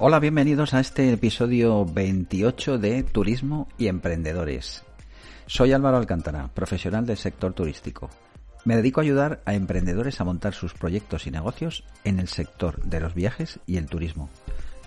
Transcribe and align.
Hola, 0.00 0.18
bienvenidos 0.18 0.74
a 0.74 0.80
este 0.80 1.12
episodio 1.12 1.84
28 1.84 2.78
de 2.78 3.04
Turismo 3.04 3.68
y 3.78 3.86
Emprendedores. 3.86 4.82
Soy 5.46 5.72
Álvaro 5.72 5.98
Alcántara, 5.98 6.48
profesional 6.52 7.06
del 7.06 7.16
sector 7.16 7.52
turístico. 7.52 8.10
Me 8.64 8.74
dedico 8.74 8.98
a 8.98 9.04
ayudar 9.04 9.40
a 9.44 9.54
emprendedores 9.54 10.20
a 10.20 10.24
montar 10.24 10.52
sus 10.52 10.74
proyectos 10.74 11.28
y 11.28 11.30
negocios 11.30 11.84
en 12.02 12.18
el 12.18 12.26
sector 12.26 12.82
de 12.82 12.98
los 12.98 13.14
viajes 13.14 13.60
y 13.66 13.76
el 13.76 13.86
turismo. 13.86 14.30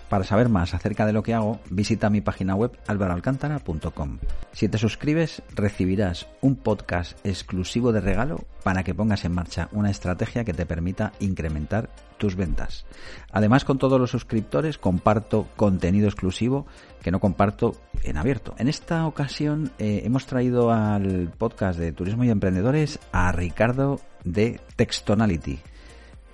Para 0.08 0.24
saber 0.24 0.48
más 0.48 0.72
acerca 0.72 1.04
de 1.04 1.12
lo 1.12 1.22
que 1.22 1.34
hago, 1.34 1.60
visita 1.68 2.08
mi 2.08 2.22
página 2.22 2.54
web 2.54 2.72
alvaroalcántara.com. 2.86 4.18
Si 4.52 4.68
te 4.68 4.78
suscribes, 4.78 5.42
recibirás 5.54 6.26
un 6.40 6.56
podcast 6.56 7.18
exclusivo 7.26 7.92
de 7.92 8.00
regalo 8.00 8.46
para 8.62 8.84
que 8.84 8.94
pongas 8.94 9.26
en 9.26 9.32
marcha 9.32 9.68
una 9.72 9.90
estrategia 9.90 10.44
que 10.44 10.54
te 10.54 10.64
permita 10.64 11.12
incrementar 11.20 11.90
tus 12.16 12.36
ventas. 12.36 12.86
Además, 13.32 13.64
con 13.64 13.78
todos 13.78 14.00
los 14.00 14.10
suscriptores 14.10 14.78
comparto 14.78 15.46
contenido 15.56 16.08
exclusivo 16.08 16.66
que 17.02 17.10
no 17.10 17.20
comparto 17.20 17.76
en 18.02 18.16
abierto. 18.16 18.54
En 18.58 18.68
esta 18.68 19.06
ocasión 19.06 19.72
eh, 19.78 20.02
hemos 20.04 20.26
traído 20.26 20.72
al 20.72 21.32
podcast 21.36 21.78
de 21.78 21.92
Turismo 21.92 22.24
y 22.24 22.30
Emprendedores 22.30 22.98
a 23.12 23.30
Ricardo 23.32 24.00
de 24.24 24.58
Textonality. 24.76 25.60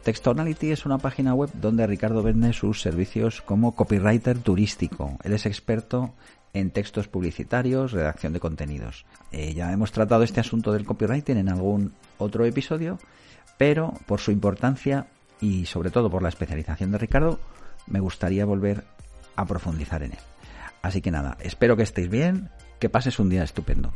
Textonality 0.04 0.70
es 0.70 0.84
una 0.84 0.98
página 0.98 1.32
web 1.32 1.48
donde 1.54 1.86
Ricardo 1.86 2.22
vende 2.22 2.52
sus 2.52 2.82
servicios 2.82 3.40
como 3.40 3.74
copywriter 3.74 4.38
turístico. 4.38 5.16
Él 5.24 5.32
es 5.32 5.46
experto 5.46 6.12
en 6.52 6.70
textos 6.70 7.08
publicitarios, 7.08 7.92
redacción 7.92 8.34
de 8.34 8.40
contenidos. 8.40 9.06
Eh, 9.32 9.54
ya 9.54 9.72
hemos 9.72 9.92
tratado 9.92 10.22
este 10.22 10.40
asunto 10.40 10.72
del 10.72 10.84
copywriting 10.84 11.38
en 11.38 11.48
algún 11.48 11.94
otro 12.18 12.44
episodio, 12.44 12.98
pero 13.56 13.94
por 14.04 14.20
su 14.20 14.30
importancia 14.30 15.06
y 15.40 15.64
sobre 15.64 15.90
todo 15.90 16.10
por 16.10 16.22
la 16.22 16.28
especialización 16.28 16.92
de 16.92 16.98
Ricardo, 16.98 17.40
me 17.86 18.00
gustaría 18.00 18.44
volver 18.44 18.84
a 19.36 19.46
profundizar 19.46 20.02
en 20.02 20.12
él. 20.12 20.18
Así 20.82 21.00
que 21.00 21.10
nada, 21.10 21.38
espero 21.40 21.78
que 21.78 21.82
estéis 21.82 22.10
bien, 22.10 22.50
que 22.78 22.90
pases 22.90 23.18
un 23.18 23.30
día 23.30 23.42
estupendo. 23.42 23.90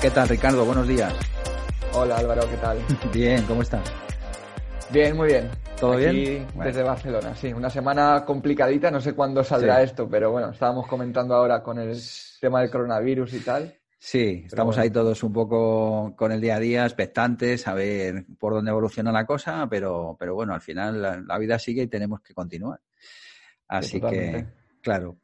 ¿Qué 0.00 0.10
tal, 0.10 0.28
Ricardo? 0.28 0.64
Buenos 0.64 0.88
días. 0.88 1.12
Hola, 1.92 2.16
Álvaro, 2.18 2.42
¿qué 2.48 2.56
tal? 2.56 2.78
Bien, 3.12 3.42
¿cómo 3.44 3.62
estás? 3.62 3.82
Bien, 4.90 5.16
muy 5.16 5.28
bien. 5.28 5.48
¿Todo 5.78 5.92
Aquí 5.92 6.04
bien? 6.10 6.46
Desde 6.56 6.82
Barcelona, 6.82 7.34
sí. 7.34 7.52
Una 7.52 7.70
semana 7.70 8.24
complicadita, 8.24 8.90
no 8.90 9.00
sé 9.00 9.14
cuándo 9.14 9.42
saldrá 9.44 9.78
Sí. 9.78 9.84
esto, 9.84 10.08
pero 10.08 10.30
bueno, 10.30 10.50
estábamos 10.50 10.86
comentando 10.86 11.34
ahora 11.34 11.62
con 11.62 11.78
el 11.78 11.96
tema 12.40 12.60
del 12.60 12.70
coronavirus 12.70 13.34
y 13.34 13.40
tal. 13.40 13.74
Sí, 13.98 14.44
estamos 14.46 14.76
bueno. 14.76 14.82
ahí 14.82 14.90
todos 14.90 15.22
un 15.22 15.32
poco 15.32 16.14
con 16.16 16.32
el 16.32 16.40
día 16.40 16.56
a 16.56 16.60
día, 16.60 16.84
expectantes, 16.84 17.68
a 17.68 17.74
ver 17.74 18.24
por 18.38 18.54
dónde 18.54 18.70
evoluciona 18.70 19.12
la 19.12 19.26
cosa, 19.26 19.66
pero, 19.70 20.16
pero 20.18 20.34
bueno, 20.34 20.54
al 20.54 20.60
final 20.62 21.00
la, 21.02 21.20
la 21.20 21.38
vida 21.38 21.58
sigue 21.58 21.82
y 21.82 21.86
tenemos 21.86 22.20
que 22.20 22.34
continuar. 22.34 22.80
Así 23.68 24.00
que. 24.00 24.46
Claro. 24.82 25.18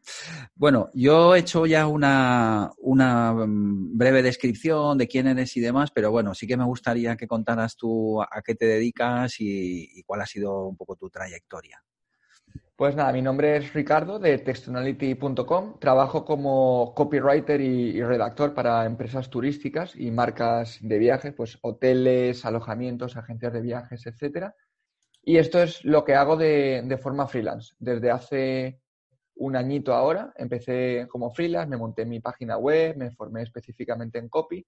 Bueno, 0.54 0.90
yo 0.94 1.34
he 1.34 1.40
hecho 1.40 1.66
ya 1.66 1.86
una, 1.86 2.72
una 2.78 3.32
mm, 3.32 3.96
breve 3.96 4.22
descripción 4.22 4.98
de 4.98 5.08
quién 5.08 5.26
eres 5.26 5.56
y 5.56 5.60
demás, 5.60 5.90
pero 5.94 6.10
bueno, 6.10 6.34
sí 6.34 6.46
que 6.46 6.56
me 6.56 6.64
gustaría 6.64 7.16
que 7.16 7.26
contaras 7.26 7.76
tú 7.76 8.22
a 8.22 8.42
qué 8.44 8.54
te 8.54 8.66
dedicas 8.66 9.36
y, 9.38 10.02
cuál 10.04 10.20
ha 10.20 10.26
sido 10.26 10.66
un 10.66 10.76
poco 10.76 10.96
tu 10.96 11.10
trayectoria. 11.10 11.82
Pues 12.76 12.94
nada, 12.94 13.10
mi 13.12 13.22
nombre 13.22 13.56
es 13.56 13.72
Ricardo 13.72 14.18
de 14.18 14.38
textonality.com. 14.38 15.78
Trabajo 15.78 16.26
como 16.26 16.92
copywriter 16.94 17.60
y, 17.60 17.96
y 17.96 18.02
redactor 18.02 18.52
para 18.52 18.84
empresas 18.84 19.30
turísticas 19.30 19.96
y 19.96 20.10
marcas 20.10 20.78
de 20.82 20.98
viajes, 20.98 21.32
pues 21.34 21.58
hoteles, 21.62 22.44
alojamientos, 22.44 23.16
agencias 23.16 23.54
de 23.54 23.62
viajes, 23.62 24.06
etcétera. 24.06 24.54
Y 25.28 25.38
esto 25.38 25.60
es 25.60 25.84
lo 25.84 26.04
que 26.04 26.14
hago 26.14 26.36
de, 26.36 26.82
de 26.84 26.98
forma 26.98 27.26
freelance. 27.26 27.74
Desde 27.80 28.12
hace 28.12 28.80
un 29.36 29.56
añito 29.56 29.92
ahora 29.94 30.32
empecé 30.36 31.06
como 31.10 31.30
freelance, 31.30 31.68
me 31.68 31.76
monté 31.76 32.04
mi 32.06 32.20
página 32.20 32.56
web, 32.56 32.96
me 32.96 33.10
formé 33.10 33.42
específicamente 33.42 34.18
en 34.18 34.28
copy, 34.28 34.66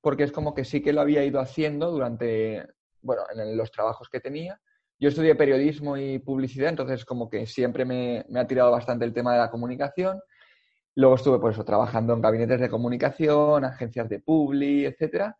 porque 0.00 0.24
es 0.24 0.32
como 0.32 0.54
que 0.54 0.64
sí 0.64 0.82
que 0.82 0.92
lo 0.92 1.00
había 1.00 1.24
ido 1.24 1.40
haciendo 1.40 1.90
durante, 1.90 2.66
bueno, 3.02 3.22
en 3.34 3.56
los 3.56 3.70
trabajos 3.70 4.08
que 4.08 4.20
tenía. 4.20 4.60
Yo 4.98 5.08
estudié 5.08 5.34
periodismo 5.34 5.96
y 5.96 6.18
publicidad, 6.18 6.70
entonces 6.70 7.04
como 7.04 7.30
que 7.30 7.46
siempre 7.46 7.84
me, 7.84 8.24
me 8.28 8.40
ha 8.40 8.46
tirado 8.46 8.70
bastante 8.70 9.04
el 9.04 9.12
tema 9.14 9.32
de 9.32 9.38
la 9.38 9.50
comunicación. 9.50 10.20
Luego 10.96 11.14
estuve 11.14 11.38
pues 11.38 11.54
eso, 11.54 11.64
trabajando 11.64 12.12
en 12.12 12.20
gabinetes 12.20 12.60
de 12.60 12.68
comunicación, 12.68 13.64
agencias 13.64 14.08
de 14.08 14.20
publi, 14.20 14.86
etcétera. 14.86 15.36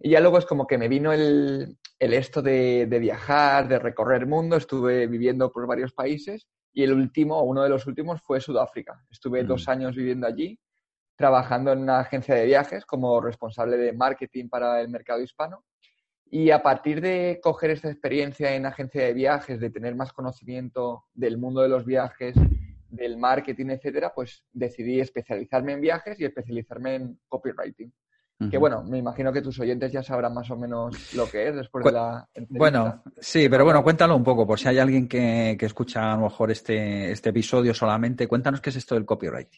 Y 0.00 0.10
ya 0.10 0.20
luego 0.20 0.38
es 0.38 0.46
como 0.46 0.66
que 0.66 0.78
me 0.78 0.88
vino 0.88 1.12
el, 1.12 1.78
el 1.98 2.12
esto 2.12 2.42
de, 2.42 2.86
de 2.86 2.98
viajar, 2.98 3.68
de 3.68 3.78
recorrer 3.78 4.22
el 4.22 4.28
mundo. 4.28 4.56
Estuve 4.56 5.06
viviendo 5.06 5.50
por 5.52 5.66
varios 5.66 5.92
países 5.92 6.48
y 6.78 6.84
el 6.84 6.92
último, 6.92 7.42
uno 7.42 7.64
de 7.64 7.70
los 7.70 7.88
últimos, 7.88 8.22
fue 8.22 8.40
Sudáfrica. 8.40 9.04
Estuve 9.10 9.42
Mm. 9.42 9.48
dos 9.48 9.68
años 9.68 9.96
viviendo 9.96 10.28
allí, 10.28 10.60
trabajando 11.16 11.72
en 11.72 11.80
una 11.80 11.98
agencia 11.98 12.36
de 12.36 12.46
viajes 12.46 12.86
como 12.86 13.20
responsable 13.20 13.76
de 13.76 13.92
marketing 13.92 14.48
para 14.48 14.80
el 14.80 14.88
mercado 14.88 15.20
hispano. 15.20 15.64
Y 16.30 16.52
a 16.52 16.62
partir 16.62 17.00
de 17.00 17.40
coger 17.42 17.70
esta 17.70 17.90
experiencia 17.90 18.54
en 18.54 18.64
agencia 18.64 19.02
de 19.02 19.12
viajes, 19.12 19.58
de 19.58 19.70
tener 19.70 19.96
más 19.96 20.12
conocimiento 20.12 21.06
del 21.14 21.36
mundo 21.36 21.62
de 21.62 21.68
los 21.68 21.84
viajes, 21.84 22.36
del 22.90 23.16
marketing, 23.16 23.70
etcétera, 23.70 24.12
pues 24.14 24.44
decidí 24.52 25.00
especializarme 25.00 25.72
en 25.72 25.80
viajes 25.80 26.20
y 26.20 26.26
especializarme 26.26 26.94
en 26.94 27.20
copywriting. 27.26 27.92
Que 28.50 28.56
bueno, 28.56 28.84
me 28.84 28.98
imagino 28.98 29.32
que 29.32 29.42
tus 29.42 29.58
oyentes 29.58 29.90
ya 29.90 30.00
sabrán 30.00 30.32
más 30.32 30.48
o 30.50 30.56
menos 30.56 31.12
lo 31.14 31.28
que 31.28 31.48
es 31.48 31.56
después 31.56 31.84
de 31.84 31.90
la 31.90 32.28
entrevista. 32.32 32.58
Bueno, 32.58 33.02
sí, 33.18 33.48
pero 33.48 33.64
bueno, 33.64 33.82
cuéntalo 33.82 34.14
un 34.14 34.22
poco, 34.22 34.46
por 34.46 34.60
si 34.60 34.68
hay 34.68 34.78
alguien 34.78 35.08
que, 35.08 35.56
que 35.58 35.66
escucha 35.66 36.12
a 36.12 36.16
lo 36.16 36.22
mejor 36.22 36.52
este, 36.52 37.10
este 37.10 37.30
episodio 37.30 37.74
solamente, 37.74 38.28
cuéntanos 38.28 38.60
qué 38.60 38.70
es 38.70 38.76
esto 38.76 38.94
del 38.94 39.04
copyright. 39.04 39.50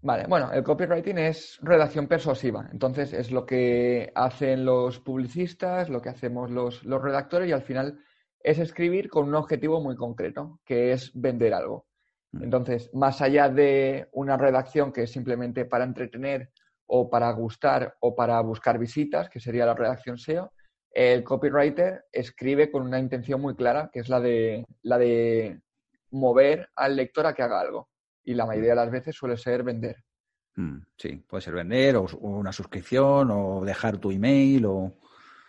Vale, 0.00 0.26
bueno, 0.26 0.50
el 0.52 0.64
copywriting 0.64 1.16
es 1.18 1.60
redacción 1.62 2.08
persuasiva. 2.08 2.68
Entonces 2.72 3.12
es 3.12 3.30
lo 3.30 3.46
que 3.46 4.10
hacen 4.16 4.64
los 4.64 4.98
publicistas, 4.98 5.88
lo 5.88 6.02
que 6.02 6.08
hacemos 6.08 6.50
los, 6.50 6.82
los 6.82 7.00
redactores 7.00 7.48
y 7.48 7.52
al 7.52 7.62
final 7.62 8.00
es 8.40 8.58
escribir 8.58 9.08
con 9.08 9.28
un 9.28 9.36
objetivo 9.36 9.80
muy 9.80 9.94
concreto, 9.94 10.58
que 10.64 10.90
es 10.90 11.12
vender 11.14 11.54
algo. 11.54 11.86
Mm. 12.32 12.42
Entonces, 12.42 12.90
más 12.92 13.22
allá 13.22 13.48
de 13.48 14.08
una 14.10 14.36
redacción 14.36 14.92
que 14.92 15.04
es 15.04 15.12
simplemente 15.12 15.64
para 15.66 15.84
entretener 15.84 16.50
o 16.86 17.08
para 17.08 17.30
gustar 17.32 17.96
o 18.00 18.14
para 18.14 18.40
buscar 18.40 18.78
visitas, 18.78 19.28
que 19.28 19.40
sería 19.40 19.66
la 19.66 19.74
redacción 19.74 20.18
SEO, 20.18 20.52
el 20.92 21.24
copywriter 21.24 22.04
escribe 22.12 22.70
con 22.70 22.82
una 22.82 22.98
intención 22.98 23.40
muy 23.40 23.54
clara, 23.54 23.90
que 23.92 24.00
es 24.00 24.08
la 24.08 24.20
de, 24.20 24.64
la 24.82 24.98
de 24.98 25.60
mover 26.10 26.68
al 26.76 26.96
lector 26.96 27.26
a 27.26 27.34
que 27.34 27.42
haga 27.42 27.60
algo. 27.60 27.88
y 28.24 28.34
la 28.34 28.46
mayoría 28.46 28.70
de 28.70 28.76
las 28.76 28.90
veces 28.90 29.16
suele 29.16 29.36
ser 29.36 29.64
vender. 29.64 29.96
Mm, 30.54 30.78
sí, 30.96 31.16
puede 31.26 31.40
ser 31.40 31.54
vender 31.54 31.96
o, 31.96 32.06
una 32.20 32.52
suscripción 32.52 33.30
o 33.30 33.64
dejar 33.64 33.98
tu 33.98 34.10
email 34.10 34.66
o... 34.66 34.92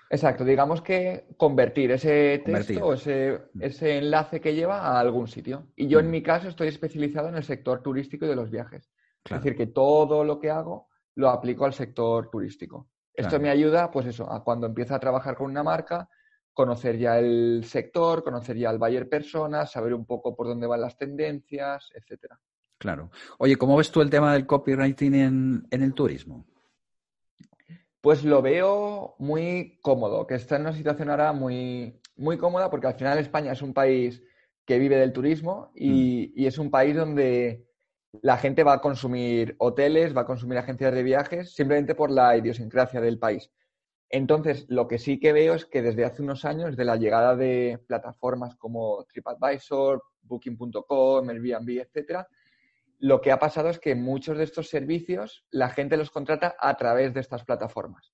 Exacto, 0.10 0.46
digamos 0.46 0.82
que 0.82 1.28
convertir 1.38 1.92
ese 1.92 2.42
texto 2.46 2.86
o 2.86 2.94
ese, 2.94 3.42
mm. 3.54 3.62
ese, 3.62 3.98
enlace 3.98 4.40
que 4.40 4.56
lleva 4.56 4.80
a 4.80 5.00
algún 5.00 5.28
sitio. 5.28 5.68
Y 5.76 5.88
yo 5.88 6.00
en 6.00 6.08
mm. 6.08 6.12
mi 6.12 6.24
caso 6.24 6.48
estoy 6.48 6.70
especializado 6.70 7.30
en 7.30 7.36
el 7.36 7.44
sector 7.44 7.84
turístico 7.84 8.26
y 8.26 8.30
de 8.30 8.36
los 8.36 8.50
viajes. 8.50 8.90
Es 9.26 9.32
decir, 9.32 9.56
que 9.56 9.68
todo 9.68 10.24
lo 10.24 10.40
que 10.40 10.50
hago 10.50 10.88
lo 11.16 11.30
aplico 11.30 11.66
al 11.66 11.74
sector 11.74 12.30
turístico. 12.30 12.90
Esto 13.14 13.40
me 13.40 13.50
ayuda, 13.50 13.92
pues 13.92 14.08
eso, 14.08 14.32
a 14.32 14.44
cuando 14.44 14.66
empiezo 14.66 14.96
a 14.96 15.00
trabajar 15.00 15.36
con 15.36 15.50
una 15.50 15.62
marca, 15.62 16.10
conocer 16.52 16.98
ya 16.98 17.20
el 17.20 17.64
sector, 17.66 18.24
conocer 18.24 18.58
ya 18.58 18.72
el 18.72 18.80
buyer 18.80 19.08
persona, 19.08 19.66
saber 19.68 19.94
un 19.94 20.06
poco 20.06 20.36
por 20.36 20.48
dónde 20.48 20.68
van 20.68 20.82
las 20.82 20.98
tendencias, 20.98 21.90
etcétera. 21.94 22.40
Claro. 22.78 23.12
Oye, 23.38 23.56
¿cómo 23.56 23.78
ves 23.78 23.92
tú 23.92 24.02
el 24.02 24.10
tema 24.10 24.34
del 24.34 24.46
copywriting 24.46 25.16
en, 25.16 25.68
en 25.70 25.84
el 25.84 25.94
turismo? 25.94 26.46
Pues 28.02 28.24
lo 28.24 28.42
veo 28.42 29.16
muy 29.20 29.80
cómodo, 29.82 30.28
que 30.28 30.36
está 30.36 30.58
en 30.58 30.64
una 30.64 30.74
situación 30.74 31.10
ahora 31.10 31.32
muy, 31.32 32.02
muy 32.18 32.38
cómoda 32.38 32.70
porque 32.70 32.88
al 32.88 32.96
final 32.96 33.18
España 33.20 33.54
es 33.54 33.62
un 33.62 33.74
país 33.74 34.22
que 34.66 34.80
vive 34.80 34.98
del 34.98 35.14
turismo 35.14 35.72
y, 35.76 36.34
mm. 36.36 36.40
y, 36.42 36.46
es 36.46 36.58
un 36.58 36.70
país 36.70 36.96
donde 36.96 37.68
la 38.22 38.38
gente 38.38 38.64
va 38.64 38.74
a 38.74 38.82
consumir 38.82 39.56
hoteles, 39.58 40.16
va 40.16 40.22
a 40.22 40.26
consumir 40.26 40.58
agencias 40.58 40.94
de 40.94 41.04
viajes 41.04 41.54
simplemente 41.54 41.96
por 41.96 42.12
la 42.12 42.38
idiosincrasia 42.38 43.02
del 43.02 43.20
país. 43.20 43.52
Entonces, 44.10 44.66
lo 44.70 44.88
que 44.88 45.00
sí 45.00 45.20
que 45.20 45.34
veo 45.34 45.56
es 45.56 45.66
que 45.66 45.82
desde 45.82 46.06
hace 46.06 46.22
unos 46.22 46.46
años, 46.46 46.78
de 46.78 46.86
la 46.86 46.98
llegada 46.98 47.36
de 47.36 47.80
plataformas 47.88 48.56
como 48.56 49.04
TripAdvisor, 49.06 50.04
Booking.com, 50.22 51.30
Airbnb, 51.30 51.82
etcétera, 51.82 52.28
lo 53.00 53.20
que 53.20 53.32
ha 53.32 53.40
pasado 53.40 53.70
es 53.70 53.80
que 53.80 53.96
muchos 53.96 54.38
de 54.38 54.44
estos 54.44 54.70
servicios 54.70 55.46
la 55.50 55.70
gente 55.70 55.98
los 55.98 56.12
contrata 56.12 56.56
a 56.60 56.78
través 56.78 57.14
de 57.14 57.22
estas 57.22 57.44
plataformas. 57.44 58.14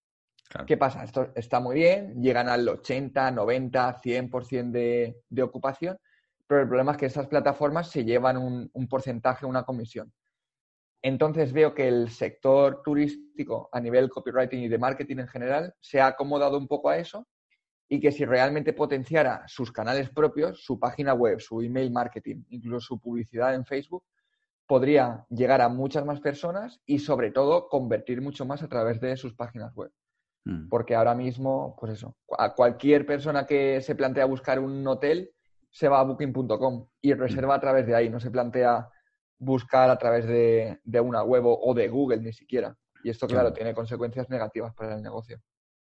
¿Qué 0.66 0.78
pasa? 0.78 1.04
Esto 1.04 1.32
está 1.36 1.60
muy 1.60 1.76
bien, 1.76 2.20
llegan 2.22 2.50
al 2.50 2.68
80, 2.68 3.30
90, 3.32 4.02
100% 4.02 4.72
de, 4.72 5.22
de 5.30 5.44
ocupación, 5.44 6.00
pero 6.50 6.62
el 6.64 6.68
problema 6.68 6.94
es 6.94 6.98
que 6.98 7.06
estas 7.06 7.28
plataformas 7.28 7.92
se 7.92 8.04
llevan 8.04 8.36
un, 8.36 8.72
un 8.74 8.88
porcentaje, 8.88 9.46
una 9.46 9.62
comisión. 9.62 10.12
Entonces 11.04 11.54
veo 11.54 11.76
que 11.76 11.88
el 11.88 12.10
sector 12.10 12.82
turístico 12.82 13.70
a 13.72 13.80
nivel 13.80 14.10
copywriting 14.10 14.62
y 14.64 14.68
de 14.68 14.80
marketing 14.80 15.20
en 15.20 15.28
general 15.28 15.76
se 15.80 16.02
ha 16.02 16.08
acomodado 16.08 16.58
un 16.58 16.68
poco 16.68 16.90
a 16.90 16.98
eso 16.98 17.28
y 17.88 18.00
que 18.00 18.12
si 18.12 18.26
realmente 18.26 18.74
potenciara 18.74 19.44
sus 19.46 19.72
canales 19.72 20.10
propios, 20.10 20.64
su 20.64 20.80
página 20.80 21.14
web, 21.14 21.40
su 21.40 21.62
email 21.62 21.92
marketing, 21.92 22.42
incluso 22.50 22.88
su 22.88 23.00
publicidad 23.00 23.54
en 23.54 23.64
Facebook, 23.64 24.04
podría 24.66 25.28
llegar 25.30 25.62
a 25.62 25.70
muchas 25.70 26.04
más 26.04 26.20
personas 26.20 26.82
y 26.84 26.98
sobre 26.98 27.30
todo 27.30 27.68
convertir 27.68 28.24
mucho 28.24 28.44
más 28.48 28.64
a 28.64 28.68
través 28.68 29.00
de 29.00 29.16
sus 29.18 29.36
páginas 29.36 29.76
web. 29.76 29.92
Mm. 30.46 30.68
Porque 30.68 30.96
ahora 30.96 31.14
mismo, 31.14 31.76
pues 31.80 31.94
eso, 31.94 32.16
a 32.40 32.56
cualquier 32.56 33.06
persona 33.06 33.46
que 33.46 33.82
se 33.82 33.94
plantea 33.94 34.26
buscar 34.26 34.60
un 34.60 34.88
hotel 34.88 35.32
se 35.72 35.88
va 35.88 36.00
a 36.00 36.04
booking.com 36.04 36.88
y 37.02 37.14
reserva 37.14 37.56
a 37.56 37.60
través 37.60 37.86
de 37.86 37.96
ahí, 37.96 38.10
no 38.10 38.20
se 38.20 38.32
plantea 38.32 38.90
buscar 39.38 39.90
a 39.90 39.98
través 39.98 40.26
de, 40.26 40.80
una 41.02 41.24
web 41.24 41.44
o 41.46 41.74
de 41.74 41.88
Google 41.88 42.22
ni 42.22 42.34
siquiera. 42.34 42.76
Y 43.04 43.10
esto, 43.10 43.28
claro, 43.28 43.54
tiene 43.54 43.74
consecuencias 43.74 44.30
negativas 44.30 44.74
para 44.74 44.96
el 44.96 45.02
negocio. 45.02 45.42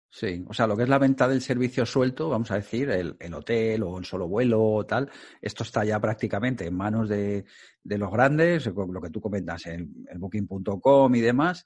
Sí, 0.09 0.45
o 0.49 0.55
sea, 0.55 0.67
lo 0.67 0.77
que 0.77 0.85
es 0.85 0.89
la 0.89 0.99
venta 0.99 1.29
del 1.29 1.43
servicio 1.43 1.85
suelto, 1.85 2.29
vamos 2.29 2.51
a 2.51 2.57
decir, 2.57 2.91
el, 2.91 3.35
hotel 3.35 3.83
o 3.83 3.99
el 3.99 4.05
solo 4.05 4.29
vuelo 4.29 4.63
o 4.63 4.87
tal, 4.87 5.11
esto 5.43 5.63
está 5.63 5.85
ya 5.85 6.01
prácticamente 6.01 6.67
en 6.67 6.75
manos 6.75 7.09
de, 7.09 7.45
los 7.83 8.11
grandes, 8.11 8.67
lo 8.67 9.01
que 9.01 9.11
tú 9.11 9.21
comentas, 9.21 9.67
el, 9.67 9.89
el 10.09 10.19
booking.com 10.19 11.15
y 11.15 11.21
demás, 11.21 11.65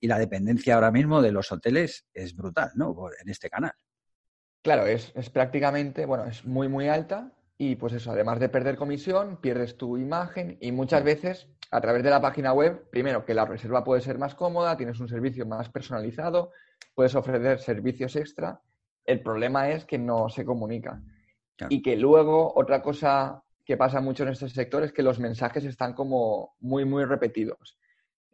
y 0.00 0.08
la 0.08 0.18
dependencia 0.18 0.74
ahora 0.74 0.90
mismo 0.90 1.22
de 1.22 1.32
los 1.32 1.52
hoteles 1.52 2.06
es 2.12 2.34
brutal, 2.34 2.70
¿no? 2.74 2.96
En 3.20 3.28
este 3.28 3.48
canal. 3.48 3.74
Claro, 4.62 4.86
es, 4.86 5.12
es 5.14 5.30
prácticamente, 5.30 6.06
bueno, 6.06 6.24
es 6.24 6.44
muy, 6.44 6.68
muy 6.68 6.88
alta 6.88 7.32
y 7.64 7.76
pues 7.76 7.92
eso, 7.92 8.10
además 8.10 8.40
de 8.40 8.48
perder 8.48 8.74
comisión, 8.74 9.36
pierdes 9.40 9.76
tu 9.76 9.96
imagen 9.96 10.58
y 10.60 10.72
muchas 10.72 11.04
veces 11.04 11.46
a 11.70 11.80
través 11.80 12.02
de 12.02 12.10
la 12.10 12.20
página 12.20 12.52
web, 12.52 12.90
primero 12.90 13.24
que 13.24 13.34
la 13.34 13.44
reserva 13.44 13.84
puede 13.84 14.00
ser 14.00 14.18
más 14.18 14.34
cómoda, 14.34 14.76
tienes 14.76 14.98
un 14.98 15.06
servicio 15.06 15.46
más 15.46 15.68
personalizado, 15.68 16.50
puedes 16.92 17.14
ofrecer 17.14 17.60
servicios 17.60 18.16
extra. 18.16 18.60
El 19.04 19.22
problema 19.22 19.70
es 19.70 19.84
que 19.84 19.96
no 19.96 20.28
se 20.28 20.44
comunica. 20.44 21.00
Y 21.68 21.82
que 21.82 21.94
luego 21.94 22.52
otra 22.56 22.82
cosa 22.82 23.44
que 23.64 23.76
pasa 23.76 24.00
mucho 24.00 24.24
en 24.24 24.30
este 24.30 24.48
sector 24.48 24.82
es 24.82 24.92
que 24.92 25.04
los 25.04 25.20
mensajes 25.20 25.64
están 25.64 25.94
como 25.94 26.56
muy, 26.58 26.84
muy 26.84 27.04
repetidos. 27.04 27.78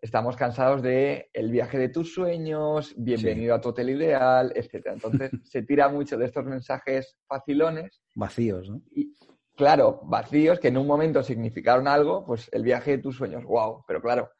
Estamos 0.00 0.36
cansados 0.36 0.80
de 0.80 1.28
el 1.32 1.50
viaje 1.50 1.76
de 1.76 1.88
tus 1.88 2.14
sueños, 2.14 2.94
bienvenido 2.96 3.52
a 3.52 3.60
tu 3.60 3.70
hotel 3.70 3.90
ideal, 3.90 4.52
etc. 4.54 4.86
Entonces 4.92 5.30
se 5.44 5.62
tira 5.62 5.88
mucho 5.88 6.16
de 6.16 6.26
estos 6.26 6.44
mensajes 6.44 7.16
facilones. 7.26 8.00
Vacíos, 8.14 8.70
¿no? 8.70 8.80
Y, 8.92 9.12
claro, 9.56 10.00
vacíos 10.04 10.60
que 10.60 10.68
en 10.68 10.78
un 10.78 10.86
momento 10.86 11.20
significaron 11.24 11.88
algo, 11.88 12.24
pues 12.24 12.48
el 12.52 12.62
viaje 12.62 12.92
de 12.92 12.98
tus 12.98 13.16
sueños, 13.16 13.42
wow. 13.42 13.82
Pero 13.88 14.00
claro, 14.00 14.30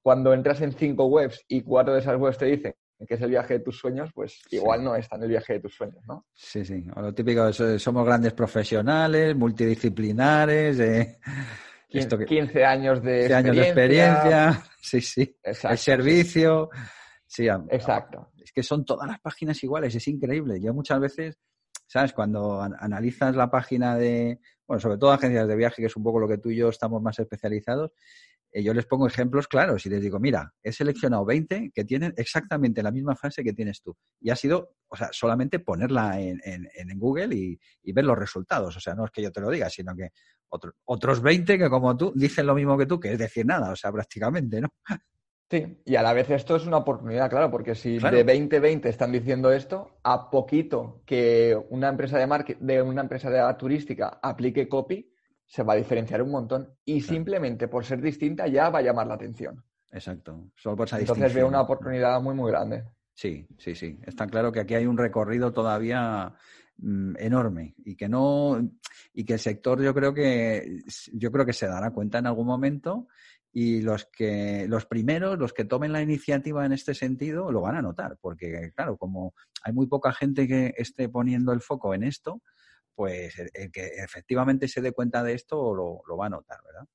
cuando 0.00 0.32
entras 0.32 0.62
en 0.62 0.72
cinco 0.72 1.04
webs 1.04 1.44
y 1.46 1.60
cuatro 1.60 1.92
de 1.92 2.00
esas 2.00 2.18
webs 2.18 2.38
te 2.38 2.46
dicen 2.46 2.74
que 3.06 3.14
es 3.14 3.20
el 3.20 3.30
viaje 3.30 3.54
de 3.54 3.60
tus 3.60 3.78
sueños, 3.78 4.10
pues 4.14 4.40
igual 4.50 4.82
no 4.82 4.94
está 4.94 5.16
en 5.16 5.24
el 5.24 5.28
viaje 5.28 5.54
de 5.54 5.60
tus 5.60 5.74
sueños, 5.74 6.02
¿no? 6.06 6.24
Sí, 6.32 6.64
sí. 6.64 6.86
O 6.94 7.02
lo 7.02 7.12
típico, 7.12 7.52
somos 7.52 8.06
grandes 8.06 8.32
profesionales, 8.32 9.36
multidisciplinares. 9.36 10.78
Eh, 10.78 11.18
15, 11.92 12.64
años 12.64 13.02
de 13.02 13.26
experiencia. 13.26 13.36
años 13.36 13.56
de 13.56 13.62
experiencia. 13.62 14.62
Sí, 14.82 15.00
sí. 15.00 15.36
el 15.44 15.78
servicio. 15.78 16.68
Sí, 17.24 17.46
exacto. 17.70 18.32
Es 18.42 18.50
que 18.50 18.64
son 18.64 18.84
todas 18.84 19.06
las 19.06 19.20
páginas 19.20 19.62
iguales, 19.62 19.94
es 19.94 20.08
increíble. 20.08 20.60
Yo 20.60 20.74
muchas 20.74 20.98
veces, 20.98 21.38
¿sabes? 21.86 22.12
Cuando 22.12 22.60
analizas 22.60 23.36
la 23.36 23.48
página 23.48 23.96
de, 23.96 24.40
bueno, 24.66 24.80
sobre 24.80 24.98
todo 24.98 25.12
agencias 25.12 25.46
de 25.46 25.56
viaje, 25.56 25.80
que 25.80 25.86
es 25.86 25.96
un 25.96 26.02
poco 26.02 26.18
lo 26.18 26.26
que 26.26 26.38
tú 26.38 26.50
y 26.50 26.56
yo 26.56 26.68
estamos 26.68 27.00
más 27.00 27.18
especializados, 27.20 27.92
yo 28.54 28.74
les 28.74 28.86
pongo 28.86 29.06
ejemplos 29.06 29.48
claros 29.48 29.86
y 29.86 29.88
les 29.88 30.02
digo, 30.02 30.20
mira, 30.20 30.52
he 30.62 30.72
seleccionado 30.72 31.24
20 31.24 31.70
que 31.74 31.84
tienen 31.84 32.12
exactamente 32.16 32.82
la 32.82 32.90
misma 32.90 33.16
frase 33.16 33.42
que 33.42 33.52
tienes 33.52 33.80
tú. 33.80 33.96
Y 34.20 34.30
ha 34.30 34.36
sido, 34.36 34.74
o 34.88 34.96
sea, 34.96 35.08
solamente 35.12 35.58
ponerla 35.58 36.20
en, 36.20 36.40
en, 36.44 36.98
Google 36.98 37.34
y, 37.34 37.58
y, 37.82 37.92
ver 37.92 38.04
los 38.04 38.18
resultados. 38.18 38.76
O 38.76 38.80
sea, 38.80 38.94
no 38.94 39.06
es 39.06 39.10
que 39.10 39.22
yo 39.22 39.32
te 39.32 39.40
lo 39.40 39.48
diga, 39.48 39.70
sino 39.70 39.94
que 39.96 40.10
otros 40.84 41.22
20 41.22 41.58
que 41.58 41.70
como 41.70 41.96
tú 41.96 42.12
dicen 42.14 42.46
lo 42.46 42.54
mismo 42.54 42.76
que 42.76 42.86
tú, 42.86 43.00
que 43.00 43.12
es 43.12 43.18
decir 43.18 43.46
nada, 43.46 43.72
o 43.72 43.76
sea, 43.76 43.90
prácticamente, 43.92 44.60
¿no? 44.60 44.68
Sí, 45.50 45.82
y 45.84 45.96
a 45.96 46.02
la 46.02 46.14
vez 46.14 46.30
esto 46.30 46.56
es 46.56 46.64
una 46.64 46.78
oportunidad, 46.78 47.28
claro, 47.28 47.50
porque 47.50 47.74
si 47.74 47.98
de 47.98 48.24
2020 48.24 48.88
están 48.88 49.12
diciendo 49.12 49.52
esto, 49.52 49.98
a 50.02 50.30
poquito 50.30 51.02
que 51.04 51.54
una 51.68 51.90
empresa 51.90 52.16
de, 52.16 52.56
de 52.58 52.80
una 52.80 53.02
empresa 53.02 53.28
de 53.28 53.54
turística 53.54 54.18
aplique 54.22 54.66
copy, 54.66 55.11
se 55.52 55.62
va 55.62 55.74
a 55.74 55.76
diferenciar 55.76 56.22
un 56.22 56.30
montón 56.30 56.74
y 56.82 57.02
simplemente 57.02 57.68
por 57.68 57.84
ser 57.84 58.00
distinta 58.00 58.46
ya 58.46 58.70
va 58.70 58.78
a 58.78 58.82
llamar 58.82 59.06
la 59.06 59.14
atención. 59.14 59.62
Exacto, 59.90 60.50
solo 60.56 60.76
por 60.76 60.86
esa 60.86 60.98
Entonces 60.98 61.34
veo 61.34 61.46
una 61.46 61.60
oportunidad 61.60 62.22
muy, 62.22 62.34
muy 62.34 62.50
grande. 62.50 62.84
Sí, 63.12 63.46
sí, 63.58 63.74
sí. 63.74 64.00
Está 64.06 64.26
claro 64.26 64.50
que 64.50 64.60
aquí 64.60 64.72
hay 64.72 64.86
un 64.86 64.96
recorrido 64.96 65.52
todavía 65.52 66.32
mm, 66.78 67.16
enorme 67.18 67.74
y 67.84 67.96
que 67.96 68.08
no 68.08 68.66
y 69.12 69.26
que 69.26 69.34
el 69.34 69.38
sector 69.40 69.82
yo 69.82 69.92
creo 69.92 70.14
que 70.14 70.78
yo 71.12 71.30
creo 71.30 71.44
que 71.44 71.52
se 71.52 71.66
dará 71.66 71.90
cuenta 71.90 72.16
en 72.16 72.28
algún 72.28 72.46
momento 72.46 73.08
y 73.52 73.82
los 73.82 74.06
que 74.06 74.64
los 74.66 74.86
primeros 74.86 75.38
los 75.38 75.52
que 75.52 75.66
tomen 75.66 75.92
la 75.92 76.00
iniciativa 76.00 76.64
en 76.64 76.72
este 76.72 76.94
sentido 76.94 77.52
lo 77.52 77.60
van 77.60 77.76
a 77.76 77.82
notar 77.82 78.16
porque 78.22 78.72
claro 78.74 78.96
como 78.96 79.34
hay 79.62 79.74
muy 79.74 79.86
poca 79.86 80.14
gente 80.14 80.48
que 80.48 80.72
esté 80.78 81.10
poniendo 81.10 81.52
el 81.52 81.60
foco 81.60 81.92
en 81.92 82.04
esto 82.04 82.40
pues 82.94 83.38
el, 83.38 83.70
que 83.70 83.86
efectivamente 83.86 84.68
se 84.68 84.80
dé 84.80 84.92
cuenta 84.92 85.22
de 85.22 85.34
esto 85.34 85.74
lo, 85.74 86.02
lo, 86.06 86.16
va 86.16 86.26
a 86.26 86.30
notar, 86.30 86.58
¿verdad? 86.64 86.86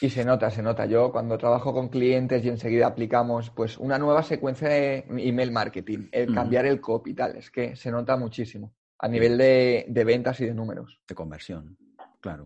Y 0.00 0.10
se 0.10 0.24
nota, 0.24 0.50
se 0.50 0.62
nota. 0.62 0.86
Yo 0.86 1.10
cuando 1.12 1.38
trabajo 1.38 1.72
con 1.72 1.88
clientes 1.88 2.44
y 2.44 2.48
enseguida 2.48 2.86
aplicamos 2.86 3.50
pues 3.50 3.78
una 3.78 3.98
nueva 3.98 4.22
secuencia 4.22 4.68
de 4.68 5.04
email 5.08 5.52
marketing, 5.52 6.08
el 6.12 6.34
cambiar 6.34 6.66
el 6.66 6.80
copy 6.80 7.14
tal, 7.14 7.36
es 7.36 7.50
que 7.50 7.76
se 7.76 7.90
nota 7.90 8.16
muchísimo 8.16 8.74
a 8.98 9.08
nivel 9.08 9.36
de, 9.36 10.04
ventas 10.04 10.40
y 10.40 10.46
de 10.46 10.54
números. 10.54 11.00
De 11.08 11.14
conversión, 11.14 11.76
claro. 12.20 12.44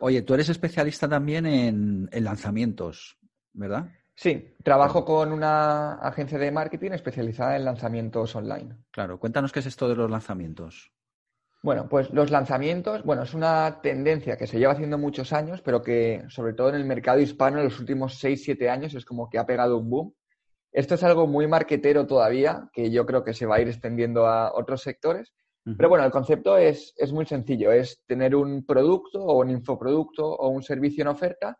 Oye, 0.00 0.22
tú 0.22 0.34
eres 0.34 0.48
especialista 0.48 1.08
también 1.08 1.46
en, 1.46 2.08
en 2.10 2.24
lanzamientos, 2.24 3.18
¿verdad? 3.52 3.90
Sí, 4.20 4.54
trabajo 4.62 5.02
con 5.06 5.32
una 5.32 5.94
agencia 5.94 6.36
de 6.36 6.50
marketing 6.50 6.90
especializada 6.90 7.56
en 7.56 7.64
lanzamientos 7.64 8.36
online. 8.36 8.76
Claro, 8.90 9.18
cuéntanos 9.18 9.50
qué 9.50 9.60
es 9.60 9.66
esto 9.66 9.88
de 9.88 9.94
los 9.94 10.10
lanzamientos. 10.10 10.92
Bueno, 11.62 11.88
pues 11.90 12.10
los 12.10 12.30
lanzamientos, 12.30 13.04
bueno, 13.04 13.22
es 13.22 13.34
una 13.34 13.82
tendencia 13.82 14.38
que 14.38 14.46
se 14.46 14.58
lleva 14.58 14.72
haciendo 14.72 14.96
muchos 14.96 15.34
años, 15.34 15.60
pero 15.60 15.82
que 15.82 16.24
sobre 16.28 16.54
todo 16.54 16.70
en 16.70 16.76
el 16.76 16.86
mercado 16.86 17.20
hispano 17.20 17.58
en 17.58 17.64
los 17.64 17.78
últimos 17.78 18.18
6, 18.18 18.42
7 18.42 18.70
años 18.70 18.94
es 18.94 19.04
como 19.04 19.28
que 19.28 19.38
ha 19.38 19.44
pegado 19.44 19.76
un 19.76 19.90
boom. 19.90 20.14
Esto 20.72 20.94
es 20.94 21.02
algo 21.02 21.26
muy 21.26 21.46
marquetero 21.48 22.06
todavía, 22.06 22.70
que 22.72 22.90
yo 22.90 23.04
creo 23.04 23.24
que 23.24 23.34
se 23.34 23.44
va 23.44 23.56
a 23.56 23.60
ir 23.60 23.68
extendiendo 23.68 24.26
a 24.26 24.54
otros 24.54 24.82
sectores. 24.82 25.34
Pero 25.76 25.90
bueno, 25.90 26.06
el 26.06 26.10
concepto 26.10 26.56
es, 26.56 26.94
es 26.96 27.12
muy 27.12 27.26
sencillo, 27.26 27.70
es 27.70 28.02
tener 28.06 28.34
un 28.34 28.64
producto 28.64 29.22
o 29.22 29.40
un 29.40 29.50
infoproducto 29.50 30.26
o 30.26 30.48
un 30.48 30.62
servicio 30.62 31.02
en 31.02 31.08
oferta 31.08 31.58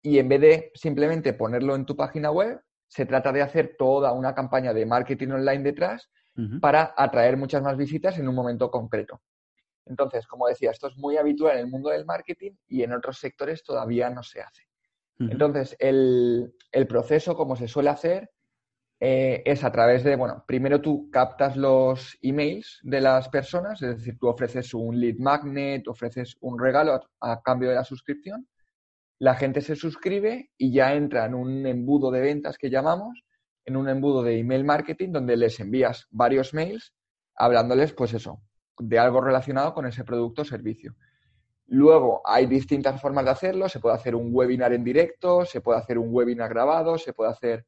y 0.00 0.18
en 0.18 0.28
vez 0.28 0.40
de 0.40 0.70
simplemente 0.74 1.32
ponerlo 1.32 1.74
en 1.74 1.84
tu 1.84 1.96
página 1.96 2.30
web, 2.30 2.60
se 2.86 3.06
trata 3.06 3.32
de 3.32 3.42
hacer 3.42 3.74
toda 3.76 4.12
una 4.12 4.34
campaña 4.34 4.72
de 4.72 4.86
marketing 4.86 5.30
online 5.30 5.64
detrás 5.64 6.08
para 6.60 6.94
atraer 6.96 7.36
muchas 7.36 7.62
más 7.62 7.76
visitas 7.76 8.18
en 8.18 8.28
un 8.28 8.34
momento 8.34 8.70
concreto. 8.70 9.20
Entonces, 9.90 10.26
como 10.26 10.48
decía, 10.48 10.70
esto 10.70 10.88
es 10.88 10.96
muy 10.96 11.18
habitual 11.18 11.56
en 11.56 11.64
el 11.64 11.66
mundo 11.66 11.90
del 11.90 12.06
marketing 12.06 12.52
y 12.66 12.82
en 12.82 12.92
otros 12.92 13.18
sectores 13.18 13.62
todavía 13.62 14.08
no 14.08 14.22
se 14.22 14.40
hace. 14.40 14.62
Entonces, 15.18 15.76
el, 15.78 16.54
proceso, 16.88 17.36
como 17.36 17.54
se 17.54 17.68
suele 17.68 17.90
hacer, 17.90 18.30
eh, 19.00 19.42
es 19.44 19.64
a 19.64 19.70
través 19.70 20.02
de, 20.02 20.16
bueno, 20.16 20.44
primero 20.46 20.80
tú 20.80 21.10
captas 21.10 21.58
los 21.58 22.16
emails 22.22 22.78
de 22.82 23.02
las 23.02 23.28
personas, 23.28 23.82
es 23.82 23.98
decir, 23.98 24.18
tú 24.18 24.28
ofreces 24.28 24.72
un 24.72 24.98
lead 24.98 25.16
magnet, 25.18 25.86
ofreces 25.88 26.38
un 26.40 26.58
regalo 26.58 26.98
a 27.20 27.42
cambio 27.42 27.68
de 27.68 27.74
la 27.74 27.84
suscripción 27.84 28.48
la 29.20 29.34
gente 29.34 29.60
se 29.60 29.76
suscribe 29.76 30.50
y 30.56 30.72
ya 30.72 30.94
entra 30.94 31.26
en 31.26 31.34
un 31.34 31.66
embudo 31.66 32.10
de 32.10 32.22
ventas 32.22 32.56
que 32.56 32.70
llamamos, 32.70 33.22
en 33.66 33.76
un 33.76 33.88
embudo 33.88 34.22
de 34.22 34.38
email 34.38 34.64
marketing 34.64 35.12
donde 35.12 35.36
les 35.36 35.60
envías 35.60 36.06
varios 36.10 36.54
mails 36.54 36.94
hablándoles, 37.36 37.92
pues 37.92 38.14
eso, 38.14 38.40
de 38.80 38.98
algo 38.98 39.20
relacionado 39.20 39.74
con 39.74 39.86
ese 39.86 40.04
producto 40.04 40.42
o 40.42 40.44
servicio. 40.44 40.94
Luego 41.66 42.20
hay 42.24 42.46
distintas 42.46 43.00
formas 43.00 43.24
de 43.24 43.30
hacerlo, 43.30 43.68
se 43.68 43.78
puede 43.78 43.94
hacer 43.94 44.14
un 44.14 44.30
webinar 44.32 44.72
en 44.72 44.82
directo, 44.82 45.44
se 45.44 45.60
puede 45.60 45.78
hacer 45.78 45.98
un 45.98 46.08
webinar 46.10 46.48
grabado, 46.48 46.98
se 46.98 47.12
puede 47.12 47.30
hacer 47.30 47.66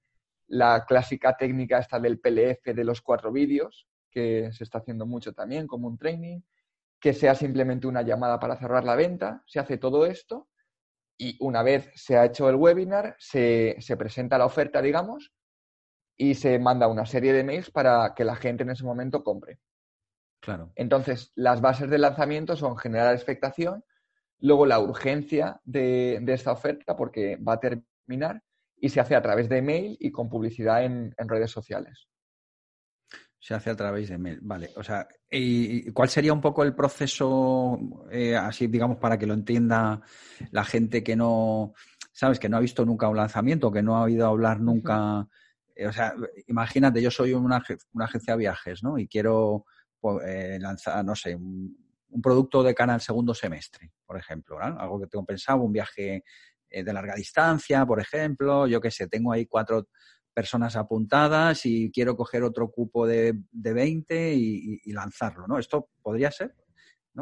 la 0.49 0.85
clásica 0.87 1.37
técnica 1.37 1.78
esta 1.78 2.00
del 2.00 2.19
PLF 2.19 2.75
de 2.75 2.85
los 2.85 3.00
cuatro 3.00 3.31
vídeos, 3.31 3.87
que 4.11 4.50
se 4.52 4.64
está 4.64 4.78
haciendo 4.78 5.07
mucho 5.07 5.33
también 5.33 5.66
como 5.66 5.88
un 5.88 5.97
training, 5.97 6.40
que 7.00 7.12
sea 7.12 7.35
simplemente 7.35 7.87
una 7.87 8.02
llamada 8.02 8.38
para 8.38 8.57
cerrar 8.57 8.85
la 8.85 8.95
venta, 8.95 9.42
se 9.47 9.59
hace 9.59 9.78
todo 9.78 10.07
esto 10.07 10.49
y 11.19 11.37
una 11.40 11.62
vez 11.62 11.90
se 11.95 12.16
ha 12.16 12.25
hecho 12.25 12.49
el 12.49 12.57
webinar, 12.57 13.16
se, 13.19 13.76
presenta 13.99 14.38
la 14.38 14.47
oferta, 14.47 14.83
digamos, 14.83 15.33
y 16.16 16.35
se 16.35 16.59
manda 16.59 16.88
una 16.88 17.07
serie 17.07 17.33
de 17.33 17.45
mails 17.45 17.71
para 17.71 18.14
que 18.14 18.25
la 18.25 18.37
gente 18.37 18.64
en 18.64 18.71
ese 18.71 18.85
momento 18.85 19.23
compre. 19.23 19.59
Claro. 20.43 20.73
Entonces, 20.75 21.33
las 21.35 21.63
bases 21.63 21.89
de 21.89 21.97
lanzamiento 21.97 22.57
son 22.57 22.77
generar 22.77 23.15
expectación, 23.15 23.83
luego 24.41 24.67
la 24.67 24.79
urgencia 24.79 25.61
de, 25.65 26.23
esta 26.27 26.53
oferta, 26.53 26.97
porque 26.97 27.37
va 27.37 27.55
a 27.55 27.61
terminar, 27.61 28.43
y 28.77 28.91
se 28.91 29.01
hace 29.01 29.15
a 29.15 29.23
través 29.23 29.49
de 29.49 29.63
mail 29.63 29.97
y 29.99 30.11
con 30.11 30.29
publicidad 30.29 30.85
en 30.85 31.15
redes 31.17 31.51
sociales 31.51 32.09
se 33.43 33.55
hace 33.55 33.71
a 33.71 33.77
través 33.77 34.09
de 34.09 34.19
mail. 34.19 34.39
Vale, 34.41 34.71
o 34.77 34.85
sea, 34.85 35.09
¿y 35.29 35.91
cuál 35.91 36.09
sería 36.09 36.33
un 36.33 36.41
poco 36.41 36.63
el 36.63 36.77
proceso, 36.77 37.77
eh, 38.09 38.37
así 38.37 38.69
digamos, 38.69 38.99
para 38.99 39.19
que 39.19 39.27
lo 39.27 39.35
entienda 39.35 40.01
la 40.53 40.65
gente 40.65 41.03
que 41.03 41.17
no, 41.17 41.75
sabes, 42.13 42.39
que 42.39 42.49
no 42.49 42.57
ha 42.57 42.61
visto 42.61 42.85
nunca 42.87 43.09
un 43.09 43.17
lanzamiento, 43.17 43.73
que 43.73 43.83
no 43.83 43.97
ha 43.97 44.03
oído 44.03 44.29
hablar 44.29 44.61
nunca, 44.61 45.27
eh, 45.75 45.89
o 45.89 45.93
sea, 45.93 46.15
imagínate, 46.47 47.03
yo 47.03 47.11
soy 47.11 47.35
una, 47.35 47.65
agencia 47.99 48.35
de 48.35 48.39
viajes, 48.39 48.85
¿no? 48.85 48.97
Y 48.97 49.09
quiero 49.09 49.67
eh, 50.25 50.59
lanzar, 50.61 51.04
no 51.04 51.14
sé, 51.14 51.35
un, 51.35 51.76
producto 52.23 52.62
de 52.62 52.75
cara 52.75 52.92
al 52.92 53.00
segundo 53.00 53.35
semestre, 53.35 53.90
por 54.04 54.18
ejemplo, 54.18 54.59
¿no? 54.59 54.78
algo 54.78 55.00
que 55.00 55.06
tengo 55.06 55.25
pensado, 55.25 55.62
un 55.62 55.73
viaje 55.73 56.23
de 56.68 56.92
larga 56.92 57.14
distancia, 57.14 57.87
por 57.87 58.00
ejemplo, 58.00 58.66
yo 58.66 58.82
qué 58.82 58.90
sé, 58.90 59.09
tengo 59.09 59.32
ahí 59.32 59.47
cuatro 59.47 59.88
personas 60.32 60.76
apuntadas 60.76 61.66
y 61.66 61.90
quiero 61.90 62.16
coger 62.16 62.42
otro 62.42 62.71
cupo 62.71 63.06
de, 63.06 63.35
de 63.50 63.73
20 63.73 64.35
y, 64.35 64.92
lanzarlo, 64.92 65.47
¿no? 65.47 65.59
¿Esto 65.59 65.88
podría 66.02 66.30
ser? 66.30 66.54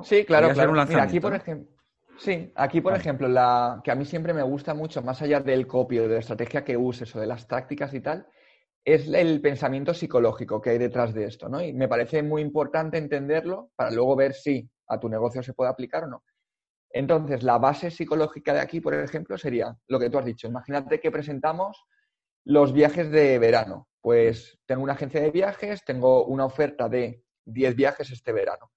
Sí, 0.02 0.24
claro, 0.24 0.52
claro. 0.52 0.80
aquí, 1.00 1.18
por 1.18 1.34
ejemplo, 1.34 1.68
sí, 2.16 2.52
aquí, 2.54 2.80
por 2.80 2.94
ejemplo, 2.94 3.28
la 3.28 3.80
que 3.82 3.90
a 3.90 3.96
mí 3.96 4.04
siempre 4.04 4.32
me 4.32 4.42
gusta 4.42 4.72
mucho, 4.72 5.02
más 5.02 5.20
allá 5.22 5.40
del 5.40 5.66
copio, 5.66 6.02
de 6.02 6.14
la 6.14 6.20
estrategia 6.20 6.64
que 6.64 6.76
uses 6.76 7.14
o 7.16 7.20
de 7.20 7.26
las 7.26 7.48
tácticas 7.48 7.92
y 7.94 8.00
tal, 8.00 8.26
es 8.92 9.08
el 9.08 9.40
pensamiento 9.40 9.94
psicológico 9.94 10.60
que 10.60 10.70
hay 10.70 10.78
detrás 10.78 11.12
de 11.12 11.24
esto, 11.24 11.48
¿no? 11.48 11.60
Y 11.60 11.72
me 11.72 11.88
parece 11.88 12.22
muy 12.22 12.42
importante 12.42 12.98
entenderlo 12.98 13.70
para 13.76 13.90
luego 13.90 14.16
ver 14.16 14.34
si 14.34 14.68
a 14.88 14.98
tu 14.98 15.08
negocio 15.08 15.42
se 15.42 15.54
puede 15.54 15.70
aplicar 15.70 16.04
o 16.04 16.06
no. 16.08 16.24
Entonces, 16.92 17.42
la 17.42 17.58
base 17.58 17.90
psicológica 17.90 18.52
de 18.52 18.60
aquí, 18.60 18.80
por 18.80 18.94
ejemplo, 18.94 19.38
sería 19.38 19.76
lo 19.86 19.98
que 19.98 20.10
tú 20.10 20.18
has 20.18 20.24
dicho. 20.24 20.48
Imagínate 20.48 21.00
que 21.00 21.10
presentamos 21.10 21.84
los 22.44 22.72
viajes 22.72 23.10
de 23.10 23.38
verano. 23.38 23.88
Pues 24.00 24.58
tengo 24.66 24.82
una 24.82 24.94
agencia 24.94 25.20
de 25.20 25.30
viajes, 25.30 25.84
tengo 25.84 26.24
una 26.24 26.46
oferta 26.46 26.88
de 26.88 27.22
10 27.44 27.76
viajes 27.76 28.10
este 28.10 28.32
verano. 28.32 28.72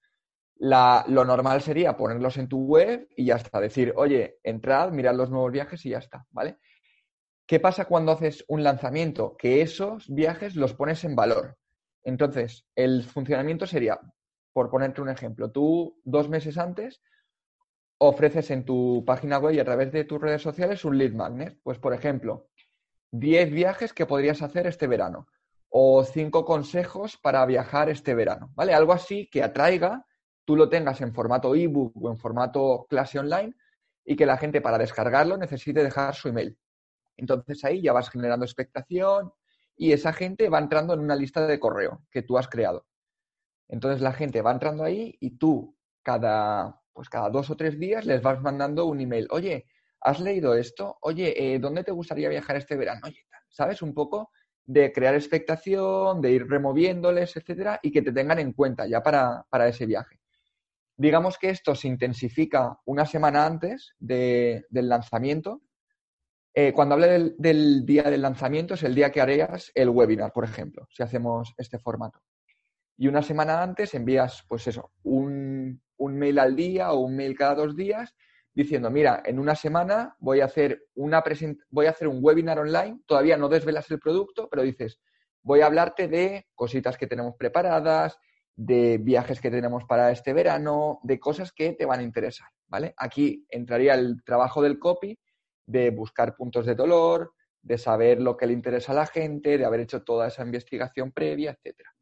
lo 0.59 1.25
normal 1.25 1.61
sería 1.61 1.97
ponerlos 1.97 2.37
en 2.37 2.47
tu 2.47 2.65
web 2.65 3.07
y 3.15 3.25
ya 3.25 3.35
está. 3.35 3.59
Decir, 3.59 3.93
oye, 3.95 4.39
entrad, 4.43 4.91
mirad 4.91 5.15
los 5.15 5.31
nuevos 5.31 5.51
viajes 5.51 5.85
y 5.85 5.89
ya 5.89 5.99
está, 5.99 6.25
¿vale? 6.29 6.57
¿Qué 7.45 7.59
pasa 7.59 7.85
cuando 7.85 8.13
haces 8.13 8.45
un 8.47 8.63
lanzamiento? 8.63 9.35
Que 9.37 9.61
esos 9.61 10.07
viajes 10.07 10.55
los 10.55 10.73
pones 10.73 11.03
en 11.03 11.15
valor. 11.15 11.57
Entonces, 12.03 12.65
el 12.75 13.03
funcionamiento 13.03 13.67
sería, 13.67 13.99
por 14.53 14.69
ponerte 14.69 15.01
un 15.01 15.09
ejemplo, 15.09 15.51
tú 15.51 15.99
dos 16.03 16.29
meses 16.29 16.57
antes 16.57 17.01
ofreces 17.97 18.51
en 18.51 18.65
tu 18.65 19.03
página 19.05 19.37
web 19.37 19.55
y 19.55 19.59
a 19.59 19.65
través 19.65 19.91
de 19.91 20.03
tus 20.03 20.21
redes 20.21 20.41
sociales 20.41 20.83
un 20.85 20.97
lead 20.97 21.13
magnet. 21.13 21.59
Pues, 21.63 21.79
por 21.79 21.93
ejemplo, 21.93 22.47
10 23.11 23.51
viajes 23.51 23.93
que 23.93 24.05
podrías 24.05 24.41
hacer 24.41 24.67
este 24.67 24.87
verano 24.87 25.27
o 25.69 26.03
5 26.03 26.45
consejos 26.45 27.17
para 27.17 27.45
viajar 27.45 27.89
este 27.89 28.15
verano, 28.15 28.51
¿vale? 28.55 28.73
Algo 28.73 28.93
así 28.93 29.29
que 29.29 29.43
atraiga, 29.43 30.05
tú 30.45 30.55
lo 30.55 30.69
tengas 30.69 31.01
en 31.01 31.13
formato 31.13 31.55
ebook 31.55 31.93
o 32.01 32.09
en 32.09 32.17
formato 32.17 32.85
clase 32.89 33.19
online 33.19 33.53
y 34.05 34.15
que 34.15 34.25
la 34.25 34.37
gente 34.37 34.61
para 34.61 34.77
descargarlo 34.77 35.37
necesite 35.37 35.83
dejar 35.83 36.13
su 36.15 36.29
email. 36.29 36.57
Entonces 37.17 37.63
ahí 37.63 37.81
ya 37.81 37.93
vas 37.93 38.09
generando 38.09 38.45
expectación 38.45 39.31
y 39.75 39.91
esa 39.91 40.13
gente 40.13 40.49
va 40.49 40.59
entrando 40.59 40.93
en 40.93 40.99
una 40.99 41.15
lista 41.15 41.45
de 41.47 41.59
correo 41.59 42.03
que 42.11 42.21
tú 42.21 42.37
has 42.37 42.47
creado. 42.47 42.85
Entonces 43.67 44.01
la 44.01 44.13
gente 44.13 44.41
va 44.41 44.51
entrando 44.51 44.83
ahí 44.83 45.17
y 45.19 45.37
tú 45.37 45.75
cada, 46.03 46.81
pues 46.93 47.09
cada 47.09 47.29
dos 47.29 47.49
o 47.49 47.57
tres 47.57 47.79
días 47.79 48.05
les 48.05 48.21
vas 48.21 48.41
mandando 48.41 48.85
un 48.85 49.01
email. 49.01 49.27
Oye, 49.31 49.65
¿has 50.01 50.19
leído 50.19 50.53
esto? 50.55 50.97
Oye, 51.01 51.33
eh, 51.55 51.59
¿dónde 51.59 51.83
te 51.83 51.91
gustaría 51.91 52.29
viajar 52.29 52.55
este 52.57 52.75
verano? 52.75 53.01
Oye, 53.05 53.25
¿sabes? 53.49 53.81
Un 53.81 53.93
poco 53.93 54.31
de 54.65 54.91
crear 54.93 55.15
expectación, 55.15 56.21
de 56.21 56.31
ir 56.31 56.47
removiéndoles, 56.47 57.35
etcétera, 57.35 57.79
y 57.81 57.91
que 57.91 58.01
te 58.01 58.11
tengan 58.11 58.39
en 58.39 58.53
cuenta 58.53 58.87
ya 58.87 59.01
para, 59.01 59.67
ese 59.67 59.85
viaje. 59.85 60.19
Digamos 60.95 61.37
que 61.37 61.49
esto 61.49 61.75
se 61.75 61.87
intensifica 61.87 62.79
una 62.85 63.05
semana 63.05 63.45
antes 63.45 63.95
del 63.99 64.63
lanzamiento. 64.71 65.61
Eh, 66.55 66.71
cuando 66.71 66.95
hable 66.95 67.33
del, 67.37 67.85
día 67.85 68.03
del 68.03 68.21
lanzamiento 68.21 68.75
es 68.75 68.83
el 68.83 68.93
día 68.93 69.11
que 69.11 69.21
harías 69.21 69.71
el 69.73 69.89
webinar, 69.89 70.31
por 70.31 70.43
ejemplo, 70.43 70.87
si 70.91 71.01
hacemos 71.01 71.53
este 71.57 71.79
formato. 71.79 72.21
Y 72.95 73.07
una 73.07 73.23
semana 73.23 73.63
antes 73.63 73.95
envías, 73.95 74.43
pues 74.47 74.67
eso, 74.67 74.91
un, 75.01 75.81
un 75.97 76.17
mail 76.17 76.37
al 76.37 76.55
día 76.55 76.91
o 76.91 76.99
un 76.99 77.15
mail 77.15 77.35
cada 77.35 77.55
dos 77.55 77.75
días 77.75 78.15
diciendo, 78.53 78.91
mira, 78.91 79.23
en 79.25 79.39
una 79.39 79.55
semana 79.55 80.15
voy 80.19 80.41
a 80.41 80.45
hacer 80.45 80.85
una 80.93 81.23
voy 81.69 81.87
a 81.87 81.89
hacer 81.89 82.07
un 82.07 82.19
webinar 82.21 82.59
online, 82.59 82.99
todavía 83.07 83.35
no 83.35 83.49
desvelas 83.49 83.89
el 83.89 83.99
producto, 83.99 84.47
pero 84.49 84.61
dices, 84.61 84.99
voy 85.41 85.61
a 85.61 85.65
hablarte 85.65 86.07
de 86.07 86.47
cositas 86.53 86.97
que 86.97 87.07
tenemos 87.07 87.35
preparadas, 87.35 88.19
de 88.55 88.99
viajes 88.99 89.41
que 89.41 89.49
tenemos 89.49 89.83
para 89.85 90.11
este 90.11 90.33
verano, 90.33 90.99
de 91.03 91.19
cosas 91.19 91.51
que 91.51 91.73
te 91.73 91.85
van 91.85 92.01
a 92.01 92.03
interesar, 92.03 92.47
¿vale? 92.67 92.93
Aquí 92.97 93.45
entraría 93.49 93.95
el 93.95 94.23
trabajo 94.23 94.61
del 94.61 94.77
copy, 94.77 95.17
de 95.65 95.89
buscar 95.89 96.35
puntos 96.35 96.65
de 96.65 96.75
dolor, 96.75 97.33
de 97.61 97.77
saber 97.77 98.21
lo 98.21 98.35
que 98.35 98.45
le 98.45 98.53
interesa 98.53 98.91
a 98.91 98.95
la 98.95 99.05
gente, 99.05 99.57
de 99.57 99.65
haber 99.65 99.81
hecho 99.81 100.03
toda 100.03 100.27
esa 100.27 100.43
investigación 100.43 101.11
previa, 101.11 101.51
etcétera. 101.51 101.93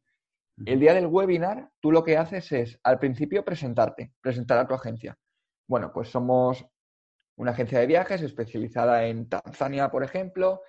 El 0.65 0.79
día 0.79 0.93
del 0.93 1.07
webinar, 1.07 1.71
tú 1.79 1.91
lo 1.91 2.03
que 2.03 2.17
haces 2.17 2.51
es, 2.51 2.79
al 2.83 2.99
principio, 2.99 3.43
presentarte, 3.43 4.13
presentar 4.21 4.59
a 4.59 4.67
tu 4.67 4.73
agencia. 4.73 5.17
Bueno, 5.67 5.91
pues 5.93 6.09
somos 6.09 6.65
una 7.37 7.51
agencia 7.51 7.79
de 7.79 7.87
viajes 7.87 8.21
especializada 8.21 9.05
en 9.05 9.27
Tanzania, 9.29 9.89
por 9.89 10.03
ejemplo. 10.03 10.61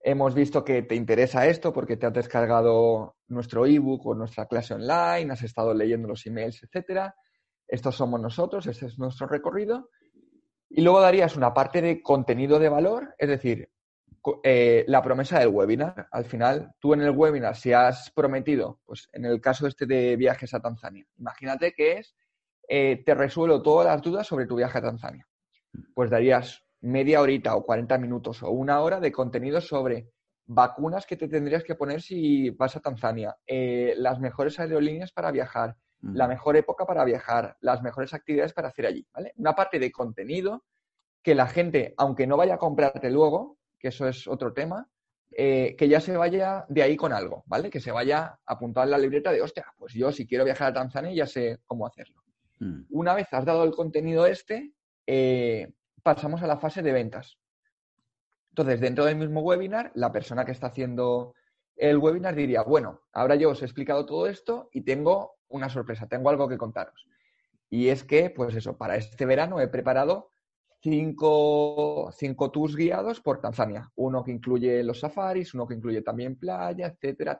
Hemos 0.00 0.34
visto 0.34 0.64
que 0.64 0.82
te 0.82 0.94
interesa 0.94 1.46
esto 1.46 1.72
porque 1.72 1.96
te 1.96 2.06
has 2.06 2.12
descargado 2.12 3.16
nuestro 3.28 3.66
ebook 3.66 4.06
o 4.06 4.14
nuestra 4.14 4.46
clase 4.46 4.74
online, 4.74 5.32
has 5.32 5.42
estado 5.42 5.74
leyendo 5.74 6.08
los 6.08 6.26
emails, 6.26 6.62
etcétera. 6.62 7.14
Estos 7.66 7.96
somos 7.96 8.20
nosotros, 8.20 8.66
este 8.66 8.86
es 8.86 8.98
nuestro 8.98 9.26
recorrido. 9.26 9.90
Y 10.70 10.82
luego 10.82 11.00
darías 11.00 11.36
una 11.36 11.54
parte 11.54 11.80
de 11.80 12.02
contenido 12.02 12.58
de 12.58 12.68
valor, 12.68 13.14
es 13.18 13.28
decir, 13.28 13.70
eh, 14.42 14.84
la 14.86 15.02
promesa 15.02 15.38
del 15.38 15.48
webinar. 15.48 16.08
Al 16.10 16.24
final, 16.24 16.72
tú 16.78 16.92
en 16.94 17.02
el 17.02 17.10
webinar, 17.10 17.56
si 17.56 17.72
has 17.72 18.10
prometido, 18.10 18.80
pues 18.84 19.08
en 19.12 19.24
el 19.24 19.40
caso 19.40 19.66
este 19.66 19.86
de 19.86 20.16
viajes 20.16 20.52
a 20.54 20.60
Tanzania, 20.60 21.06
imagínate 21.16 21.72
que 21.72 21.98
es 21.98 22.14
eh, 22.68 23.02
te 23.04 23.14
resuelvo 23.14 23.62
todas 23.62 23.86
las 23.86 24.02
dudas 24.02 24.26
sobre 24.26 24.46
tu 24.46 24.56
viaje 24.56 24.78
a 24.78 24.82
Tanzania. 24.82 25.26
Pues 25.94 26.10
darías 26.10 26.62
media 26.80 27.20
horita 27.20 27.56
o 27.56 27.64
40 27.64 27.96
minutos 27.98 28.42
o 28.42 28.50
una 28.50 28.80
hora 28.80 29.00
de 29.00 29.10
contenido 29.10 29.60
sobre 29.60 30.10
vacunas 30.44 31.06
que 31.06 31.16
te 31.16 31.28
tendrías 31.28 31.64
que 31.64 31.74
poner 31.74 32.02
si 32.02 32.50
vas 32.50 32.76
a 32.76 32.80
Tanzania, 32.80 33.36
eh, 33.46 33.94
las 33.96 34.20
mejores 34.20 34.58
aerolíneas 34.60 35.12
para 35.12 35.30
viajar, 35.30 35.76
la 36.00 36.28
mejor 36.28 36.56
época 36.56 36.86
para 36.86 37.04
viajar, 37.04 37.56
las 37.60 37.82
mejores 37.82 38.14
actividades 38.14 38.52
para 38.52 38.68
hacer 38.68 38.86
allí, 38.86 39.06
¿vale? 39.12 39.32
Una 39.36 39.54
parte 39.54 39.78
de 39.78 39.90
contenido 39.90 40.64
que 41.22 41.34
la 41.34 41.48
gente, 41.48 41.94
aunque 41.96 42.26
no 42.26 42.36
vaya 42.36 42.54
a 42.54 42.58
comprarte 42.58 43.10
luego, 43.10 43.58
que 43.78 43.88
eso 43.88 44.06
es 44.06 44.28
otro 44.28 44.52
tema, 44.52 44.88
eh, 45.32 45.74
que 45.76 45.88
ya 45.88 46.00
se 46.00 46.16
vaya 46.16 46.64
de 46.68 46.82
ahí 46.82 46.96
con 46.96 47.12
algo, 47.12 47.42
¿vale? 47.46 47.68
Que 47.68 47.80
se 47.80 47.90
vaya 47.90 48.38
apuntado 48.46 48.84
en 48.84 48.92
la 48.92 48.98
libreta 48.98 49.32
de, 49.32 49.42
hostia, 49.42 49.66
pues 49.76 49.92
yo 49.92 50.12
si 50.12 50.26
quiero 50.26 50.44
viajar 50.44 50.68
a 50.68 50.74
Tanzania 50.74 51.12
ya 51.12 51.26
sé 51.26 51.58
cómo 51.66 51.86
hacerlo. 51.86 52.22
Mm. 52.60 52.82
Una 52.90 53.14
vez 53.14 53.26
has 53.32 53.44
dado 53.44 53.64
el 53.64 53.72
contenido 53.72 54.26
este, 54.26 54.72
eh, 55.06 55.72
pasamos 56.02 56.42
a 56.42 56.46
la 56.46 56.58
fase 56.58 56.82
de 56.82 56.92
ventas. 56.92 57.38
Entonces, 58.50 58.80
dentro 58.80 59.04
del 59.04 59.16
mismo 59.16 59.40
webinar, 59.40 59.92
la 59.94 60.10
persona 60.10 60.44
que 60.44 60.52
está 60.52 60.68
haciendo 60.68 61.34
el 61.76 61.98
webinar 61.98 62.34
diría, 62.34 62.62
bueno, 62.62 63.02
ahora 63.12 63.36
yo 63.36 63.50
os 63.50 63.62
he 63.62 63.64
explicado 63.64 64.04
todo 64.04 64.26
esto 64.26 64.68
y 64.72 64.80
tengo 64.80 65.37
una 65.48 65.68
sorpresa, 65.68 66.06
tengo 66.06 66.30
algo 66.30 66.48
que 66.48 66.58
contaros. 66.58 67.06
Y 67.70 67.88
es 67.88 68.04
que, 68.04 68.30
pues 68.30 68.54
eso, 68.54 68.76
para 68.76 68.96
este 68.96 69.26
verano 69.26 69.60
he 69.60 69.68
preparado 69.68 70.30
cinco, 70.80 72.10
cinco 72.12 72.50
tours 72.50 72.76
guiados 72.76 73.20
por 73.20 73.40
Tanzania. 73.40 73.90
Uno 73.96 74.24
que 74.24 74.32
incluye 74.32 74.82
los 74.82 75.00
safaris, 75.00 75.54
uno 75.54 75.66
que 75.66 75.74
incluye 75.74 76.02
también 76.02 76.38
playa, 76.38 76.86
etcétera. 76.86 77.38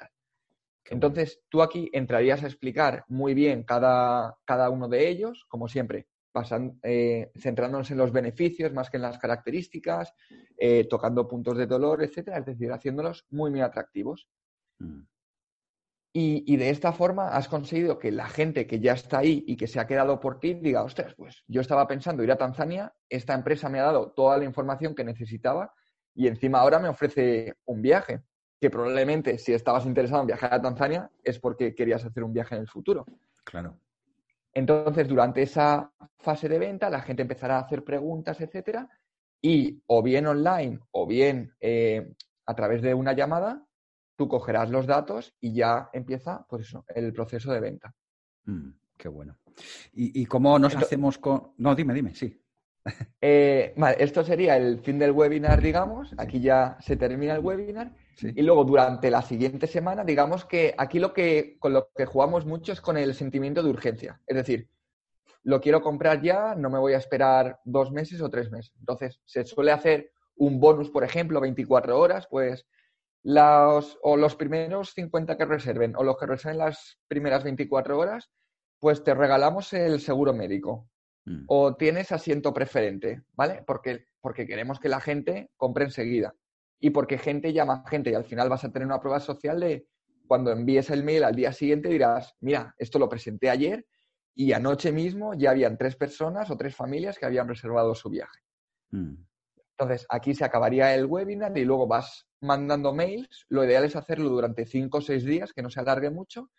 Entonces, 0.91 1.43
tú 1.49 1.63
aquí 1.63 1.91
entrarías 1.93 2.43
a 2.43 2.47
explicar 2.47 3.05
muy 3.09 3.35
bien 3.35 3.63
cada, 3.63 4.37
cada 4.45 4.71
uno 4.71 4.89
de 4.89 5.09
ellos, 5.09 5.45
como 5.49 5.69
siempre, 5.69 6.07
pasan, 6.33 6.79
eh, 6.83 7.31
centrándonos 7.39 7.91
en 7.91 7.99
los 7.99 8.13
beneficios 8.13 8.73
más 8.73 8.91
que 8.91 8.97
en 8.97 9.03
las 9.03 9.19
características, 9.19 10.15
eh, 10.57 10.87
tocando 10.89 11.29
puntos 11.29 11.57
de 11.59 11.67
dolor, 11.67 12.03
etcétera, 12.03 12.39
es 12.39 12.47
decir, 12.47 12.73
haciéndolos 12.73 13.27
muy, 13.31 13.51
muy 13.51 13.61
atractivos. 13.61 14.29
Mm. 14.79 15.01
Y, 16.13 16.57
de 16.57 16.71
esta 16.71 16.93
forma 16.93 17.29
has 17.29 17.49
conseguido 17.49 17.99
que 17.99 18.11
la 18.11 18.27
gente 18.27 18.67
que 18.67 18.81
ya 18.81 18.95
está 18.95 19.19
ahí 19.19 19.45
y 19.47 19.57
que 19.57 19.69
se 19.69 19.79
ha 19.79 19.87
quedado 19.87 20.19
por 20.19 20.41
ti 20.41 20.55
diga, 20.55 20.83
ostras, 20.83 21.15
pues 21.15 21.45
yo 21.47 21.61
estaba 21.61 21.87
pensando 21.87 22.25
ir 22.25 22.33
a 22.33 22.37
Tanzania, 22.37 22.93
esta 23.09 23.35
empresa 23.35 23.69
me 23.69 23.79
ha 23.79 23.85
dado 23.85 24.11
toda 24.13 24.37
la 24.37 24.45
información 24.45 24.95
que 24.95 25.05
necesitaba 25.05 25.73
y 26.15 26.27
encima 26.27 26.59
ahora 26.59 26.81
me 26.81 26.89
ofrece 26.89 27.55
un 27.67 27.83
viaje, 27.83 28.23
que 28.61 28.71
probablemente 28.71 29.39
si 29.39 29.53
estabas 29.53 29.87
interesado 29.87 30.23
en 30.23 30.27
viajar 30.27 30.55
a 30.55 30.61
Tanzania 30.61 31.11
es 31.23 31.39
porque 31.39 31.75
querías 31.75 32.05
hacer 32.05 32.25
un 32.25 32.33
viaje 32.33 32.57
en 32.57 32.63
el 32.63 32.69
futuro. 32.69 33.07
Claro. 33.45 33.79
Entonces, 34.53 35.07
durante 35.07 35.43
esa 35.43 35.93
fase 36.19 36.49
de 36.49 36.59
venta, 36.59 36.91
la 36.91 37.03
gente 37.03 37.23
empezará 37.23 37.59
a 37.59 37.61
hacer 37.61 37.85
preguntas, 37.85 38.41
etcétera, 38.41 38.89
y 39.41 39.81
o 39.87 40.03
bien 40.03 40.27
online 40.27 40.81
o 40.91 41.07
bien 41.07 41.55
eh, 41.61 42.13
a 42.47 42.55
través 42.55 42.83
de 42.83 42.95
una 42.95 43.13
llamada, 43.13 43.65
tú 44.19 44.29
cogerás 44.29 44.69
los 44.69 44.87
datos 44.87 45.33
y 45.41 45.55
ya 45.55 45.91
empieza 45.93 46.45
pues 46.49 46.67
eso, 46.67 46.85
el 46.89 47.13
proceso 47.13 47.53
de 47.53 47.61
venta. 47.61 47.95
Mm, 48.47 48.71
qué 48.97 49.09
bueno. 49.09 49.39
¿Y, 49.93 50.27
cómo 50.27 50.59
nos 50.59 50.75
hacemos 50.75 51.19
con...? 51.19 51.53
No, 51.57 51.75
dime, 51.75 51.95
dime, 51.95 52.15
sí. 52.15 52.37
Eh, 53.21 53.75
vale, 53.77 53.97
esto 54.01 54.25
sería 54.25 54.57
el 54.57 54.81
fin 54.81 54.99
del 54.99 55.13
webinar, 55.13 55.61
digamos. 55.61 56.15
Aquí 56.17 56.41
ya 56.41 56.79
se 56.81 56.97
termina 56.97 57.35
el 57.35 57.45
webinar. 57.45 57.93
Y 58.23 58.43
luego 58.43 58.65
durante 58.65 59.11
la 59.11 59.23
siguiente 59.23 59.67
semana, 59.67 60.05
digamos 60.05 60.45
que 60.45 60.75
aquí 60.79 60.99
lo 60.99 61.13
que 61.13 61.57
con 61.59 61.73
lo 61.73 61.91
que 61.95 62.07
jugamos 62.07 62.47
mucho 62.47 62.73
es 62.73 62.81
con 62.81 62.97
el 62.97 63.15
sentimiento 63.15 63.63
de 63.63 63.71
urgencia. 63.71 64.21
Es 64.27 64.37
decir, 64.37 64.69
lo 65.43 65.61
quiero 65.61 65.83
comprar 65.83 66.23
ya, 66.23 66.55
no 66.55 66.71
me 66.71 66.79
voy 66.79 66.95
a 66.95 66.99
esperar 66.99 67.61
dos 67.65 67.93
meses 67.93 68.21
o 68.23 68.31
tres 68.31 68.51
meses. 68.51 68.73
Entonces, 68.79 69.21
se 69.27 69.45
suele 69.45 69.71
hacer 69.71 70.11
un 70.37 70.59
bonus, 70.59 70.89
por 70.89 71.05
ejemplo, 71.05 71.41
24 71.41 71.99
horas, 71.99 72.27
pues 72.31 72.67
los, 73.29 73.99
o 74.01 74.17
los 74.17 74.37
primeros 74.37 74.95
50 74.95 75.37
que 75.37 75.45
reserven 75.45 75.95
o 75.97 76.03
los 76.03 76.17
que 76.17 76.25
reserven 76.25 76.57
las 76.57 76.99
primeras 77.09 77.45
24 77.45 77.99
horas, 77.99 78.31
pues 78.79 79.05
te 79.05 79.13
regalamos 79.13 79.71
el 79.75 80.01
seguro 80.01 80.33
médico. 80.33 80.89
Mm. 81.27 81.45
O 81.47 81.77
tienes 81.77 82.11
asiento 82.11 82.55
preferente, 82.55 83.23
¿vale? 83.35 83.63
Porque, 83.67 84.07
porque 84.23 84.47
queremos 84.47 84.81
que 84.81 84.89
la 84.89 85.01
gente 85.01 85.51
compre 85.59 85.85
enseguida. 85.85 86.35
Y 86.81 86.89
porque 86.89 87.19
gente 87.19 87.53
llama 87.53 87.85
gente 87.87 88.11
y 88.11 88.15
al 88.15 88.25
final 88.25 88.49
vas 88.49 88.65
a 88.65 88.73
tener 88.73 88.87
una 88.87 89.01
prueba 89.01 89.21
social 89.21 89.61
de 89.61 89.87
cuando 90.27 90.51
envíes 90.51 90.89
el 90.89 91.05
mail 91.05 91.25
al 91.25 91.35
día 91.35 91.53
siguiente 91.53 91.91
dirás, 91.91 92.35
mira, 92.41 92.75
esto 92.79 92.99
lo 92.99 93.11
presenté 93.11 93.51
ayer 93.51 93.85
y 94.35 94.53
anoche 94.53 94.91
mismo 94.91 95.35
ya 95.35 95.51
habían 95.51 95.77
tres 95.77 95.97
personas 95.97 96.51
o 96.51 96.57
tres 96.57 96.75
familias 96.75 97.19
que 97.19 97.27
habían 97.27 97.47
reservado 97.47 97.95
su 97.95 98.09
viaje. 98.09 98.41
Mm. 98.91 99.17
Entonces, 99.79 100.07
aquí 100.09 100.35
se 100.35 100.45
acabaría 100.45 100.93
el 100.93 101.07
webinar 101.07 101.57
y 101.57 101.65
luego 101.65 101.87
vas 101.87 102.27
mandando 102.41 102.93
mails. 102.93 103.47
Lo 103.49 103.65
ideal 103.65 103.85
es 103.85 103.95
hacerlo 103.95 104.29
durante 104.29 104.67
cinco 104.67 104.99
o 104.99 105.01
seis 105.01 105.25
días, 105.25 105.53
que 105.53 105.63
no 105.63 105.71
se 105.71 105.79
alargue 105.79 106.11
mucho. 106.11 106.51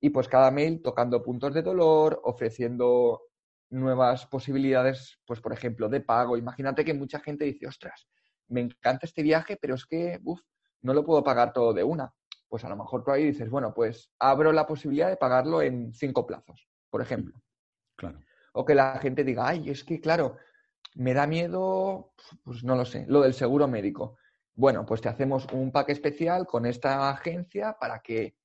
Y 0.00 0.10
pues 0.10 0.28
cada 0.28 0.52
mail 0.52 0.80
tocando 0.80 1.22
puntos 1.22 1.52
de 1.54 1.62
dolor, 1.62 2.20
ofreciendo 2.22 3.22
nuevas 3.70 4.26
posibilidades, 4.26 5.18
pues 5.26 5.40
por 5.40 5.52
ejemplo, 5.52 5.88
de 5.88 6.02
pago. 6.02 6.36
Imagínate 6.36 6.84
que 6.84 6.94
mucha 6.94 7.18
gente 7.18 7.44
dice, 7.46 7.66
ostras, 7.66 8.06
me 8.46 8.60
encanta 8.60 9.06
este 9.06 9.22
viaje, 9.24 9.58
pero 9.60 9.74
es 9.74 9.84
que, 9.84 10.20
uff, 10.22 10.40
no 10.82 10.94
lo 10.94 11.04
puedo 11.04 11.24
pagar 11.24 11.52
todo 11.52 11.72
de 11.72 11.82
una. 11.82 12.14
Pues 12.48 12.64
a 12.64 12.68
lo 12.68 12.76
mejor 12.76 13.02
tú 13.02 13.10
ahí 13.10 13.24
dices, 13.24 13.50
bueno, 13.50 13.74
pues 13.74 14.12
abro 14.20 14.52
la 14.52 14.68
posibilidad 14.68 15.08
de 15.08 15.16
pagarlo 15.16 15.62
en 15.62 15.92
cinco 15.94 16.26
plazos, 16.26 16.68
por 16.90 17.02
ejemplo. 17.02 17.40
Claro. 17.96 18.20
O 18.52 18.64
que 18.64 18.76
la 18.76 18.98
gente 18.98 19.24
diga, 19.24 19.48
ay, 19.48 19.70
es 19.70 19.82
que 19.82 20.00
claro, 20.00 20.36
me 20.94 21.14
da 21.14 21.26
miedo, 21.26 22.12
pues 22.44 22.64
no 22.64 22.76
lo 22.76 22.84
sé, 22.84 23.06
lo 23.08 23.22
del 23.22 23.34
seguro 23.34 23.68
médico. 23.68 24.16
Bueno, 24.54 24.84
pues 24.84 25.00
te 25.00 25.08
hacemos 25.08 25.46
un 25.52 25.72
pack 25.72 25.90
especial 25.90 26.46
con 26.46 26.66
esta 26.66 27.10
agencia 27.10 27.76
para 27.80 28.00
que 28.00 28.36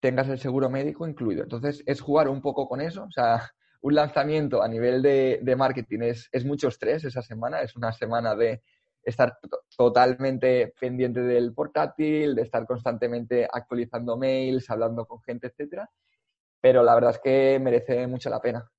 tengas 0.00 0.28
el 0.28 0.38
seguro 0.38 0.70
médico 0.70 1.06
incluido. 1.06 1.42
Entonces, 1.42 1.82
es 1.86 2.00
jugar 2.00 2.28
un 2.28 2.40
poco 2.42 2.68
con 2.68 2.80
eso. 2.80 3.04
O 3.04 3.10
sea, 3.10 3.50
un 3.80 3.94
lanzamiento 3.94 4.62
a 4.62 4.68
nivel 4.68 5.02
de, 5.02 5.54
marketing 5.56 6.00
es, 6.02 6.28
es, 6.32 6.44
mucho 6.44 6.68
estrés 6.68 7.04
esa 7.04 7.22
semana. 7.22 7.62
Es 7.62 7.76
una 7.76 7.92
semana 7.92 8.34
de 8.34 8.62
estar 9.02 9.38
totalmente 9.76 10.74
pendiente 10.78 11.20
del 11.22 11.54
portátil, 11.54 12.34
de 12.34 12.42
estar 12.42 12.66
constantemente 12.66 13.48
actualizando 13.50 14.16
mails, 14.16 14.68
hablando 14.70 15.06
con 15.06 15.22
gente, 15.22 15.48
etcétera. 15.48 15.90
Pero 16.60 16.82
la 16.82 16.94
verdad 16.94 17.12
es 17.12 17.20
que 17.20 17.58
merece 17.60 18.06
mucho 18.06 18.28
la 18.30 18.40
pena. 18.40 18.70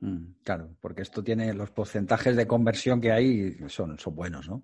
Mm, 0.00 0.34
claro, 0.44 0.70
porque 0.80 1.02
esto 1.02 1.22
tiene 1.24 1.52
los 1.54 1.70
porcentajes 1.70 2.36
de 2.36 2.46
conversión 2.46 3.00
que 3.00 3.12
hay 3.12 3.56
son, 3.68 3.98
son 3.98 4.14
buenos, 4.14 4.48
¿no? 4.48 4.62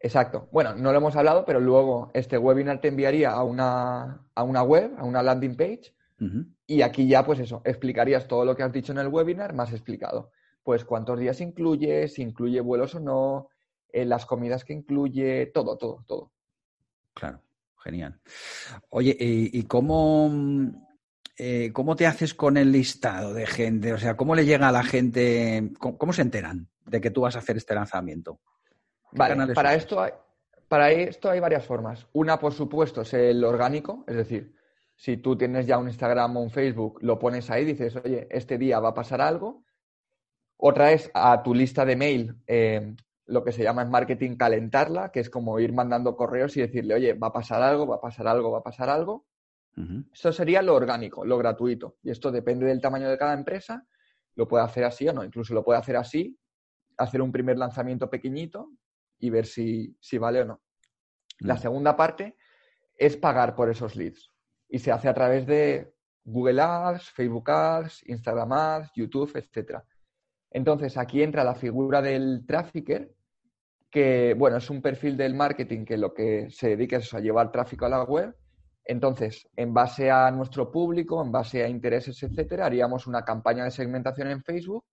Exacto. 0.00 0.48
Bueno, 0.52 0.74
no 0.74 0.92
lo 0.92 0.98
hemos 0.98 1.16
hablado, 1.16 1.44
pero 1.46 1.60
luego 1.60 2.10
este 2.12 2.36
webinar 2.36 2.80
te 2.80 2.88
enviaría 2.88 3.30
a 3.30 3.42
una, 3.42 4.26
a 4.34 4.42
una 4.42 4.62
web, 4.62 4.92
a 4.98 5.04
una 5.04 5.22
landing 5.22 5.56
page, 5.56 5.94
y 6.66 6.82
aquí 6.82 7.06
ya, 7.06 7.24
pues 7.24 7.38
eso, 7.38 7.60
explicarías 7.64 8.26
todo 8.26 8.44
lo 8.44 8.56
que 8.56 8.62
has 8.62 8.72
dicho 8.72 8.92
en 8.92 8.98
el 8.98 9.08
webinar 9.08 9.54
más 9.54 9.72
explicado. 9.72 10.30
Pues 10.62 10.84
cuántos 10.84 11.18
días 11.18 11.40
incluye, 11.40 12.08
si 12.08 12.22
incluye 12.22 12.60
vuelos 12.60 12.94
o 12.94 13.00
no, 13.00 13.48
eh, 13.92 14.04
las 14.04 14.24
comidas 14.26 14.64
que 14.64 14.72
incluye, 14.72 15.46
todo, 15.46 15.76
todo, 15.76 16.04
todo. 16.06 16.32
Claro, 17.14 17.40
genial. 17.82 18.18
Oye, 18.90 19.16
¿y, 19.18 19.58
y 19.58 19.62
cómo, 19.64 20.30
eh, 21.36 21.72
¿cómo 21.72 21.96
te 21.96 22.06
haces 22.06 22.34
con 22.34 22.56
el 22.56 22.70
listado 22.70 23.34
de 23.34 23.46
gente? 23.46 23.92
O 23.92 23.98
sea, 23.98 24.16
¿cómo 24.16 24.34
le 24.34 24.44
llega 24.44 24.68
a 24.68 24.72
la 24.72 24.84
gente? 24.84 25.72
¿Cómo, 25.78 26.12
se 26.12 26.22
enteran 26.22 26.68
de 26.86 27.00
que 27.00 27.10
tú 27.10 27.22
vas 27.22 27.36
a 27.36 27.40
hacer 27.40 27.56
este 27.56 27.74
lanzamiento? 27.74 28.40
Vale, 29.12 29.52
para 29.54 29.74
esto, 29.74 30.00
hay, 30.00 30.12
para 30.68 30.90
esto 30.90 31.30
hay 31.30 31.40
varias 31.40 31.64
formas. 31.64 32.06
Una, 32.12 32.38
por 32.38 32.52
supuesto, 32.52 33.02
es 33.02 33.14
el 33.14 33.44
orgánico, 33.44 34.04
es 34.06 34.16
decir, 34.16 34.54
si 34.96 35.16
tú 35.16 35.36
tienes 35.36 35.66
ya 35.66 35.78
un 35.78 35.88
Instagram 35.88 36.36
o 36.36 36.40
un 36.40 36.50
Facebook, 36.50 36.98
lo 37.02 37.18
pones 37.18 37.50
ahí, 37.50 37.64
dices, 37.64 37.96
oye, 37.96 38.28
este 38.30 38.58
día 38.58 38.78
va 38.80 38.90
a 38.90 38.94
pasar 38.94 39.20
algo. 39.20 39.64
Otra 40.56 40.92
es 40.92 41.10
a 41.14 41.42
tu 41.42 41.52
lista 41.54 41.84
de 41.84 41.96
mail, 41.96 42.36
eh, 42.46 42.94
lo 43.26 43.42
que 43.42 43.52
se 43.52 43.62
llama 43.62 43.82
en 43.82 43.90
marketing 43.90 44.36
calentarla, 44.36 45.10
que 45.10 45.20
es 45.20 45.30
como 45.30 45.58
ir 45.58 45.72
mandando 45.72 46.16
correos 46.16 46.56
y 46.56 46.60
decirle, 46.60 46.94
oye, 46.94 47.14
va 47.14 47.28
a 47.28 47.32
pasar 47.32 47.62
algo, 47.62 47.86
va 47.86 47.96
a 47.96 48.00
pasar 48.00 48.28
algo, 48.28 48.50
va 48.52 48.58
a 48.58 48.62
pasar 48.62 48.88
algo. 48.88 49.26
Eso 50.12 50.32
sería 50.32 50.62
lo 50.62 50.74
orgánico, 50.74 51.24
lo 51.24 51.36
gratuito. 51.36 51.96
Y 52.02 52.10
esto 52.10 52.30
depende 52.30 52.66
del 52.66 52.80
tamaño 52.80 53.08
de 53.08 53.18
cada 53.18 53.34
empresa. 53.34 53.84
Lo 54.36 54.46
puede 54.46 54.64
hacer 54.64 54.84
así 54.84 55.08
o 55.08 55.12
no. 55.12 55.24
Incluso 55.24 55.52
lo 55.54 55.64
puede 55.64 55.78
hacer 55.78 55.96
así, 55.96 56.38
hacer 56.96 57.20
un 57.20 57.32
primer 57.32 57.58
lanzamiento 57.58 58.08
pequeñito 58.08 58.70
y 59.18 59.30
ver 59.30 59.46
si, 59.46 59.96
vale 60.18 60.42
o 60.42 60.44
no. 60.44 60.62
La 61.40 61.56
segunda 61.56 61.96
parte 61.96 62.36
es 62.96 63.16
pagar 63.16 63.56
por 63.56 63.68
esos 63.68 63.96
leads. 63.96 64.30
Y 64.68 64.78
se 64.78 64.92
hace 64.92 65.08
a 65.08 65.14
través 65.14 65.46
de 65.46 65.92
Google 66.24 66.60
Ads, 66.60 67.10
Facebook 67.10 67.50
Ads, 67.50 68.08
Instagram 68.08 68.52
Ads, 68.52 68.92
YouTube, 68.94 69.32
etc. 69.36 69.80
Entonces, 70.50 70.96
aquí 70.96 71.22
entra 71.22 71.42
la 71.42 71.54
figura 71.54 72.00
del 72.00 72.44
trafficker, 72.46 73.12
que, 73.90 74.34
bueno, 74.36 74.56
es 74.56 74.70
un 74.70 74.80
perfil 74.80 75.16
del 75.16 75.34
marketing 75.34 75.84
que 75.84 75.96
lo 75.96 76.14
que 76.14 76.48
se 76.50 76.70
dedica 76.70 76.96
es 76.96 77.12
a 77.12 77.20
llevar 77.20 77.52
tráfico 77.52 77.86
a 77.86 77.88
la 77.88 78.04
web 78.04 78.34
entonces, 78.84 79.48
en 79.56 79.72
base 79.72 80.10
a 80.10 80.30
nuestro 80.30 80.70
público, 80.70 81.22
en 81.22 81.32
base 81.32 81.62
a 81.64 81.68
intereses, 81.68 82.22
etcétera, 82.22 82.66
haríamos 82.66 83.06
una 83.06 83.24
campaña 83.24 83.64
de 83.64 83.70
segmentación 83.70 84.28
en 84.28 84.42
Facebook 84.42 84.84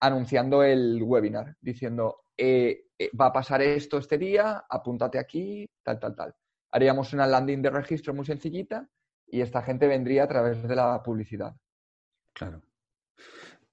anunciando 0.00 0.62
el 0.62 1.02
webinar, 1.02 1.56
diciendo, 1.60 2.24
eh, 2.36 2.86
eh, 2.98 3.10
va 3.18 3.26
a 3.26 3.32
pasar 3.32 3.62
esto 3.62 3.98
este 3.98 4.18
día, 4.18 4.64
apúntate 4.68 5.18
aquí, 5.18 5.68
tal, 5.82 5.98
tal, 5.98 6.14
tal. 6.14 6.34
Haríamos 6.70 7.12
una 7.12 7.26
landing 7.26 7.62
de 7.62 7.70
registro 7.70 8.14
muy 8.14 8.26
sencillita 8.26 8.88
y 9.26 9.40
esta 9.40 9.62
gente 9.62 9.86
vendría 9.86 10.24
a 10.24 10.28
través 10.28 10.62
de 10.62 10.76
la 10.76 11.02
publicidad. 11.02 11.54
Claro. 12.32 12.62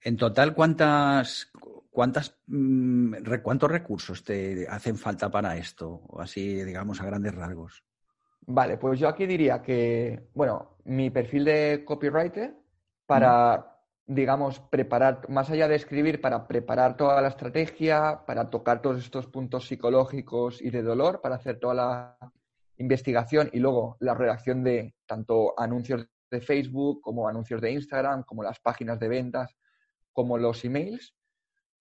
En 0.01 0.17
total, 0.17 0.53
¿cuántas, 0.53 1.51
¿cuántas, 1.89 2.39
mm, 2.47 3.15
¿cuántos 3.41 3.71
recursos 3.71 4.23
te 4.23 4.67
hacen 4.67 4.97
falta 4.97 5.29
para 5.29 5.57
esto? 5.57 6.01
Así, 6.19 6.63
digamos, 6.63 7.01
a 7.01 7.05
grandes 7.05 7.33
rasgos. 7.33 7.83
Vale, 8.47 8.77
pues 8.77 8.99
yo 8.99 9.07
aquí 9.07 9.25
diría 9.25 9.61
que, 9.61 10.29
bueno, 10.35 10.77
mi 10.85 11.09
perfil 11.09 11.45
de 11.45 11.83
copywriter 11.83 12.55
para, 13.07 13.79
digamos, 14.05 14.59
preparar, 14.59 15.27
más 15.29 15.49
allá 15.49 15.67
de 15.67 15.75
escribir, 15.75 16.21
para 16.21 16.47
preparar 16.47 16.95
toda 16.95 17.21
la 17.21 17.29
estrategia, 17.29 18.21
para 18.27 18.49
tocar 18.49 18.81
todos 18.81 18.99
estos 18.99 19.27
puntos 19.27 19.67
psicológicos 19.67 20.61
y 20.61 20.69
de 20.69 20.83
dolor, 20.83 21.21
para 21.21 21.35
hacer 21.35 21.59
toda 21.59 21.73
la 21.73 22.17
investigación 22.77 23.49
y 23.51 23.59
luego 23.59 23.97
la 23.99 24.13
redacción 24.13 24.63
de 24.63 24.93
tanto 25.07 25.59
anuncios 25.59 26.07
de 26.29 26.41
Facebook 26.41 27.01
como 27.01 27.27
anuncios 27.27 27.61
de 27.61 27.71
Instagram, 27.71 28.23
como 28.23 28.43
las 28.43 28.59
páginas 28.59 28.99
de 28.99 29.07
ventas, 29.07 29.55
como 30.13 30.37
los 30.37 30.63
emails. 30.65 31.15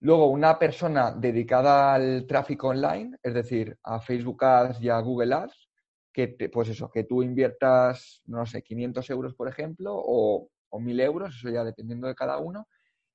Luego, 0.01 0.29
una 0.29 0.59
persona 0.59 1.13
dedicada 1.13 1.95
al 1.95 2.27
tráfico 2.27 2.69
online, 2.69 3.17
es 3.23 3.35
decir, 3.35 3.77
a 3.83 4.01
Facebook 4.01 4.45
Ads 4.45 4.81
y 4.83 4.89
a 4.89 4.99
Google 5.01 5.35
Ads, 5.35 5.69
que, 6.15 6.29
pues 6.49 6.69
eso, 6.69 6.89
que 6.91 7.03
tú 7.03 7.25
inviertas, 7.25 8.23
no 8.27 8.47
sé, 8.47 8.63
500 8.63 9.11
euros, 9.11 9.35
por 9.35 9.49
ejemplo, 9.49 9.93
o, 9.95 10.49
o 10.69 10.81
1000 10.81 11.01
euros, 11.01 11.35
eso 11.37 11.51
ya 11.51 11.65
dependiendo 11.65 12.07
de 12.07 12.15
cada 12.15 12.39
uno, 12.39 12.69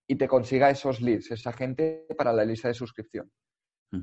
y 0.05 0.15
te 0.15 0.27
consiga 0.27 0.69
esos 0.69 0.99
leads, 0.99 1.31
esa 1.31 1.53
gente 1.53 2.05
para 2.17 2.33
la 2.33 2.43
lista 2.43 2.67
de 2.67 2.73
suscripción. 2.73 3.31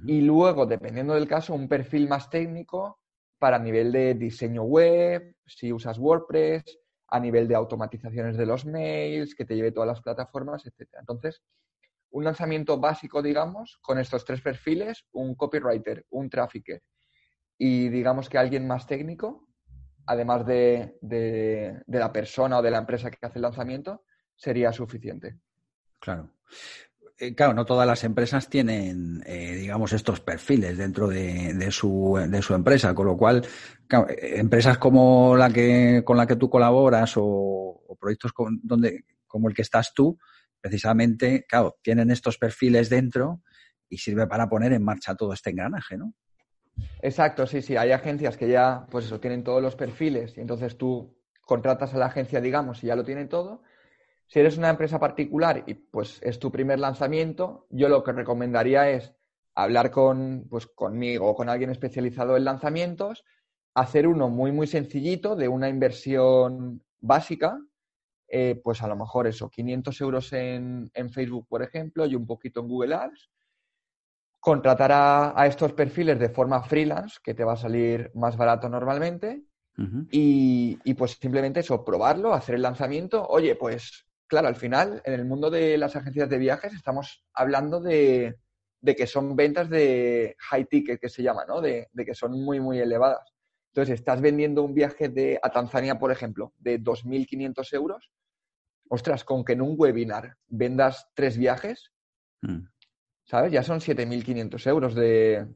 Y 0.04 0.22
luego, 0.22 0.66
dependiendo 0.66 1.14
del 1.14 1.28
caso, 1.28 1.54
un 1.54 1.68
perfil 1.68 2.08
más 2.08 2.28
técnico 2.28 2.98
para 3.38 3.56
nivel 3.56 3.92
de 3.92 4.14
diseño 4.14 4.64
web, 4.64 5.36
si 5.44 5.72
usas 5.72 5.98
WordPress, 5.98 6.64
a 7.08 7.20
nivel 7.20 7.46
de 7.46 7.54
automatizaciones 7.54 8.36
de 8.36 8.46
los 8.46 8.66
mails, 8.66 9.36
que 9.36 9.44
te 9.44 9.54
lleve 9.54 9.70
todas 9.70 9.86
las 9.86 10.00
plataformas, 10.00 10.66
etc. 10.66 10.88
Entonces, 10.98 11.40
un 12.10 12.24
lanzamiento 12.24 12.80
básico, 12.80 13.22
digamos, 13.22 13.78
con 13.80 13.98
estos 14.00 14.24
tres 14.24 14.40
perfiles, 14.40 15.04
un 15.12 15.36
copywriter, 15.36 16.04
un 16.10 16.30
trafficker 16.30 16.82
y 17.58 17.88
digamos 17.88 18.28
que 18.28 18.38
alguien 18.38 18.66
más 18.66 18.86
técnico, 18.86 19.48
además 20.06 20.46
de, 20.46 20.98
de, 21.00 21.82
la 21.86 22.12
persona 22.12 22.58
o 22.58 22.62
de 22.62 22.70
la 22.70 22.78
empresa 22.78 23.10
que 23.10 23.18
hace 23.26 23.38
el 23.38 23.42
lanzamiento, 23.42 24.04
sería 24.34 24.72
suficiente. 24.72 25.38
Claro. 25.98 26.30
Eh, 27.18 27.34
claro, 27.34 27.54
no 27.54 27.64
todas 27.64 27.86
las 27.86 28.04
empresas 28.04 28.50
tienen, 28.50 29.22
eh, 29.24 29.54
digamos, 29.56 29.94
estos 29.94 30.20
perfiles 30.20 30.76
dentro 30.76 31.08
de, 31.08 31.54
de, 31.54 31.70
su, 31.70 32.22
de, 32.28 32.42
su, 32.42 32.54
empresa, 32.54 32.94
con 32.94 33.06
lo 33.06 33.16
cual, 33.16 33.46
eh, 34.08 34.34
empresas 34.36 34.76
como 34.76 35.34
la 35.34 35.50
que, 35.50 36.02
con 36.04 36.18
la 36.18 36.26
que 36.26 36.36
tú 36.36 36.50
colaboras 36.50 37.14
o, 37.16 37.96
proyectos 37.98 38.32
donde, 38.62 39.06
como 39.26 39.48
el 39.48 39.54
que 39.54 39.62
estás 39.62 39.94
tú, 39.94 40.18
precisamente, 40.60 41.46
claro, 41.48 41.78
tienen 41.80 42.10
estos 42.10 42.36
perfiles 42.36 42.90
dentro 42.90 43.42
y 43.88 43.96
sirve 43.96 44.26
para 44.26 44.46
poner 44.46 44.74
en 44.74 44.84
marcha 44.84 45.14
todo 45.14 45.32
este 45.32 45.50
engranaje, 45.50 45.96
¿no? 45.96 46.12
Exacto, 47.00 47.46
sí, 47.46 47.62
sí. 47.62 47.76
Hay 47.76 47.92
agencias 47.92 48.36
que 48.36 48.48
ya, 48.48 48.86
pues 48.90 49.06
eso, 49.06 49.20
tienen 49.20 49.44
todos 49.44 49.62
los 49.62 49.76
perfiles 49.76 50.36
y 50.36 50.40
entonces 50.40 50.76
tú 50.76 51.16
contratas 51.42 51.94
a 51.94 51.98
la 51.98 52.06
agencia, 52.06 52.40
digamos, 52.40 52.82
y 52.82 52.88
ya 52.88 52.96
lo 52.96 53.04
tienen 53.04 53.28
todo 53.28 53.62
si 54.28 54.40
eres 54.40 54.58
una 54.58 54.70
empresa 54.70 54.98
particular 54.98 55.62
y 55.66 55.74
pues 55.74 56.20
es 56.22 56.38
tu 56.38 56.50
primer 56.50 56.78
lanzamiento, 56.78 57.66
yo 57.70 57.88
lo 57.88 58.02
que 58.02 58.12
recomendaría 58.12 58.90
es 58.90 59.14
hablar 59.54 59.90
con, 59.90 60.46
pues, 60.50 60.66
conmigo 60.66 61.28
o 61.28 61.34
con 61.34 61.48
alguien 61.48 61.70
especializado 61.70 62.36
en 62.36 62.44
lanzamientos, 62.44 63.24
hacer 63.74 64.06
uno 64.06 64.28
muy, 64.28 64.52
muy 64.52 64.66
sencillito 64.66 65.36
de 65.36 65.48
una 65.48 65.68
inversión 65.68 66.82
básica, 67.00 67.58
eh, 68.28 68.60
pues 68.62 68.82
a 68.82 68.88
lo 68.88 68.96
mejor 68.96 69.26
eso, 69.26 69.48
500 69.48 70.00
euros 70.00 70.32
en, 70.32 70.90
Facebook, 71.12 71.46
por 71.48 71.62
ejemplo, 71.62 72.04
y 72.06 72.16
un 72.16 72.26
poquito 72.26 72.60
en 72.60 72.68
Google 72.68 72.94
Ads. 72.96 73.30
Contratar 74.46 74.92
a, 74.92 75.46
estos 75.46 75.72
perfiles 75.72 76.20
de 76.20 76.28
forma 76.28 76.62
freelance, 76.62 77.18
que 77.20 77.34
te 77.34 77.42
va 77.42 77.54
a 77.54 77.56
salir 77.56 78.12
más 78.14 78.36
barato 78.36 78.68
normalmente, 78.68 79.42
y, 80.10 80.78
y, 80.84 80.94
pues 80.94 81.18
simplemente 81.20 81.60
eso, 81.60 81.84
probarlo, 81.84 82.32
hacer 82.32 82.54
el 82.54 82.62
lanzamiento. 82.62 83.26
Oye, 83.26 83.56
pues 83.56 84.06
claro, 84.26 84.48
al 84.48 84.56
final, 84.56 85.02
en 85.04 85.14
el 85.14 85.24
mundo 85.24 85.50
de 85.50 85.76
las 85.78 85.96
agencias 85.96 86.28
de 86.28 86.38
viajes 86.38 86.74
estamos 86.74 87.24
hablando 87.32 87.80
de, 87.80 88.36
que 88.84 89.06
son 89.06 89.34
ventas 89.36 89.68
de 89.68 90.36
high 90.38 90.66
ticket, 90.66 91.00
que 91.00 91.08
se 91.08 91.22
llama, 91.22 91.44
¿no? 91.46 91.60
De, 91.60 91.88
que 91.96 92.14
son 92.14 92.32
muy, 92.32 92.60
muy 92.60 92.78
elevadas. 92.78 93.32
Entonces, 93.72 93.98
estás 93.98 94.20
vendiendo 94.20 94.62
un 94.62 94.74
viaje 94.74 95.08
de, 95.08 95.38
a 95.42 95.50
Tanzania, 95.50 95.98
por 95.98 96.10
ejemplo, 96.10 96.52
de 96.58 96.80
2.500 96.80 97.74
euros. 97.74 98.10
Ostras, 98.88 99.24
con 99.24 99.44
que 99.44 99.54
en 99.54 99.62
un 99.62 99.74
webinar 99.76 100.36
vendas 100.46 101.08
tres 101.14 101.36
viajes, 101.36 101.92
mm. 102.42 102.68
¿Sabes? 103.26 103.52
Ya 103.52 103.62
son 103.62 103.80
7.500 103.80 104.66
euros 104.68 104.94
de, 104.94 105.46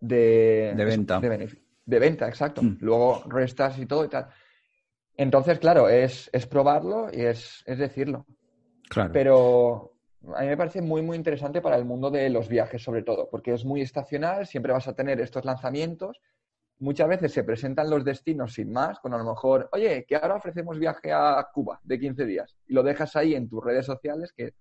de, 0.00 0.74
venta. 0.76 1.20
De, 1.20 1.98
venta, 1.98 2.28
exacto. 2.28 2.62
Mm. 2.62 2.78
Luego 2.80 3.22
restas 3.28 3.78
y 3.78 3.86
todo 3.86 4.04
y 4.04 4.08
tal. 4.08 4.28
Entonces, 5.16 5.58
claro, 5.58 5.88
es, 5.88 6.30
probarlo 6.50 7.08
y 7.12 7.20
es, 7.20 7.62
decirlo. 7.66 8.26
Claro. 8.88 9.12
Pero 9.12 9.92
a 10.34 10.42
mí 10.42 10.48
me 10.48 10.56
parece 10.56 10.80
muy, 10.80 11.02
muy 11.02 11.16
interesante 11.16 11.60
para 11.60 11.76
el 11.76 11.84
mundo 11.84 12.10
de 12.10 12.28
los 12.30 12.48
viajes, 12.48 12.82
sobre 12.82 13.02
todo, 13.02 13.28
porque 13.30 13.52
es 13.52 13.64
muy 13.64 13.82
estacional, 13.82 14.46
siempre 14.46 14.72
vas 14.72 14.88
a 14.88 14.94
tener 14.94 15.20
estos 15.20 15.44
lanzamientos. 15.44 16.20
Muchas 16.78 17.08
veces 17.08 17.32
se 17.32 17.44
presentan 17.44 17.90
los 17.90 18.04
destinos 18.04 18.54
sin 18.54 18.72
más, 18.72 18.98
con 18.98 19.12
a 19.14 19.18
lo 19.18 19.24
mejor, 19.24 19.68
oye, 19.72 20.04
que 20.08 20.16
ahora 20.16 20.36
ofrecemos 20.36 20.78
viaje 20.78 21.12
a 21.12 21.46
Cuba 21.52 21.78
de 21.84 21.98
15 21.98 22.24
días 22.24 22.56
y 22.66 22.72
lo 22.72 22.82
dejas 22.82 23.14
ahí 23.14 23.34
en 23.34 23.48
tus 23.48 23.62
redes 23.62 23.86
sociales, 23.86 24.32
que, 24.32 24.54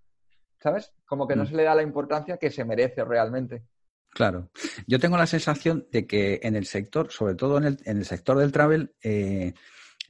¿sabes? 0.61 0.93
Como 1.05 1.27
que 1.27 1.35
no 1.35 1.43
mm. 1.43 1.47
se 1.47 1.55
le 1.55 1.63
da 1.63 1.75
la 1.75 1.83
importancia 1.83 2.37
que 2.37 2.51
se 2.51 2.63
merece 2.63 3.03
realmente. 3.03 3.63
Claro. 4.11 4.51
Yo 4.87 4.99
tengo 4.99 5.17
la 5.17 5.25
sensación 5.25 5.87
de 5.91 6.05
que 6.05 6.39
en 6.43 6.55
el 6.55 6.65
sector, 6.65 7.11
sobre 7.11 7.35
todo 7.35 7.57
en 7.57 7.63
el, 7.63 7.77
en 7.85 7.97
el 7.97 8.05
sector 8.05 8.37
del 8.37 8.51
travel, 8.51 8.93
eh, 9.01 9.53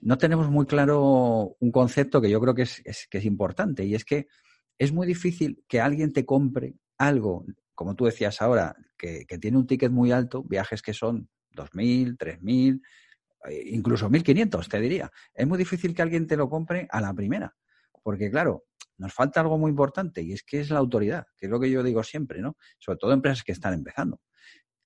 no 0.01 0.17
tenemos 0.17 0.49
muy 0.49 0.65
claro 0.65 1.55
un 1.59 1.71
concepto 1.71 2.19
que 2.19 2.29
yo 2.29 2.41
creo 2.41 2.55
que 2.55 2.63
es, 2.63 3.07
que 3.09 3.19
es 3.19 3.25
importante 3.25 3.85
y 3.85 3.93
es 3.93 4.03
que 4.03 4.27
es 4.77 4.91
muy 4.91 5.05
difícil 5.05 5.63
que 5.67 5.79
alguien 5.79 6.11
te 6.11 6.25
compre 6.25 6.73
algo, 6.97 7.45
como 7.75 7.95
tú 7.95 8.05
decías 8.05 8.41
ahora, 8.41 8.75
que, 8.97 9.25
tiene 9.39 9.57
un 9.57 9.67
ticket 9.67 9.91
muy 9.91 10.11
alto, 10.11 10.43
viajes 10.43 10.81
que 10.81 10.93
son 10.93 11.29
2.000, 11.55 12.17
3.000, 12.17 12.81
eh, 13.49 13.63
incluso 13.67 14.09
1.500, 14.09 14.67
te 14.67 14.79
diría. 14.79 15.11
Es 15.33 15.45
muy 15.45 15.59
difícil 15.59 15.93
que 15.93 16.01
alguien 16.01 16.25
te 16.25 16.37
lo 16.37 16.49
compre 16.49 16.87
a 16.91 17.01
la 17.01 17.13
primera, 17.13 17.55
porque 18.01 18.31
claro, 18.31 18.65
nos 19.01 19.13
falta 19.13 19.41
algo 19.41 19.57
muy 19.57 19.71
importante 19.71 20.21
y 20.21 20.31
es 20.31 20.43
que 20.43 20.59
es 20.59 20.69
la 20.69 20.77
autoridad, 20.77 21.25
que 21.35 21.47
es 21.47 21.51
lo 21.51 21.59
que 21.59 21.71
yo 21.71 21.81
digo 21.81 22.03
siempre, 22.03 22.39
¿no? 22.39 22.55
Sobre 22.77 22.99
todo 22.99 23.13
empresas 23.13 23.43
que 23.43 23.51
están 23.51 23.73
empezando 23.73 24.21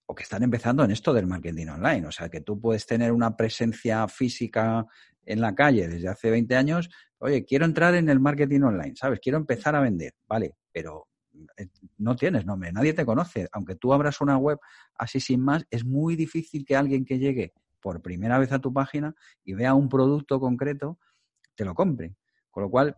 o 0.06 0.15
que 0.15 0.23
están 0.23 0.41
empezando 0.41 0.86
en 0.86 0.91
esto 0.91 1.13
del 1.13 1.28
marketing 1.28 1.67
online. 1.67 2.08
O 2.08 2.12
sea, 2.12 2.30
que 2.30 2.39
tú 2.39 2.60
puedes 2.60 2.86
tener 2.86 3.12
una 3.12 3.36
presencia 3.36 4.08
física 4.08 4.86
en 5.25 5.41
la 5.41 5.54
calle 5.54 5.89
desde 5.89 6.08
hace 6.08 6.30
20 6.30 6.56
años. 6.56 6.89
Oye, 7.17 7.43
quiero 7.43 7.65
entrar 7.65 7.93
en 7.95 8.08
el 8.08 8.21
marketing 8.21 8.62
online, 8.62 8.93
¿sabes? 8.95 9.19
Quiero 9.19 9.38
empezar 9.38 9.75
a 9.75 9.82
vender, 9.82 10.13
¿vale? 10.28 10.54
Pero 10.71 11.08
eh, 11.58 11.67
no 11.97 12.15
tienes 12.15 12.45
nombre, 12.45 12.71
nadie 12.71 12.93
te 12.93 13.06
conoce. 13.06 13.49
Aunque 13.51 13.75
tú 13.75 13.91
abras 13.91 14.21
una 14.21 14.38
web 14.38 14.60
así 14.97 15.19
sin 15.19 15.41
más, 15.41 15.65
es 15.69 15.84
muy 15.84 16.15
difícil 16.15 16.63
que 16.63 16.78
alguien 16.78 17.04
que 17.04 17.19
llegue 17.19 17.54
por 17.82 18.01
primera 18.01 18.39
vez 18.39 18.54
a 18.54 18.60
tu 18.60 18.71
página 18.71 19.13
y 19.43 19.56
vea 19.56 19.73
un 19.73 19.89
producto 19.89 20.39
concreto, 20.39 20.99
te 21.56 21.65
lo 21.65 21.75
compre. 21.75 22.15
Con 22.49 22.63
lo 22.63 22.69
cual, 22.69 22.95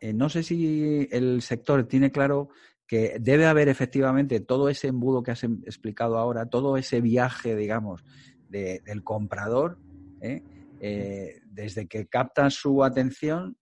eh, 0.00 0.12
no 0.12 0.28
sé 0.28 0.42
si 0.42 1.08
el 1.10 1.42
sector 1.42 1.84
tiene 1.84 2.10
claro 2.10 2.48
que 2.86 3.16
debe 3.20 3.46
haber 3.46 3.68
efectivamente 3.68 4.40
todo 4.40 4.68
ese 4.68 4.88
embudo 4.88 5.22
que 5.22 5.32
has 5.32 5.42
em, 5.44 5.62
explicado 5.64 6.18
ahora, 6.18 6.46
todo 6.46 6.76
ese 6.76 7.00
viaje, 7.00 7.56
digamos, 7.56 8.04
del 8.48 9.02
comprador, 9.02 9.78
¿eh? 10.20 10.42
Eh, 10.80 11.40
desde 11.46 11.86
que 11.88 12.06
capta 12.06 12.48
su 12.50 12.84
atención, 12.84 13.56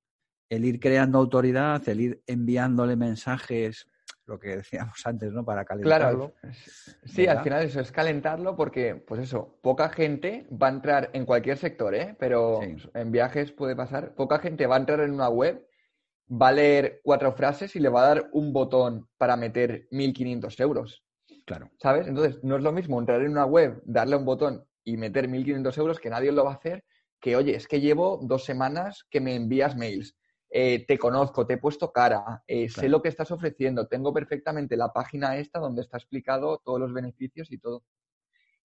el 0.48 0.64
ir 0.64 0.78
creando 0.78 1.18
autoridad, 1.18 1.88
el 1.88 2.00
ir 2.00 2.22
enviándole 2.26 2.96
mensajes, 2.96 3.88
lo 4.26 4.38
que 4.38 4.56
decíamos 4.56 4.94
antes, 5.06 5.32
¿no? 5.32 5.44
Para 5.44 5.64
calentarlo. 5.64 6.34
Claro, 6.40 6.54
sí, 7.04 7.26
al 7.26 7.42
final 7.42 7.62
eso 7.62 7.80
es 7.80 7.92
calentarlo 7.92 8.56
porque, 8.56 8.94
pues 8.94 9.22
eso, 9.22 9.58
poca 9.62 9.88
gente 9.88 10.46
va 10.50 10.68
a 10.68 10.72
entrar 10.72 11.10
en 11.12 11.24
cualquier 11.24 11.56
sector, 11.56 11.94
¿eh? 11.94 12.14
Pero 12.18 12.60
en 12.62 13.10
viajes 13.10 13.52
puede 13.52 13.74
pasar, 13.74 14.14
poca 14.14 14.38
gente 14.38 14.66
va 14.66 14.76
a 14.76 14.80
entrar 14.80 15.00
en 15.00 15.12
una 15.12 15.28
web 15.28 15.66
va 16.30 16.48
a 16.48 16.52
leer 16.52 17.00
cuatro 17.02 17.32
frases 17.32 17.76
y 17.76 17.80
le 17.80 17.88
va 17.88 18.04
a 18.04 18.14
dar 18.14 18.30
un 18.32 18.52
botón 18.52 19.08
para 19.18 19.36
meter 19.36 19.88
1.500 19.90 20.60
euros. 20.60 21.04
Claro. 21.44 21.70
¿Sabes? 21.78 22.06
Entonces, 22.06 22.42
no 22.42 22.56
es 22.56 22.62
lo 22.62 22.72
mismo 22.72 22.98
entrar 22.98 23.20
en 23.20 23.30
una 23.30 23.44
web, 23.44 23.82
darle 23.84 24.16
un 24.16 24.24
botón 24.24 24.64
y 24.82 24.96
meter 24.96 25.28
1.500 25.28 25.78
euros, 25.78 26.00
que 26.00 26.10
nadie 26.10 26.32
lo 26.32 26.44
va 26.44 26.52
a 26.52 26.54
hacer, 26.54 26.84
que, 27.20 27.36
oye, 27.36 27.54
es 27.54 27.68
que 27.68 27.80
llevo 27.80 28.20
dos 28.22 28.44
semanas 28.44 29.06
que 29.10 29.20
me 29.20 29.34
envías 29.34 29.76
mails. 29.76 30.16
Eh, 30.50 30.84
te 30.86 30.98
conozco, 30.98 31.46
te 31.46 31.54
he 31.54 31.58
puesto 31.58 31.90
cara, 31.90 32.44
eh, 32.46 32.68
sé 32.68 32.88
lo 32.88 33.02
que 33.02 33.08
estás 33.08 33.30
ofreciendo, 33.32 33.88
tengo 33.88 34.12
perfectamente 34.12 34.76
la 34.76 34.92
página 34.92 35.36
esta 35.36 35.58
donde 35.58 35.82
está 35.82 35.96
explicado 35.96 36.58
todos 36.64 36.78
los 36.78 36.92
beneficios 36.92 37.50
y 37.50 37.58
todo. 37.58 37.82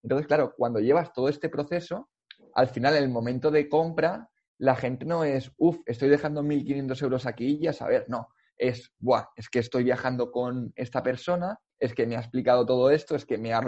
Entonces, 0.04 0.28
claro, 0.28 0.54
cuando 0.56 0.80
llevas 0.80 1.12
todo 1.13 1.30
este 1.30 1.50
proceso, 1.50 2.10
al 2.54 2.67
final, 2.67 2.95
en 2.95 3.04
el 3.04 3.10
momento 3.10 3.50
de 3.50 3.67
compra, 3.67 4.30
la 4.60 4.76
gente 4.76 5.06
no 5.06 5.24
es, 5.24 5.52
uff, 5.58 5.80
estoy 5.86 6.10
dejando 6.10 6.43
1.500 6.43 7.02
euros 7.02 7.26
aquí 7.26 7.58
y 7.62 7.67
a 7.67 7.74
saber, 7.74 8.06
no. 8.10 8.28
es, 8.58 8.93
Buah, 9.00 9.30
es 9.36 9.50
que 9.50 9.60
estoy 9.60 9.86
viajando 9.86 10.32
con 10.32 10.74
esta 10.76 11.02
persona, 11.02 11.58
es 11.80 11.93
que 11.93 12.06
me 12.06 12.17
ha 12.17 12.19
explicado 12.19 12.65
todo 12.65 12.91
esto, 12.91 13.15
es 13.15 13.26
que 13.26 13.38
me 13.38 13.54
ha, 13.54 13.62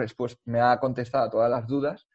me 0.45 0.60
ha 0.60 0.77
contestado 0.80 1.30
todas 1.30 1.49
las 1.49 1.65
dudas 1.65 2.08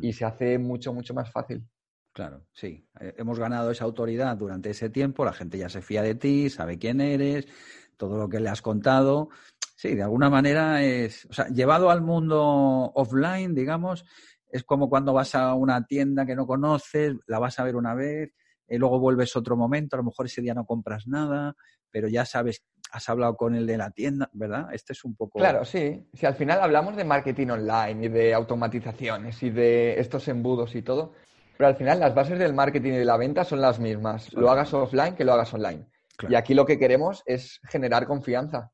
y 0.00 0.10
mm. 0.10 0.12
se 0.12 0.24
hace 0.24 0.58
mucho, 0.58 0.94
mucho 0.94 1.12
más 1.14 1.30
fácil. 1.30 1.66
Claro, 2.12 2.46
sí. 2.52 2.86
Eh, 3.00 3.14
hemos 3.18 3.40
ganado 3.40 3.72
esa 3.72 3.84
autoridad 3.84 4.36
durante 4.36 4.70
ese 4.70 4.88
tiempo, 4.88 5.24
la 5.24 5.32
gente 5.32 5.58
ya 5.58 5.68
se 5.68 5.82
fía 5.82 6.02
de 6.02 6.14
ti, 6.14 6.48
sabe 6.48 6.78
quién 6.78 7.00
eres, 7.00 7.48
todo 7.96 8.16
lo 8.18 8.28
que 8.28 8.38
le 8.38 8.50
has 8.50 8.62
contado. 8.62 9.30
Sí, 9.74 9.96
de 9.96 10.02
alguna 10.02 10.30
manera 10.30 10.84
es, 10.84 11.26
o 11.26 11.32
sea, 11.32 11.48
llevado 11.48 11.90
al 11.90 12.02
mundo 12.02 12.92
offline, 12.94 13.52
digamos, 13.52 14.04
es 14.52 14.62
como 14.62 14.88
cuando 14.88 15.12
vas 15.12 15.34
a 15.34 15.54
una 15.54 15.84
tienda 15.86 16.24
que 16.24 16.36
no 16.36 16.46
conoces, 16.46 17.14
la 17.26 17.40
vas 17.40 17.58
a 17.58 17.64
ver 17.64 17.74
una 17.74 17.94
vez, 17.94 18.30
y 18.68 18.78
luego 18.78 19.00
vuelves 19.00 19.34
otro 19.34 19.56
momento, 19.56 19.96
a 19.96 19.98
lo 19.98 20.04
mejor 20.04 20.26
ese 20.26 20.42
día 20.42 20.54
no 20.54 20.64
compras 20.64 21.08
nada, 21.08 21.54
pero 21.90 22.06
ya 22.06 22.24
sabes, 22.24 22.62
has 22.92 23.08
hablado 23.08 23.36
con 23.36 23.54
el 23.54 23.66
de 23.66 23.78
la 23.78 23.90
tienda, 23.90 24.28
¿verdad? 24.32 24.68
Este 24.72 24.92
es 24.92 25.04
un 25.04 25.16
poco... 25.16 25.38
Claro, 25.38 25.64
sí. 25.64 26.06
Si 26.12 26.26
al 26.26 26.34
final 26.34 26.60
hablamos 26.60 26.94
de 26.96 27.04
marketing 27.04 27.48
online 27.48 28.06
y 28.06 28.08
de 28.08 28.34
automatizaciones 28.34 29.42
y 29.42 29.50
de 29.50 29.98
estos 29.98 30.28
embudos 30.28 30.74
y 30.74 30.82
todo, 30.82 31.14
pero 31.56 31.68
al 31.68 31.76
final 31.76 32.00
las 32.00 32.14
bases 32.14 32.38
del 32.38 32.54
marketing 32.54 32.92
y 32.92 32.96
de 32.98 33.04
la 33.04 33.16
venta 33.16 33.44
son 33.44 33.60
las 33.60 33.80
mismas. 33.80 34.32
Lo 34.34 34.50
hagas 34.50 34.72
offline 34.74 35.14
que 35.14 35.24
lo 35.24 35.32
hagas 35.32 35.52
online. 35.54 35.86
Y 36.28 36.34
aquí 36.34 36.54
lo 36.54 36.66
que 36.66 36.78
queremos 36.78 37.22
es 37.26 37.60
generar 37.68 38.06
confianza. 38.06 38.70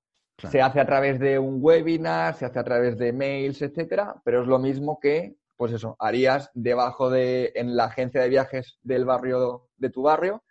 Se 0.50 0.60
hace 0.60 0.80
a 0.80 0.86
través 0.86 1.18
de 1.18 1.38
un 1.38 1.58
webinar, 1.60 2.34
se 2.34 2.44
hace 2.44 2.58
a 2.58 2.64
través 2.64 2.96
de 2.96 3.12
mails, 3.12 3.60
etcétera, 3.62 4.14
pero 4.24 4.42
es 4.42 4.48
lo 4.48 4.58
mismo 4.58 4.98
que, 5.00 5.36
pues 5.59 5.73
eso, 5.73 5.97
harías 5.99 6.53
debajo 6.55 7.11
de, 7.11 7.53
en 7.57 7.77
la 7.77 7.87
agencia 7.87 8.23
de 8.23 8.29
viajes 8.29 8.79
del 8.81 9.05
barrio, 9.05 9.68
de 9.77 9.90
tu 9.90 10.03
barrio, 10.03 10.42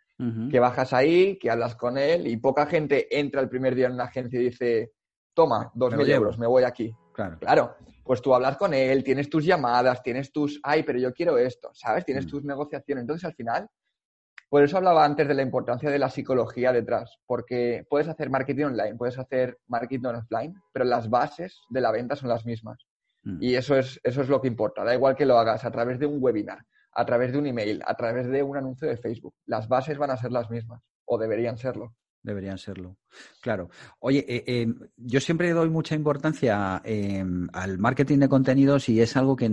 que 0.52 0.60
bajas 0.60 0.94
ahí, 0.94 1.38
que 1.38 1.52
hablas 1.52 1.76
con 1.76 1.96
él 1.96 2.26
y 2.26 2.38
poca 2.38 2.66
gente 2.66 3.20
entra 3.20 3.40
el 3.40 3.50
primer 3.50 3.76
día 3.76 3.86
en 3.86 3.94
una 3.94 4.06
agencia 4.06 4.40
y 4.40 4.46
dice, 4.46 4.92
toma, 5.34 5.72
dos 5.76 5.96
mil 5.96 6.10
euros, 6.10 6.40
me 6.40 6.48
voy 6.48 6.64
aquí. 6.64 6.94
Claro. 7.14 7.38
claro. 7.40 7.76
Pues 8.04 8.22
tú 8.22 8.34
hablas 8.34 8.58
con 8.58 8.74
él, 8.74 9.04
tienes 9.04 9.30
tus 9.30 9.46
llamadas, 9.46 10.02
tienes 10.02 10.32
tus, 10.32 10.60
ay, 10.64 10.84
pero 10.84 10.98
yo 10.98 11.14
quiero 11.14 11.38
esto, 11.38 11.70
¿sabes? 11.74 12.04
Tienes 12.04 12.26
mm. 12.26 12.30
tus 12.30 12.44
negociaciones. 12.44 13.04
Entonces, 13.04 13.26
al 13.26 13.36
final, 13.36 13.70
por 14.50 14.64
eso 14.64 14.78
hablaba 14.78 15.06
antes 15.06 15.28
de 15.28 15.36
la 15.36 15.44
importancia 15.44 15.90
de 15.90 16.00
la 16.00 16.10
psicología 16.10 16.74
detrás, 16.74 17.20
porque 17.26 17.86
puedes 17.90 18.08
hacer 18.08 18.30
marketing 18.30 18.66
online, 18.66 18.96
puedes 18.96 19.20
hacer 19.20 19.60
marketing 19.68 20.06
offline, 20.08 20.56
pero 20.74 20.84
las 20.84 21.10
bases 21.10 21.62
de 21.70 21.82
la 21.82 21.92
venta 21.92 22.16
son 22.16 22.30
las 22.30 22.46
mismas. 22.46 22.86
Mm. 23.28 23.44
Y 23.44 23.56
eso 23.56 23.76
es, 23.76 24.00
eso 24.04 24.22
es 24.22 24.30
lo 24.30 24.42
que 24.42 24.48
importa. 24.48 24.86
Da 24.86 24.96
igual 24.96 25.16
que 25.16 25.26
lo 25.26 25.38
hagas 25.38 25.66
a 25.66 25.72
través 25.72 26.00
de 26.00 26.06
un 26.06 26.18
webinar, 26.24 26.66
a 26.94 27.06
través 27.06 27.34
de 27.34 27.38
un 27.38 27.46
email, 27.46 27.82
a 27.86 27.94
través 27.96 28.28
de 28.28 28.42
un 28.42 28.56
anuncio 28.56 28.88
de 28.88 28.96
Facebook. 28.96 29.36
Las 29.46 29.68
bases 29.68 29.98
van 29.98 30.12
a 30.12 30.18
ser 30.18 30.32
las 30.32 30.50
mismas, 30.50 30.82
o 31.06 31.18
deberían 31.18 31.58
serlo. 31.58 31.94
Deberían 32.24 32.58
serlo. 32.58 32.98
Claro. 33.42 33.70
Oye, 34.00 34.26
eh, 34.28 34.44
eh, 34.48 34.68
yo 34.96 35.20
siempre 35.20 35.52
doy 35.52 35.70
mucha 35.70 35.94
importancia 35.94 36.82
eh, 36.84 37.24
al 37.54 37.78
marketing 37.78 38.20
de 38.20 38.30
contenidos 38.30 38.90
y 38.90 39.02
es 39.02 39.16
algo 39.18 39.36
que, 39.36 39.50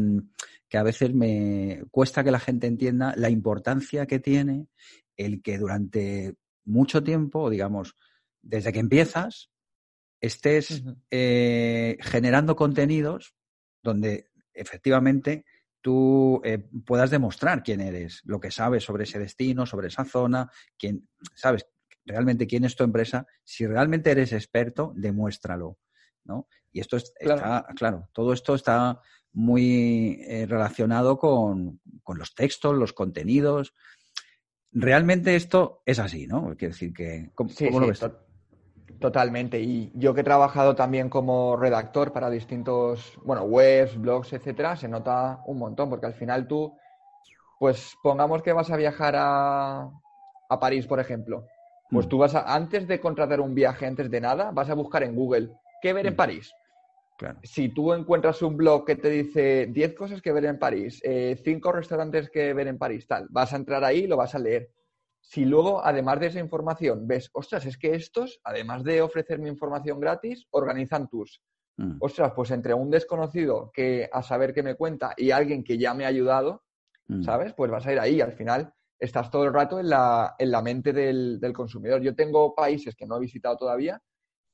que, 0.68 0.78
a 0.78 0.82
veces 0.82 1.12
me 1.12 1.82
cuesta 1.90 2.22
que 2.22 2.30
la 2.30 2.40
gente 2.40 2.66
entienda 2.66 3.12
la 3.16 3.28
importancia 3.28 4.06
que 4.06 4.20
tiene 4.20 4.68
el 5.16 5.42
que 5.42 5.58
durante 5.58 6.36
mucho 6.64 7.02
tiempo, 7.02 7.50
digamos, 7.50 7.96
desde 8.40 8.72
que 8.72 8.80
empiezas, 8.80 9.50
estés 10.20 10.82
generando 11.10 12.56
contenidos 12.56 13.34
donde 13.84 14.30
efectivamente 14.52 15.44
tú 15.80 16.42
puedas 16.86 17.10
demostrar 17.10 17.62
quién 17.62 17.80
eres, 17.80 18.22
lo 18.24 18.40
que 18.40 18.50
sabes 18.50 18.82
sobre 18.82 19.04
ese 19.04 19.18
destino, 19.18 19.66
sobre 19.66 19.88
esa 19.88 20.04
zona, 20.04 20.50
quién, 20.78 21.06
sabes, 21.34 21.66
realmente 22.06 22.46
quién 22.46 22.64
es 22.64 22.74
tu 22.74 22.84
empresa, 22.84 23.26
si 23.44 23.66
realmente 23.66 24.10
eres 24.10 24.32
experto, 24.32 24.92
demuéstralo, 24.96 25.78
¿no? 26.24 26.48
Y 26.72 26.80
esto 26.80 26.96
está, 26.96 27.66
claro, 27.76 28.08
todo 28.12 28.32
esto 28.32 28.54
está 28.54 29.00
muy 29.32 30.20
eh, 30.26 30.46
relacionado 30.46 31.18
con, 31.18 31.80
los 32.16 32.34
textos, 32.34 32.74
los 32.74 32.92
contenidos. 32.92 33.74
Realmente 34.72 35.36
esto 35.36 35.82
es 35.84 35.98
así, 35.98 36.26
¿no? 36.26 36.54
Quiero 36.56 36.72
decir 36.72 36.92
que, 36.92 37.30
¿cómo, 37.34 37.50
lo 37.80 37.88
ves? 37.88 38.00
Totalmente. 39.04 39.60
Y 39.60 39.92
yo 39.94 40.14
que 40.14 40.22
he 40.22 40.24
trabajado 40.24 40.74
también 40.74 41.10
como 41.10 41.58
redactor 41.58 42.10
para 42.10 42.30
distintos, 42.30 43.18
bueno, 43.22 43.42
webs, 43.42 44.00
blogs, 44.00 44.32
etcétera, 44.32 44.76
se 44.76 44.88
nota 44.88 45.42
un 45.44 45.58
montón, 45.58 45.90
porque 45.90 46.06
al 46.06 46.14
final 46.14 46.48
tú, 46.48 46.74
pues 47.58 47.98
pongamos 48.02 48.40
que 48.40 48.54
vas 48.54 48.70
a 48.70 48.78
viajar 48.78 49.14
a, 49.14 49.90
a 50.48 50.58
París, 50.58 50.86
por 50.86 51.00
ejemplo. 51.00 51.46
Pues 51.90 52.06
mm. 52.06 52.08
tú 52.08 52.16
vas 52.16 52.34
a, 52.34 52.54
antes 52.54 52.88
de 52.88 52.98
contratar 52.98 53.42
un 53.42 53.54
viaje, 53.54 53.84
antes 53.84 54.10
de 54.10 54.22
nada, 54.22 54.52
vas 54.52 54.70
a 54.70 54.74
buscar 54.74 55.02
en 55.02 55.14
Google 55.14 55.50
qué 55.82 55.92
ver 55.92 56.06
en 56.06 56.14
mm. 56.14 56.16
París. 56.16 56.54
Si 57.42 57.68
tú 57.68 57.92
encuentras 57.92 58.40
un 58.40 58.56
blog 58.56 58.86
que 58.86 58.96
te 58.96 59.10
dice 59.10 59.66
10 59.66 59.92
cosas 59.92 60.22
que 60.22 60.32
ver 60.32 60.46
en 60.46 60.58
París, 60.58 61.02
5 61.02 61.04
eh, 61.04 61.72
restaurantes 61.74 62.30
que 62.30 62.54
ver 62.54 62.68
en 62.68 62.78
París, 62.78 63.06
tal, 63.06 63.26
vas 63.28 63.52
a 63.52 63.56
entrar 63.56 63.84
ahí 63.84 64.04
y 64.04 64.06
lo 64.06 64.16
vas 64.16 64.34
a 64.34 64.38
leer. 64.38 64.70
Si 65.26 65.44
luego, 65.44 65.84
además 65.84 66.20
de 66.20 66.26
esa 66.26 66.38
información, 66.38 67.06
ves, 67.06 67.30
ostras, 67.32 67.64
es 67.64 67.78
que 67.78 67.94
estos, 67.94 68.40
además 68.44 68.84
de 68.84 69.00
ofrecerme 69.00 69.48
información 69.48 69.98
gratis, 69.98 70.46
organizan 70.50 71.08
tours. 71.08 71.40
Mm. 71.78 71.96
Ostras, 71.98 72.32
pues 72.36 72.50
entre 72.50 72.74
un 72.74 72.90
desconocido 72.90 73.70
que 73.72 74.08
a 74.12 74.22
saber 74.22 74.52
qué 74.52 74.62
me 74.62 74.74
cuenta 74.74 75.14
y 75.16 75.30
alguien 75.30 75.64
que 75.64 75.78
ya 75.78 75.94
me 75.94 76.04
ha 76.04 76.08
ayudado, 76.08 76.62
¿sabes? 77.22 77.52
Pues 77.54 77.70
vas 77.70 77.86
a 77.86 77.92
ir 77.92 77.98
ahí. 77.98 78.20
Al 78.20 78.32
final, 78.32 78.72
estás 78.98 79.30
todo 79.30 79.44
el 79.44 79.52
rato 79.52 79.80
en 79.80 79.88
la, 79.88 80.34
en 80.38 80.50
la 80.50 80.62
mente 80.62 80.92
del, 80.92 81.52
consumidor. 81.54 82.00
Yo 82.02 82.14
tengo 82.14 82.54
países 82.54 82.94
que 82.94 83.06
no 83.06 83.16
he 83.16 83.20
visitado 83.20 83.56
todavía 83.56 84.00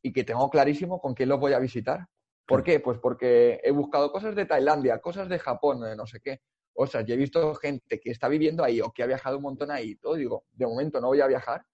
y 0.02 0.12
que 0.12 0.24
tengo 0.24 0.48
clarísimo 0.50 1.00
con 1.00 1.14
quién 1.14 1.28
los 1.28 1.40
voy 1.40 1.52
a 1.52 1.59
visitar. 1.59 2.06
¿Por 2.46 2.62
qué? 2.62 2.80
Pues 2.80 2.98
porque 2.98 3.61
he 3.62 3.70
buscado 3.70 4.11
cosas 4.11 4.35
de 4.35 4.46
Tailandia, 4.46 4.98
cosas 5.00 5.28
de 5.28 5.38
Japón, 5.38 5.80
no 5.96 6.06
sé 6.06 6.20
qué. 6.20 6.40
O 6.74 6.87
sea, 6.87 7.02
yo 7.02 7.14
he 7.14 7.16
visto 7.16 7.54
gente 7.54 8.00
que 8.00 8.11
está 8.11 8.28
viviendo 8.28 8.64
ahí 8.64 8.80
o 8.80 8.92
que 8.92 9.02
ha 9.02 9.06
viajado 9.06 9.37
un 9.37 9.42
montón 9.42 9.70
ahí. 9.70 9.96
Todo 9.96 10.14
digo, 10.14 10.44
de 10.52 10.66
momento 10.66 11.00
no 11.00 11.09
voy 11.09 11.20
a 11.20 11.26
viajar, 11.26 11.64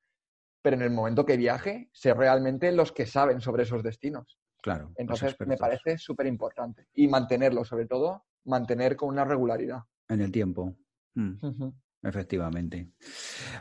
pero 0.62 0.76
en 0.76 0.82
el 0.82 0.90
momento 0.90 1.24
que 1.24 1.36
viaje, 1.36 1.88
sé 1.92 2.12
realmente 2.14 2.72
los 2.72 2.92
que 2.92 3.06
saben 3.06 3.40
sobre 3.40 3.64
esos 3.64 3.82
destinos. 3.82 4.38
Claro. 4.62 4.92
Entonces, 4.96 5.36
me 5.46 5.56
parece 5.56 5.96
súper 5.96 6.26
importante. 6.26 6.88
Y 6.94 7.06
mantenerlo, 7.06 7.64
sobre 7.64 7.86
todo, 7.86 8.24
mantener 8.44 8.96
con 8.96 9.10
una 9.10 9.24
regularidad. 9.24 9.82
En 10.08 10.20
el 10.20 10.32
tiempo. 10.32 10.76
Mm. 11.14 11.68
Efectivamente. 12.02 12.90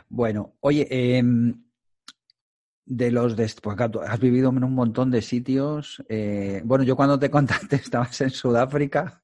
Bueno, 0.08 0.56
oye, 0.60 0.86
em, 0.90 1.65
de 2.86 3.10
los 3.10 3.36
de, 3.36 3.52
pues 3.60 3.76
has 3.80 4.20
vivido 4.20 4.50
en 4.50 4.62
un 4.62 4.74
montón 4.74 5.10
de 5.10 5.20
sitios. 5.20 6.02
Eh, 6.08 6.62
bueno, 6.64 6.84
yo 6.84 6.94
cuando 6.94 7.18
te 7.18 7.30
contacté 7.30 7.76
estabas 7.76 8.20
en 8.20 8.30
Sudáfrica, 8.30 9.20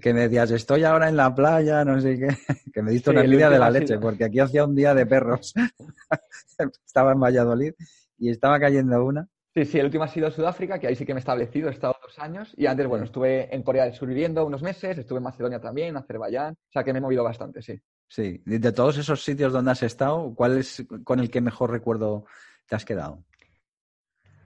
que 0.00 0.14
me 0.14 0.20
decías, 0.20 0.52
estoy 0.52 0.84
ahora 0.84 1.08
en 1.08 1.16
la 1.16 1.34
playa, 1.34 1.84
no 1.84 2.00
sé 2.00 2.18
qué, 2.18 2.28
que 2.72 2.82
me 2.82 2.92
diste 2.92 3.10
una 3.10 3.24
envidia 3.24 3.50
de 3.50 3.58
la 3.58 3.70
leche, 3.70 3.98
porque 3.98 4.24
aquí 4.24 4.38
hacía 4.38 4.64
un 4.64 4.76
día 4.76 4.94
de 4.94 5.06
perros. 5.06 5.52
estaba 6.86 7.12
en 7.12 7.20
Valladolid 7.20 7.74
y 8.16 8.30
estaba 8.30 8.60
cayendo 8.60 9.04
una. 9.04 9.26
Sí, 9.52 9.64
sí, 9.64 9.80
el 9.80 9.86
último 9.86 10.04
ha 10.04 10.08
sido 10.08 10.30
Sudáfrica, 10.30 10.78
que 10.78 10.86
ahí 10.86 10.94
sí 10.94 11.04
que 11.04 11.12
me 11.12 11.18
he 11.18 11.22
establecido, 11.22 11.68
he 11.68 11.72
estado 11.72 11.96
dos 12.00 12.16
años. 12.20 12.54
Y 12.56 12.66
antes, 12.66 12.86
bueno, 12.86 13.04
estuve 13.04 13.52
en 13.52 13.64
Corea 13.64 13.84
del 13.84 13.94
Sur 13.94 14.06
viviendo 14.06 14.46
unos 14.46 14.62
meses, 14.62 14.96
estuve 14.96 15.18
en 15.18 15.24
Macedonia 15.24 15.60
también, 15.60 15.88
en 15.88 15.96
Azerbaiyán. 15.96 16.54
O 16.54 16.72
sea 16.72 16.84
que 16.84 16.92
me 16.92 17.00
he 17.00 17.02
movido 17.02 17.24
bastante, 17.24 17.60
sí. 17.60 17.80
Sí, 18.06 18.42
de 18.44 18.72
todos 18.72 18.98
esos 18.98 19.24
sitios 19.24 19.52
donde 19.52 19.72
has 19.72 19.82
estado, 19.82 20.32
¿cuál 20.36 20.58
es 20.58 20.84
con 21.02 21.18
el 21.18 21.30
que 21.30 21.40
mejor 21.40 21.72
recuerdo 21.72 22.26
te 22.70 22.76
has 22.76 22.84
quedado? 22.84 23.24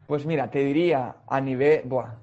Pues 0.08 0.24
mira, 0.24 0.50
te 0.50 0.64
diría 0.64 1.16
a 1.28 1.40
nivel. 1.40 1.82
Buah, 1.84 2.14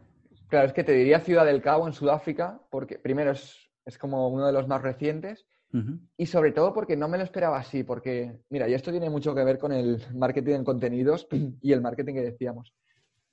claro, 0.50 0.68
es 0.68 0.74
que 0.74 0.84
te 0.84 0.94
diría 0.94 1.20
Ciudad 1.20 1.46
del 1.46 1.62
Cabo 1.62 1.88
en 1.88 1.94
Sudáfrica, 1.94 2.60
porque 2.72 2.98
primero 2.98 3.32
es, 3.32 3.70
es 3.86 4.00
como 4.00 4.28
uno 4.30 4.48
de 4.48 4.52
los 4.52 4.68
más 4.68 4.82
recientes. 4.82 5.46
Y 6.18 6.26
sobre 6.26 6.52
todo 6.52 6.74
porque 6.74 6.98
no 6.98 7.08
me 7.08 7.18
lo 7.18 7.24
esperaba 7.24 7.58
así, 7.58 7.86
porque, 7.86 8.42
mira, 8.50 8.68
y 8.68 8.74
esto 8.74 8.92
tiene 8.92 9.10
mucho 9.10 9.34
que 9.34 9.46
ver 9.46 9.58
con 9.58 9.72
el 9.72 10.06
marketing 10.14 10.56
en 10.56 10.64
contenidos 10.66 11.30
y 11.62 11.72
el 11.72 11.80
marketing 11.80 12.16
que 12.16 12.24
decíamos. 12.24 12.74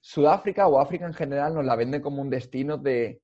Sudáfrica 0.00 0.68
o 0.68 0.78
África 0.78 1.04
en 1.04 1.14
general 1.14 1.54
nos 1.54 1.64
la 1.64 1.74
vende 1.74 2.00
como 2.00 2.22
un 2.22 2.30
destino 2.30 2.78
de 2.78 3.20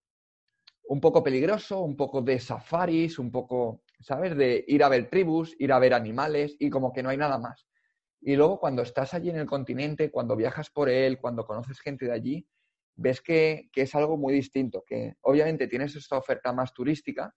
un 0.89 1.01
poco 1.01 1.23
peligroso, 1.23 1.81
un 1.81 1.97
poco 1.97 2.23
de 2.23 2.41
safaris, 2.41 3.21
un 3.21 3.31
poco 3.31 3.85
¿sabes? 4.01 4.37
De 4.37 4.65
ir 4.67 4.83
a 4.85 4.89
ver 4.89 5.09
tribus, 5.09 5.55
ir 5.59 5.73
a 5.73 5.79
ver 5.79 5.95
animales 5.95 6.57
y 6.59 6.71
como 6.71 6.93
que 6.93 7.03
no 7.03 7.09
hay 7.09 7.17
nada 7.17 7.39
más. 7.39 7.67
Y 8.27 8.37
luego 8.37 8.59
cuando 8.59 8.81
estás 8.81 9.13
allí 9.13 9.29
en 9.29 9.37
el 9.37 9.47
continente, 9.47 10.11
cuando 10.11 10.35
viajas 10.35 10.71
por 10.71 10.89
él, 10.89 11.19
cuando 11.19 11.45
conoces 11.45 11.79
gente 11.79 12.07
de 12.07 12.13
allí, 12.13 12.49
ves 12.97 13.21
que, 13.21 13.69
es 13.75 13.95
algo 13.95 14.17
muy 14.17 14.33
distinto, 14.33 14.83
que 14.87 15.17
obviamente 15.21 15.69
tienes 15.69 15.95
esta 15.95 16.17
oferta 16.17 16.51
más 16.51 16.73
turística, 16.73 17.35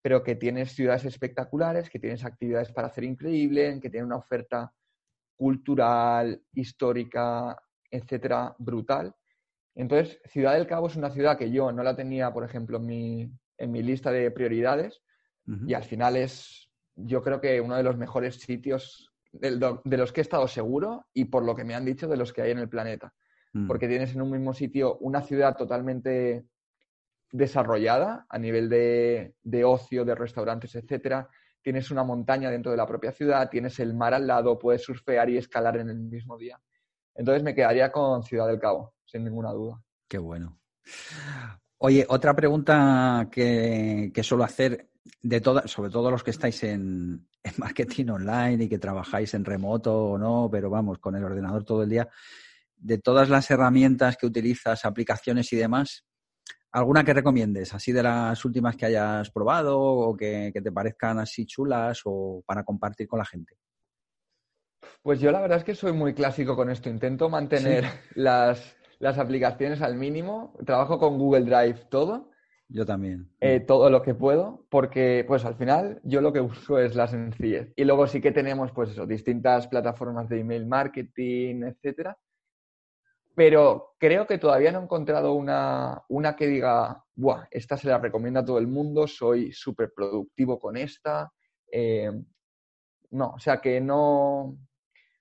pero 0.00 0.22
que 0.22 0.36
tienes 0.36 0.76
ciudades 0.76 1.06
espectaculares, 1.06 1.90
que 1.90 1.98
tienes 1.98 2.24
actividades 2.24 2.70
para 2.70 2.86
hacer 2.86 3.02
increíble, 3.02 3.80
que 3.80 3.90
tiene 3.90 4.06
una 4.06 4.16
oferta 4.16 4.72
cultural, 5.36 6.40
histórica, 6.52 7.60
etcétera, 7.90 8.54
brutal. 8.60 9.12
Entonces, 9.74 10.20
Ciudad 10.26 10.54
del 10.54 10.68
Cabo 10.68 10.86
es 10.86 10.94
una 10.94 11.10
ciudad 11.10 11.36
que 11.36 11.50
yo 11.50 11.72
no 11.72 11.82
la 11.82 11.96
tenía, 11.96 12.32
por 12.32 12.44
ejemplo, 12.44 12.76
en 12.76 12.86
mi, 12.86 13.32
en 13.58 13.72
mi 13.72 13.82
lista 13.82 14.12
de 14.12 14.30
prioridades, 14.30 15.02
y 15.66 15.74
al 15.74 15.82
final 15.82 16.14
es, 16.14 16.70
yo 16.94 17.20
creo 17.20 17.40
que 17.40 17.60
uno 17.60 17.76
de 17.76 17.82
los 17.82 17.96
mejores 17.96 18.36
sitios 18.36 19.11
de 19.32 19.96
los 19.96 20.12
que 20.12 20.20
he 20.20 20.22
estado 20.22 20.46
seguro 20.46 21.06
y 21.12 21.24
por 21.24 21.44
lo 21.44 21.56
que 21.56 21.64
me 21.64 21.74
han 21.74 21.84
dicho 21.84 22.06
de 22.06 22.16
los 22.16 22.32
que 22.32 22.42
hay 22.42 22.50
en 22.50 22.58
el 22.58 22.68
planeta. 22.68 23.12
Mm. 23.52 23.66
Porque 23.66 23.88
tienes 23.88 24.14
en 24.14 24.22
un 24.22 24.30
mismo 24.30 24.52
sitio 24.52 24.98
una 24.98 25.22
ciudad 25.22 25.56
totalmente 25.56 26.44
desarrollada 27.30 28.26
a 28.28 28.38
nivel 28.38 28.68
de, 28.68 29.34
de 29.42 29.64
ocio, 29.64 30.04
de 30.04 30.14
restaurantes, 30.14 30.74
etcétera. 30.74 31.28
Tienes 31.62 31.90
una 31.90 32.04
montaña 32.04 32.50
dentro 32.50 32.70
de 32.70 32.76
la 32.76 32.86
propia 32.86 33.12
ciudad, 33.12 33.48
tienes 33.48 33.78
el 33.80 33.94
mar 33.94 34.14
al 34.14 34.26
lado, 34.26 34.58
puedes 34.58 34.82
surfear 34.82 35.30
y 35.30 35.38
escalar 35.38 35.78
en 35.78 35.88
el 35.88 35.98
mismo 35.98 36.36
día. 36.36 36.60
Entonces 37.14 37.42
me 37.42 37.54
quedaría 37.54 37.90
con 37.90 38.22
Ciudad 38.22 38.48
del 38.48 38.58
Cabo, 38.58 38.94
sin 39.04 39.24
ninguna 39.24 39.52
duda. 39.52 39.82
Qué 40.08 40.18
bueno. 40.18 40.58
Oye, 41.78 42.06
otra 42.08 42.34
pregunta 42.34 43.28
que, 43.30 44.10
que 44.14 44.22
suelo 44.22 44.44
hacer 44.44 44.88
de 45.22 45.40
todas, 45.40 45.70
sobre 45.70 45.90
todo 45.90 46.10
los 46.10 46.22
que 46.22 46.30
estáis 46.30 46.62
en, 46.64 47.28
en, 47.42 47.52
marketing 47.56 48.08
online 48.08 48.64
y 48.64 48.68
que 48.68 48.78
trabajáis 48.78 49.34
en 49.34 49.44
remoto 49.44 50.10
o 50.10 50.18
no, 50.18 50.48
pero 50.50 50.70
vamos, 50.70 50.98
con 50.98 51.16
el 51.16 51.24
ordenador 51.24 51.64
todo 51.64 51.82
el 51.82 51.90
día, 51.90 52.08
de 52.76 52.98
todas 52.98 53.28
las 53.28 53.50
herramientas 53.50 54.16
que 54.16 54.26
utilizas, 54.26 54.84
aplicaciones 54.84 55.52
y 55.52 55.56
demás, 55.56 56.04
¿alguna 56.72 57.04
que 57.04 57.14
recomiendes? 57.14 57.72
Así 57.74 57.92
de 57.92 58.02
las 58.02 58.44
últimas 58.44 58.76
que 58.76 58.86
hayas 58.86 59.30
probado 59.30 59.80
o 59.80 60.16
que, 60.16 60.52
te 60.52 60.72
parezcan 60.72 61.18
así 61.18 61.46
chulas 61.46 62.00
o 62.04 62.42
para 62.44 62.64
compartir 62.64 63.06
con 63.06 63.18
la 63.18 63.24
gente. 63.24 63.56
Pues 65.02 65.20
yo 65.20 65.30
la 65.30 65.40
verdad 65.40 65.58
es 65.58 65.64
que 65.64 65.74
soy 65.74 65.92
muy 65.92 66.14
clásico 66.14 66.56
con 66.56 66.70
esto. 66.70 66.88
Intento 66.88 67.28
mantener 67.28 67.84
las, 68.14 68.76
las 68.98 69.18
aplicaciones 69.18 69.80
al 69.80 69.94
mínimo. 69.94 70.54
Trabajo 70.64 70.98
con 70.98 71.18
Google 71.18 71.44
Drive 71.44 71.86
todo 71.88 72.31
yo 72.72 72.86
también. 72.86 73.28
Eh, 73.40 73.60
todo 73.60 73.90
lo 73.90 74.02
que 74.02 74.14
puedo, 74.14 74.64
porque 74.70 75.24
pues 75.28 75.44
al 75.44 75.56
final 75.56 76.00
yo 76.04 76.20
lo 76.20 76.32
que 76.32 76.40
busco 76.40 76.78
es 76.78 76.94
la 76.94 77.06
sencillez. 77.06 77.72
Y 77.76 77.84
luego 77.84 78.06
sí 78.06 78.20
que 78.20 78.32
tenemos 78.32 78.72
pues 78.72 78.90
eso, 78.90 79.06
distintas 79.06 79.68
plataformas 79.68 80.28
de 80.28 80.40
email 80.40 80.66
marketing, 80.66 81.64
etcétera. 81.64 82.16
Pero 83.34 83.94
creo 83.98 84.26
que 84.26 84.38
todavía 84.38 84.72
no 84.72 84.80
he 84.80 84.82
encontrado 84.84 85.34
una, 85.34 86.02
una 86.08 86.34
que 86.34 86.46
diga, 86.46 87.02
Buah, 87.14 87.46
esta 87.50 87.76
se 87.76 87.88
la 87.88 87.98
recomienda 87.98 88.40
a 88.40 88.44
todo 88.44 88.58
el 88.58 88.66
mundo, 88.66 89.06
soy 89.06 89.52
súper 89.52 89.92
productivo 89.94 90.58
con 90.58 90.76
esta. 90.76 91.30
Eh, 91.70 92.10
no, 93.10 93.34
o 93.36 93.38
sea 93.38 93.60
que 93.60 93.80
no, 93.80 94.58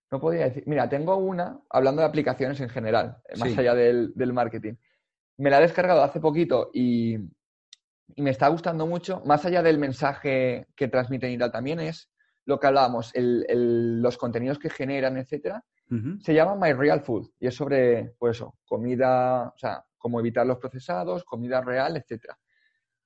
no 0.09 0.19
podría 0.19 0.45
decir. 0.45 0.63
Mira, 0.67 0.87
tengo 0.87 1.17
una, 1.17 1.59
hablando 1.69 2.01
de 2.01 2.07
aplicaciones 2.07 2.59
en 2.61 2.69
general, 2.69 3.17
más 3.37 3.57
allá 3.57 3.75
del, 3.75 4.13
del 4.15 4.33
marketing. 4.33 4.75
Me 5.37 5.49
la 5.49 5.59
he 5.59 5.61
descargado 5.61 6.03
hace 6.03 6.19
poquito 6.19 6.69
y, 6.73 7.17
y 8.15 8.21
me 8.21 8.31
está 8.31 8.47
gustando 8.47 8.87
mucho, 8.87 9.21
más 9.25 9.45
allá 9.45 9.61
del 9.61 9.77
mensaje 9.77 10.67
que 10.75 10.87
transmiten 10.87 11.31
y 11.31 11.37
tal, 11.37 11.51
también 11.51 11.79
es 11.79 12.09
lo 12.45 12.59
que 12.59 12.67
hablábamos, 12.67 13.11
los 13.15 14.17
contenidos 14.17 14.59
que 14.59 14.69
generan, 14.69 15.17
etcétera, 15.17 15.63
se 16.21 16.33
llama 16.33 16.55
My 16.55 16.71
Real 16.71 17.01
Food 17.01 17.31
y 17.37 17.47
es 17.47 17.55
sobre, 17.55 18.15
pues 18.17 18.37
eso, 18.37 18.55
comida, 18.65 19.49
o 19.49 19.57
sea, 19.57 19.83
cómo 19.97 20.19
evitar 20.21 20.47
los 20.47 20.57
procesados, 20.57 21.25
comida 21.25 21.61
real, 21.61 21.97
etcétera. 21.97 22.37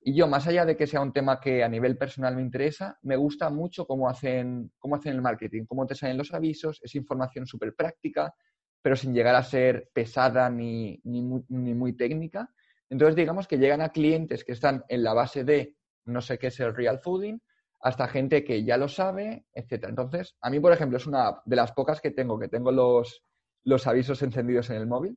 Y 0.00 0.14
yo, 0.14 0.28
más 0.28 0.46
allá 0.46 0.64
de 0.64 0.76
que 0.76 0.86
sea 0.86 1.00
un 1.00 1.12
tema 1.12 1.40
que 1.40 1.64
a 1.64 1.68
nivel 1.68 1.98
personal 1.98 2.36
me 2.36 2.42
interesa, 2.42 2.96
me 3.02 3.16
gusta 3.16 3.50
mucho 3.50 3.86
cómo 3.86 4.08
hacen, 4.08 4.70
cómo 4.78 4.94
hacen 4.94 5.14
el 5.14 5.20
marketing, 5.20 5.64
cómo 5.66 5.84
te 5.84 5.96
salen 5.96 6.16
los 6.16 6.32
avisos, 6.32 6.80
es 6.80 6.94
información 6.94 7.44
súper 7.44 7.74
práctica, 7.74 8.32
pero 8.80 8.94
sin 8.94 9.12
llegar 9.12 9.34
a 9.34 9.42
ser 9.42 9.90
pesada 9.92 10.48
ni, 10.48 11.00
ni, 11.02 11.22
ni 11.48 11.74
muy 11.74 11.94
técnica. 11.94 12.48
Entonces, 12.88 13.16
digamos 13.16 13.48
que 13.48 13.58
llegan 13.58 13.80
a 13.80 13.90
clientes 13.90 14.44
que 14.44 14.52
están 14.52 14.84
en 14.88 15.02
la 15.02 15.14
base 15.14 15.44
de 15.44 15.76
no 16.04 16.20
sé 16.20 16.38
qué 16.38 16.48
es 16.48 16.60
el 16.60 16.74
real 16.74 17.00
fooding, 17.00 17.40
hasta 17.80 18.08
gente 18.08 18.44
que 18.44 18.64
ya 18.64 18.76
lo 18.76 18.88
sabe, 18.88 19.46
etcétera. 19.52 19.90
Entonces, 19.90 20.36
a 20.40 20.50
mí, 20.50 20.60
por 20.60 20.72
ejemplo, 20.72 20.96
es 20.96 21.06
una 21.06 21.42
de 21.44 21.56
las 21.56 21.72
pocas 21.72 22.00
que 22.00 22.10
tengo, 22.10 22.38
que 22.38 22.48
tengo 22.48 22.72
los, 22.72 23.22
los 23.64 23.86
avisos 23.86 24.22
encendidos 24.22 24.70
en 24.70 24.76
el 24.76 24.86
móvil. 24.86 25.16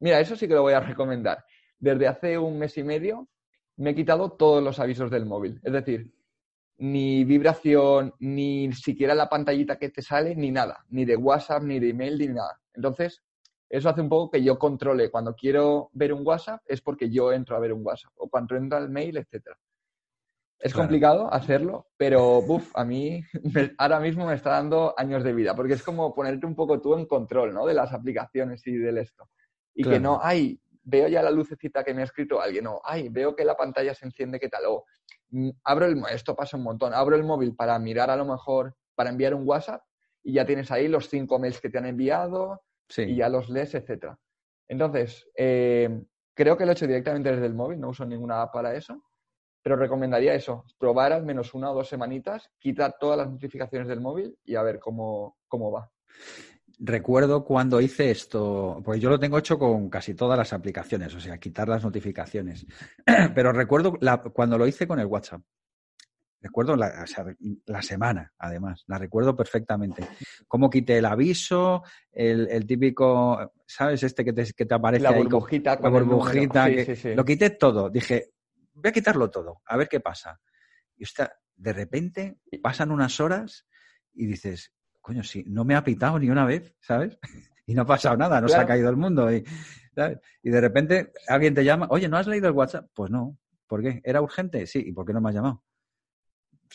Mira, 0.00 0.20
eso 0.20 0.36
sí 0.36 0.46
que 0.46 0.54
lo 0.54 0.62
voy 0.62 0.74
a 0.74 0.80
recomendar. 0.80 1.44
Desde 1.78 2.06
hace 2.06 2.38
un 2.38 2.58
mes 2.58 2.76
y 2.78 2.84
medio 2.84 3.28
me 3.76 3.90
he 3.90 3.94
quitado 3.94 4.32
todos 4.32 4.62
los 4.62 4.78
avisos 4.78 5.10
del 5.10 5.26
móvil. 5.26 5.60
Es 5.62 5.72
decir, 5.72 6.12
ni 6.78 7.24
vibración, 7.24 8.14
ni 8.20 8.72
siquiera 8.72 9.14
la 9.14 9.28
pantallita 9.28 9.78
que 9.78 9.88
te 9.88 10.02
sale, 10.02 10.36
ni 10.36 10.50
nada. 10.50 10.84
Ni 10.90 11.04
de 11.04 11.16
WhatsApp, 11.16 11.62
ni 11.62 11.80
de 11.80 11.90
email, 11.90 12.18
ni 12.18 12.28
nada. 12.28 12.60
Entonces, 12.74 13.23
eso 13.68 13.88
hace 13.88 14.00
un 14.00 14.08
poco 14.08 14.30
que 14.30 14.42
yo 14.42 14.58
controle. 14.58 15.10
Cuando 15.10 15.34
quiero 15.34 15.90
ver 15.92 16.12
un 16.12 16.26
WhatsApp 16.26 16.62
es 16.66 16.80
porque 16.80 17.10
yo 17.10 17.32
entro 17.32 17.56
a 17.56 17.60
ver 17.60 17.72
un 17.72 17.84
WhatsApp 17.84 18.12
o 18.16 18.28
cuando 18.28 18.56
entra 18.56 18.78
el 18.78 18.88
mail, 18.88 19.16
etcétera. 19.16 19.58
Es 20.58 20.72
complicado 20.72 21.30
hacerlo, 21.32 21.88
pero 21.96 22.40
buf, 22.40 22.70
a 22.74 22.84
mí 22.84 23.22
ahora 23.78 24.00
mismo 24.00 24.26
me 24.26 24.34
está 24.34 24.50
dando 24.50 24.94
años 24.96 25.22
de 25.22 25.34
vida, 25.34 25.54
porque 25.54 25.74
es 25.74 25.82
como 25.82 26.14
ponerte 26.14 26.46
un 26.46 26.54
poco 26.54 26.80
tú 26.80 26.94
en 26.94 27.04
control, 27.04 27.52
¿no? 27.52 27.66
De 27.66 27.74
las 27.74 27.92
aplicaciones 27.92 28.66
y 28.66 28.76
del 28.78 28.98
esto. 28.98 29.28
Y 29.74 29.82
que 29.82 30.00
no, 30.00 30.20
ay, 30.22 30.58
veo 30.84 31.08
ya 31.08 31.22
la 31.22 31.30
lucecita 31.30 31.82
que 31.82 31.92
me 31.92 32.02
ha 32.02 32.04
escrito 32.04 32.40
alguien, 32.40 32.66
o 32.66 32.80
ay, 32.84 33.08
veo 33.08 33.34
que 33.34 33.44
la 33.44 33.56
pantalla 33.56 33.94
se 33.94 34.06
enciende, 34.06 34.38
¿qué 34.38 34.48
tal? 34.48 34.62
O 34.66 34.84
mm, 35.30 35.50
abro 35.64 35.86
el, 35.86 36.02
esto 36.10 36.34
pasa 36.34 36.56
un 36.56 36.62
montón, 36.62 36.94
abro 36.94 37.16
el 37.16 37.24
móvil 37.24 37.54
para 37.54 37.78
mirar 37.78 38.08
a 38.10 38.16
lo 38.16 38.24
mejor, 38.24 38.74
para 38.94 39.10
enviar 39.10 39.34
un 39.34 39.46
WhatsApp 39.46 39.82
y 40.22 40.34
ya 40.34 40.46
tienes 40.46 40.70
ahí 40.70 40.88
los 40.88 41.08
cinco 41.08 41.38
mails 41.38 41.60
que 41.60 41.68
te 41.68 41.78
han 41.78 41.86
enviado, 41.86 42.62
y 42.96 43.16
ya 43.16 43.28
los 43.28 43.48
lees, 43.48 43.74
etcétera. 43.74 44.18
Entonces, 44.68 45.28
eh, 45.36 46.02
creo 46.34 46.56
que 46.56 46.64
lo 46.64 46.72
he 46.72 46.74
hecho 46.74 46.86
directamente 46.86 47.30
desde 47.30 47.46
el 47.46 47.54
móvil, 47.54 47.80
no 47.80 47.90
uso 47.90 48.04
ninguna 48.04 48.42
app 48.42 48.52
para 48.52 48.74
eso, 48.74 49.02
pero 49.62 49.76
recomendaría 49.76 50.34
eso, 50.34 50.64
probar 50.78 51.12
al 51.12 51.24
menos 51.24 51.54
una 51.54 51.70
o 51.70 51.74
dos 51.74 51.88
semanitas, 51.88 52.50
quitar 52.58 52.96
todas 52.98 53.18
las 53.18 53.30
notificaciones 53.30 53.88
del 53.88 54.00
móvil 54.00 54.36
y 54.44 54.56
a 54.56 54.62
ver 54.62 54.78
cómo, 54.78 55.38
cómo 55.48 55.70
va. 55.72 55.90
Recuerdo 56.78 57.44
cuando 57.44 57.80
hice 57.80 58.10
esto, 58.10 58.82
pues 58.84 59.00
yo 59.00 59.08
lo 59.08 59.18
tengo 59.18 59.38
hecho 59.38 59.58
con 59.58 59.88
casi 59.88 60.14
todas 60.14 60.36
las 60.36 60.52
aplicaciones, 60.52 61.14
o 61.14 61.20
sea, 61.20 61.38
quitar 61.38 61.68
las 61.68 61.84
notificaciones. 61.84 62.66
Pero 63.34 63.52
recuerdo 63.52 63.98
cuando 64.32 64.58
lo 64.58 64.66
hice 64.66 64.86
con 64.86 64.98
el 64.98 65.06
WhatsApp. 65.06 65.40
Recuerdo 66.44 66.76
la, 66.76 67.80
semana, 67.80 68.30
además, 68.36 68.84
la 68.86 68.98
recuerdo 68.98 69.34
perfectamente. 69.34 70.06
Cómo 70.46 70.68
quité 70.68 70.98
el 70.98 71.06
aviso, 71.06 71.82
el, 72.12 72.66
típico, 72.66 73.54
¿sabes? 73.66 74.02
Este 74.02 74.26
que 74.26 74.34
te, 74.34 74.52
que 74.52 74.66
te 74.66 74.74
aparece 74.74 75.04
la 75.04 75.12
burbujita. 75.12 75.78
la 75.80 75.88
burbujita. 75.88 76.68
Lo 77.16 77.24
quité 77.24 77.48
todo. 77.48 77.88
Dije, 77.88 78.32
voy 78.74 78.90
a 78.90 78.92
quitarlo 78.92 79.30
todo, 79.30 79.62
a 79.64 79.78
ver 79.78 79.88
qué 79.88 80.00
pasa. 80.00 80.38
Y 80.98 81.04
usted, 81.04 81.28
de 81.56 81.72
repente 81.72 82.40
pasan 82.62 82.90
unas 82.90 83.18
horas 83.20 83.66
y 84.12 84.26
dices, 84.26 84.70
coño, 85.00 85.22
si 85.22 85.44
no 85.44 85.64
me 85.64 85.76
ha 85.76 85.82
pitado 85.82 86.18
ni 86.18 86.28
una 86.28 86.44
vez, 86.44 86.74
¿sabes? 86.78 87.18
y 87.66 87.72
no 87.72 87.82
ha 87.82 87.86
pasado 87.86 88.18
nada, 88.18 88.42
no 88.42 88.48
se 88.48 88.58
ha 88.58 88.66
caído 88.66 88.90
el 88.90 88.96
mundo. 88.96 89.32
Y, 89.32 89.42
y 90.42 90.50
de 90.50 90.60
repente 90.60 91.14
alguien 91.26 91.54
te 91.54 91.64
llama, 91.64 91.86
oye, 91.88 92.06
¿no 92.06 92.18
has 92.18 92.26
leído 92.26 92.48
el 92.48 92.54
WhatsApp? 92.54 92.90
Pues 92.92 93.10
no. 93.10 93.38
¿Por 93.66 93.80
qué? 93.80 94.02
¿Era 94.04 94.20
urgente? 94.20 94.66
Sí. 94.66 94.84
¿Y 94.86 94.92
por 94.92 95.06
qué 95.06 95.14
no 95.14 95.22
me 95.22 95.30
has 95.30 95.36
llamado? 95.36 95.64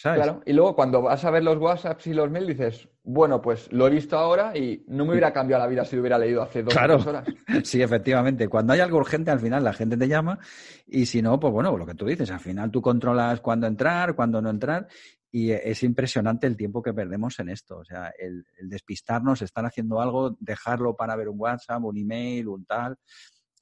Claro, 0.02 0.42
y 0.46 0.54
luego 0.54 0.76
cuando 0.76 1.02
vas 1.02 1.26
a 1.26 1.32
ver 1.32 1.44
los 1.44 1.58
WhatsApps 1.58 2.08
y 2.08 2.14
los 2.14 2.30
mails 2.32 2.48
dices, 2.48 2.90
bueno, 3.04 3.42
pues 3.42 3.72
lo 3.72 3.88
he 3.88 3.90
visto 3.90 4.18
ahora 4.18 4.56
y 4.56 4.86
no 4.88 5.04
me 5.04 5.12
hubiera 5.12 5.34
cambiado 5.34 5.64
la 5.64 5.70
vida 5.70 5.84
si 5.84 5.96
lo 5.96 6.02
hubiera 6.02 6.18
leído 6.18 6.42
hace 6.42 6.64
dos, 6.64 6.74
claro. 6.74 6.98
horas. 6.98 7.26
Sí, 7.64 7.82
efectivamente. 7.82 8.48
Cuando 8.48 8.74
hay 8.74 8.80
algo 8.80 8.98
urgente, 8.98 9.32
al 9.32 9.40
final 9.40 9.64
la 9.64 9.74
gente 9.74 9.98
te 9.98 10.08
llama 10.08 10.40
y 10.88 11.06
si 11.06 11.22
no, 11.22 11.40
pues 11.40 11.52
bueno, 11.52 11.76
lo 11.78 11.86
que 11.86 11.96
tú 11.96 12.06
dices, 12.06 12.32
al 12.32 12.40
final 12.40 12.72
tú 12.72 12.82
controlas 12.82 13.42
cuándo 13.42 13.68
entrar, 13.68 14.16
cuándo 14.16 14.42
no 14.42 14.50
entrar 14.50 14.88
y 15.32 15.52
es 15.52 15.84
impresionante 15.84 16.48
el 16.48 16.58
tiempo 16.58 16.82
que 16.82 16.94
perdemos 16.94 17.40
en 17.40 17.50
esto. 17.50 17.78
O 17.78 17.86
sea, 17.86 18.12
el, 18.18 18.46
despistarnos, 18.62 19.42
estar 19.42 19.66
haciendo 19.66 20.02
algo, 20.02 20.36
dejarlo 20.40 20.96
para 20.96 21.16
ver 21.16 21.30
un 21.30 21.40
WhatsApp, 21.40 21.84
un 21.84 21.98
email, 21.98 22.48
un 22.48 22.66
tal. 22.66 22.98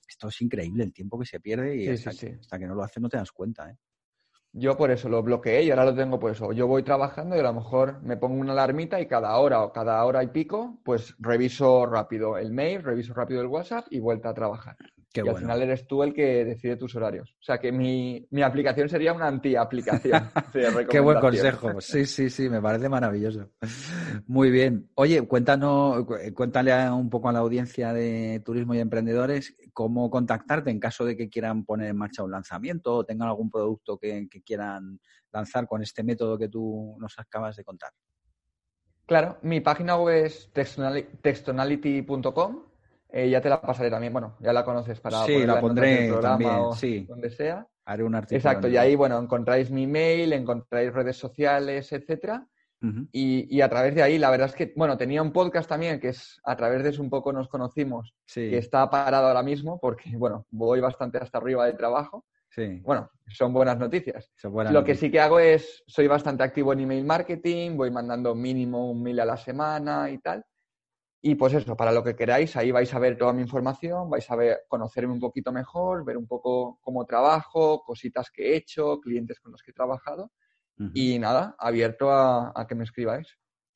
Esto 0.07 0.29
es 0.29 0.41
increíble 0.41 0.83
el 0.83 0.93
tiempo 0.93 1.19
que 1.19 1.25
se 1.25 1.39
pierde 1.39 1.75
y 1.75 1.89
hasta, 1.89 2.11
hasta, 2.11 2.59
que 2.59 2.65
no 2.65 2.75
lo 2.75 2.83
haces 2.83 3.01
no 3.01 3.09
te 3.09 3.17
das 3.17 3.31
cuenta. 3.31 3.69
¿eh? 3.69 3.77
Yo 4.59 4.75
por 4.75 4.89
eso 4.89 5.07
lo 5.07 5.21
bloqueé 5.21 5.63
y 5.63 5.69
ahora 5.69 5.85
lo 5.85 5.95
tengo 5.95 6.19
por 6.19 6.31
eso. 6.31 6.51
Yo 6.51 6.65
voy 6.65 6.81
trabajando 6.81 7.35
y 7.35 7.39
a 7.39 7.43
lo 7.43 7.53
mejor 7.53 8.01
me 8.01 8.17
pongo 8.17 8.41
una 8.41 8.53
alarmita 8.53 8.99
y 8.99 9.07
cada 9.07 9.37
hora 9.37 9.63
o 9.63 9.71
cada 9.71 10.03
hora 10.03 10.23
y 10.23 10.27
pico, 10.27 10.79
pues 10.83 11.15
reviso 11.19 11.85
rápido 11.85 12.37
el 12.39 12.51
mail, 12.51 12.83
reviso 12.83 13.13
rápido 13.13 13.41
el 13.41 13.47
WhatsApp 13.47 13.85
y 13.91 13.99
vuelta 13.99 14.29
a 14.29 14.33
trabajar 14.33 14.75
y 15.25 15.29
al 15.29 15.37
final 15.37 15.61
eres 15.61 15.87
tú 15.87 16.03
el 16.03 16.13
que 16.13 16.45
decide 16.45 16.75
tus 16.75 16.95
horarios. 16.95 17.35
O 17.39 17.43
sea 17.43 17.57
que 17.57 17.71
mi, 17.71 18.27
aplicación 18.43 18.89
sería 18.89 19.13
una 19.13 19.27
anti-aplicación. 19.27 20.29
Qué 20.89 20.99
buen 20.99 21.19
consejo. 21.19 21.81
Sí, 21.81 22.05
sí, 22.05 22.29
sí, 22.29 22.49
me 22.49 22.61
parece 22.61 22.89
maravilloso. 22.89 23.49
Muy 24.27 24.49
bien. 24.49 24.89
Oye, 24.95 25.21
cuéntanos, 25.27 26.05
cuéntale 26.33 26.89
un 26.89 27.09
poco 27.09 27.29
a 27.29 27.33
la 27.33 27.39
audiencia 27.39 27.93
de 27.93 28.41
turismo 28.43 28.73
y 28.75 28.79
emprendedores 28.79 29.55
cómo 29.77 30.09
contactarte 30.09 30.71
en 30.71 30.79
caso 30.79 31.05
de 31.05 31.15
que 31.15 31.29
quieran 31.29 31.63
poner 31.63 31.89
en 31.89 31.97
marcha 31.97 32.23
un 32.23 32.31
lanzamiento 32.31 32.95
o 32.95 33.05
tengan 33.05 33.27
algún 33.27 33.51
producto 33.51 33.99
que, 33.99 34.27
quieran 34.43 34.99
lanzar 35.31 35.67
con 35.67 35.83
este 35.83 36.01
método 36.01 36.35
que 36.35 36.49
tú 36.49 36.97
nos 36.99 37.19
acabas 37.19 37.55
de 37.57 37.63
contar. 37.63 37.91
Claro, 39.05 39.37
mi 39.43 39.61
página 39.61 39.95
web 39.97 40.25
es 40.25 40.51
textonality.com 41.21 42.66
eh, 43.09 43.29
ya 43.29 43.41
te 43.41 43.49
la 43.49 43.61
pasaré 43.61 43.89
también, 43.89 44.11
bueno, 44.11 44.35
ya 44.39 44.51
la 44.51 44.65
conoces 44.65 44.99
para 44.99 45.23
sí, 45.23 45.45
la 45.45 45.61
pondré 45.61 46.11
también, 46.21 46.73
sí. 46.75 47.05
donde 47.07 47.29
sea. 47.29 47.65
Haré 47.85 48.03
un 48.03 48.15
artículo. 48.15 48.37
Exacto, 48.37 48.67
y 48.67 48.75
ahí, 48.75 48.95
bueno, 48.95 49.17
encontráis 49.17 49.71
mi 49.71 49.87
mail, 49.87 50.33
encontráis 50.33 50.93
redes 50.93 51.15
sociales, 51.17 51.91
etcétera. 51.91 52.45
y, 53.11 53.61
a 53.61 53.69
través 53.69 53.95
de 53.95 54.03
ahí, 54.03 54.17
la 54.17 54.29
verdad 54.29 54.49
es 54.49 54.55
que, 54.55 54.73
bueno, 54.75 54.97
tenía 54.97 55.21
un 55.21 55.31
podcast 55.31 55.69
también 55.69 55.99
que 55.99 56.09
es 56.09 56.39
a 56.43 56.55
través 56.55 56.83
de 56.83 56.89
eso 56.89 57.01
un 57.01 57.09
poco 57.09 57.31
nos 57.31 57.47
conocimos, 57.47 58.13
que 58.33 58.57
está 58.57 58.89
parado 58.89 59.27
ahora 59.27 59.41
mismo 59.41 59.79
porque, 59.79 60.15
bueno, 60.17 60.45
voy 60.51 60.79
bastante 60.81 61.17
hasta 61.17 61.37
arriba 61.37 61.65
del 61.65 61.77
trabajo. 61.77 62.25
Sí. 62.49 62.81
Bueno, 62.83 63.09
son 63.29 63.53
buenas 63.53 63.77
noticias. 63.77 64.31
Lo 64.71 64.83
que 64.83 64.95
sí 64.95 65.09
que 65.11 65.19
hago 65.19 65.39
es, 65.39 65.83
soy 65.87 66.07
bastante 66.07 66.43
activo 66.43 66.73
en 66.73 66.81
email 66.81 67.05
marketing, 67.05 67.77
voy 67.77 67.91
mandando 67.91 68.35
mínimo 68.35 68.91
un 68.91 69.01
mil 69.01 69.19
a 69.19 69.25
la 69.25 69.37
semana 69.37 70.09
y 70.09 70.17
tal. 70.17 70.43
Y 71.27 71.35
pues 71.35 71.53
eso, 71.53 71.75
para 71.75 71.91
lo 71.91 72.01
que 72.05 72.15
queráis, 72.15 72.55
ahí 72.55 72.71
vais 72.71 72.93
a 72.93 72.99
ver 72.99 73.17
toda 73.17 73.33
mi 73.33 73.41
información, 73.41 74.09
vais 74.09 74.31
a 74.31 74.35
ver, 74.37 74.59
conocerme 74.69 75.11
un 75.11 75.19
poquito 75.19 75.51
mejor, 75.51 76.05
ver 76.05 76.15
un 76.15 76.25
poco 76.25 76.79
cómo 76.81 77.03
trabajo, 77.03 77.83
cositas 77.83 78.31
que 78.31 78.53
he 78.53 78.55
hecho, 78.55 79.01
clientes 79.01 79.37
con 79.41 79.51
los 79.51 79.61
que 79.61 79.71
he 79.71 79.73
trabajado. 79.73 80.31
Y 80.93 81.19
nada, 81.19 81.53
abierto 81.59 82.13
a, 82.13 82.65
que 82.65 82.75
me 82.75 82.85
escribáis. 82.85 83.27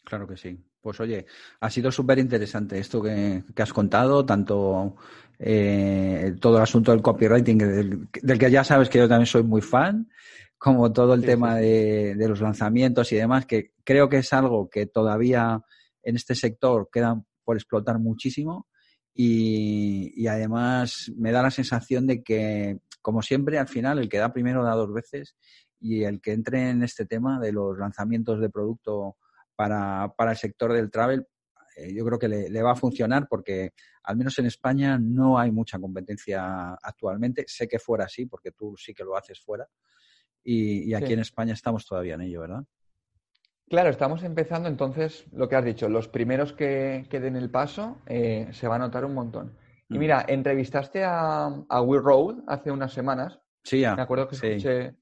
Claro 0.06 0.26
que 0.26 0.38
sí. 0.38 0.64
Pues 0.80 0.98
oye, 1.02 1.26
ha 1.60 1.70
sido 1.70 1.92
súper 1.92 2.20
interesante 2.20 2.80
esto 2.80 3.02
que, 3.02 3.44
has 3.58 3.74
contado, 3.74 4.26
tanto 4.26 4.96
eh, 5.38 6.34
todo 6.40 6.56
el 6.56 6.64
asunto 6.64 6.92
del 6.92 7.02
copywriting, 7.02 7.58
del, 7.58 8.40
que 8.40 8.50
ya 8.50 8.64
sabes 8.64 8.88
que 8.88 9.00
yo 9.00 9.10
también 9.10 9.26
soy 9.26 9.44
muy 9.44 9.62
fan, 9.62 10.10
como 10.58 10.94
todo 10.94 11.16
el 11.16 11.26
tema 11.26 11.58
De, 11.58 12.16
de, 12.16 12.30
los 12.30 12.40
lanzamientos 12.40 13.12
y 13.12 13.18
demás, 13.18 13.46
que 13.46 13.74
creo 13.84 14.08
que 14.08 14.20
es 14.20 14.32
algo 14.32 14.70
que 14.70 14.86
todavía 14.86 15.62
en 16.02 16.16
este 16.16 16.34
sector 16.34 16.90
queda 16.90 17.22
por 17.44 17.58
explotar 17.58 18.00
muchísimo 18.00 18.68
y, 19.14 20.28
además 20.28 21.12
me 21.18 21.32
da 21.32 21.42
la 21.42 21.52
sensación 21.52 22.08
de 22.08 22.24
que, 22.24 22.80
como 23.02 23.22
siempre, 23.22 23.60
al 23.60 23.68
final 23.68 24.00
el 24.00 24.10
que 24.10 24.18
da 24.18 24.34
primero 24.34 24.64
da 24.64 24.76
dos 24.76 24.94
veces 24.94 25.36
y 25.80 26.04
el 26.04 26.22
que 26.22 26.34
entre 26.34 26.70
en 26.70 26.84
este 26.84 27.06
tema 27.06 27.40
de 27.40 27.52
los 27.52 27.78
lanzamientos 27.78 28.40
de 28.40 28.50
producto 28.50 29.18
para, 29.56 30.14
el 30.18 30.38
sector 30.38 30.74
del 30.74 30.90
travel, 30.90 31.28
eh, 31.76 31.94
yo 31.94 32.06
creo 32.06 32.20
que 32.20 32.28
le, 32.28 32.62
va 32.62 32.72
a 32.72 32.76
funcionar 32.76 33.28
porque 33.30 33.74
al 34.04 34.18
menos 34.18 34.38
en 34.40 34.46
España 34.46 34.98
no 34.98 35.38
hay 35.38 35.52
mucha 35.52 35.80
competencia 35.80 36.74
actualmente. 36.82 37.46
Sé 37.48 37.68
que 37.68 37.80
fuera 37.80 38.06
así, 38.06 38.26
porque 38.26 38.52
tú 38.52 38.76
sí 38.78 38.94
que 38.94 39.04
lo 39.04 39.16
haces 39.18 39.40
fuera. 39.40 39.68
Y, 40.44 40.94
aquí 40.94 41.14
en 41.14 41.20
España 41.20 41.54
estamos 41.54 41.86
todavía 41.86 42.16
en 42.16 42.22
ello, 42.22 42.42
¿verdad? 42.42 42.64
Claro, 43.72 43.90
estamos 43.90 44.22
empezando, 44.24 44.68
entonces, 44.68 45.24
lo 45.32 45.48
que 45.48 45.56
has 45.56 45.64
dicho, 45.64 45.88
los 45.88 46.10
primeros 46.10 46.52
que, 46.52 47.06
que 47.10 47.22
den 47.22 47.38
el 47.38 47.50
paso 47.50 48.02
eh, 48.06 48.50
se 48.52 48.68
va 48.68 48.76
a 48.76 48.80
notar 48.80 49.06
un 49.06 49.14
montón. 49.14 49.58
Y 49.88 49.96
mm. 49.96 49.98
mira, 49.98 50.26
entrevistaste 50.28 51.06
a, 51.06 51.46
a 51.70 51.82
Will 51.82 52.04
Road 52.04 52.44
hace 52.48 52.70
unas 52.70 52.92
semanas. 52.92 53.40
Sí, 53.64 53.80
ya. 53.80 53.96
Me 53.96 54.02
acuerdo 54.02 54.28
que 54.28 54.36
escuché 54.36 54.98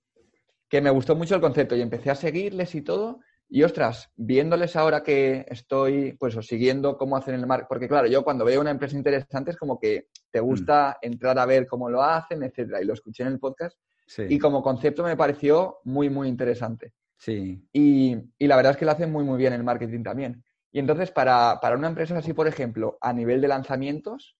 que 0.69 0.81
me 0.81 0.91
gustó 0.91 1.15
mucho 1.15 1.33
el 1.33 1.41
concepto 1.41 1.75
y 1.75 1.81
empecé 1.81 2.11
a 2.11 2.15
seguirles 2.15 2.75
y 2.75 2.83
todo. 2.83 3.21
Y 3.49 3.63
ostras, 3.63 4.11
viéndoles 4.15 4.75
ahora 4.75 5.01
que 5.01 5.47
estoy, 5.49 6.15
pues, 6.19 6.37
o 6.37 6.43
siguiendo 6.43 6.95
cómo 6.95 7.17
hacen 7.17 7.33
el 7.33 7.47
marketing, 7.47 7.69
porque 7.69 7.87
claro, 7.87 8.05
yo 8.05 8.23
cuando 8.23 8.45
veo 8.45 8.61
una 8.61 8.69
empresa 8.69 8.95
interesante 8.95 9.49
es 9.49 9.57
como 9.57 9.79
que 9.79 10.09
te 10.29 10.43
mm. 10.43 10.45
gusta 10.45 10.99
entrar 11.01 11.39
a 11.39 11.47
ver 11.47 11.65
cómo 11.65 11.89
lo 11.89 12.03
hacen, 12.03 12.43
etcétera. 12.43 12.83
Y 12.83 12.85
lo 12.85 12.93
escuché 12.93 13.23
en 13.23 13.29
el 13.29 13.39
podcast. 13.39 13.79
Y 14.27 14.37
como 14.37 14.61
concepto 14.61 15.03
me 15.03 15.17
pareció 15.17 15.79
muy, 15.85 16.11
muy 16.11 16.27
interesante. 16.27 16.93
Sí. 17.19 17.61
Y, 17.73 18.15
la 18.39 18.55
verdad 18.55 18.71
es 18.71 18.77
que 18.77 18.85
lo 18.85 18.91
hacen 18.91 19.11
muy, 19.11 19.23
muy 19.23 19.37
bien 19.37 19.53
el 19.53 19.63
marketing 19.63 20.03
también. 20.03 20.43
Y 20.71 20.79
entonces, 20.79 21.11
para, 21.11 21.59
una 21.75 21.89
empresa 21.89 22.17
así, 22.17 22.33
por 22.33 22.47
ejemplo, 22.47 22.97
a 23.01 23.13
nivel 23.13 23.41
de 23.41 23.49
lanzamientos, 23.49 24.37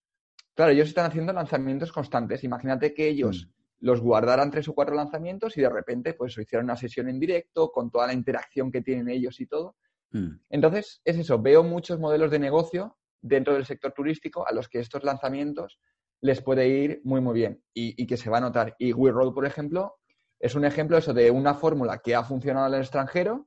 claro, 0.54 0.72
ellos 0.72 0.88
están 0.88 1.06
haciendo 1.06 1.32
lanzamientos 1.32 1.92
constantes. 1.92 2.42
Imagínate 2.42 2.94
que 2.94 3.06
ellos 3.08 3.46
mm. 3.46 3.86
los 3.86 4.00
guardaran 4.00 4.50
tres 4.50 4.66
o 4.68 4.74
cuatro 4.74 4.94
lanzamientos 4.94 5.56
y 5.58 5.60
de 5.60 5.68
repente, 5.68 6.14
pues, 6.14 6.36
hicieran 6.38 6.64
una 6.64 6.76
sesión 6.76 7.08
en 7.08 7.20
directo 7.20 7.70
con 7.70 7.90
toda 7.90 8.06
la 8.06 8.14
interacción 8.14 8.72
que 8.72 8.80
tienen 8.80 9.08
ellos 9.10 9.40
y 9.40 9.46
todo. 9.46 9.76
Mm. 10.12 10.36
Entonces, 10.48 11.02
es 11.04 11.18
eso, 11.18 11.40
veo 11.40 11.62
muchos 11.62 12.00
modelos 12.00 12.30
de 12.30 12.38
negocio 12.38 12.96
dentro 13.20 13.52
del 13.54 13.66
sector 13.66 13.92
turístico 13.92 14.46
a 14.48 14.52
los 14.52 14.68
que 14.68 14.80
estos 14.80 15.04
lanzamientos 15.04 15.78
les 16.22 16.42
puede 16.42 16.68
ir 16.68 17.00
muy, 17.04 17.20
muy 17.20 17.34
bien 17.34 17.62
y, 17.72 18.06
que 18.06 18.16
se 18.16 18.30
va 18.30 18.38
a 18.38 18.42
notar. 18.42 18.74
Y 18.78 18.92
We 18.92 19.10
Road, 19.10 19.32
por 19.32 19.46
ejemplo, 19.46 19.99
es 20.40 20.54
un 20.54 20.64
ejemplo 20.64 20.96
eso 20.96 21.12
de 21.12 21.30
una 21.30 21.54
fórmula 21.54 21.98
que 21.98 22.14
ha 22.14 22.24
funcionado 22.24 22.66
en 22.66 22.74
el 22.74 22.80
extranjero, 22.80 23.46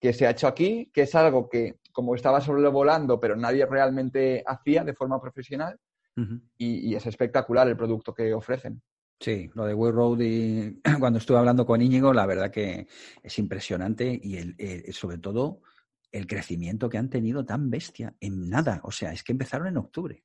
que 0.00 0.12
se 0.12 0.26
ha 0.26 0.30
hecho 0.30 0.48
aquí, 0.48 0.90
que 0.92 1.02
es 1.02 1.14
algo 1.14 1.48
que 1.48 1.78
como 1.92 2.16
estaba 2.16 2.40
sobrevolando, 2.40 3.20
pero 3.20 3.36
nadie 3.36 3.64
realmente 3.64 4.42
hacía 4.44 4.82
de 4.82 4.94
forma 4.94 5.20
profesional 5.20 5.78
y, 6.58 6.94
es 6.94 7.06
espectacular 7.06 7.68
el 7.68 7.76
producto 7.76 8.12
que 8.12 8.34
ofrecen. 8.34 8.82
Sí, 9.20 9.48
lo 9.54 9.64
de 9.66 9.74
Way 9.74 9.92
Road 9.92 10.20
y 10.20 10.80
cuando 10.98 11.20
estuve 11.20 11.38
hablando 11.38 11.64
con 11.64 11.80
Íñigo, 11.80 12.12
la 12.12 12.26
verdad 12.26 12.50
que 12.50 12.88
es 13.22 13.38
impresionante 13.38 14.18
y 14.20 14.36
el, 14.36 14.92
sobre 14.92 15.18
todo 15.18 15.62
el 16.10 16.26
crecimiento 16.26 16.88
que 16.88 16.98
han 16.98 17.08
tenido 17.08 17.44
tan 17.44 17.70
bestia 17.70 18.14
en 18.20 18.50
nada. 18.50 18.80
O 18.82 18.90
sea, 18.90 19.12
es 19.12 19.22
que 19.22 19.32
empezaron 19.32 19.68
en 19.68 19.76
octubre. 19.76 20.24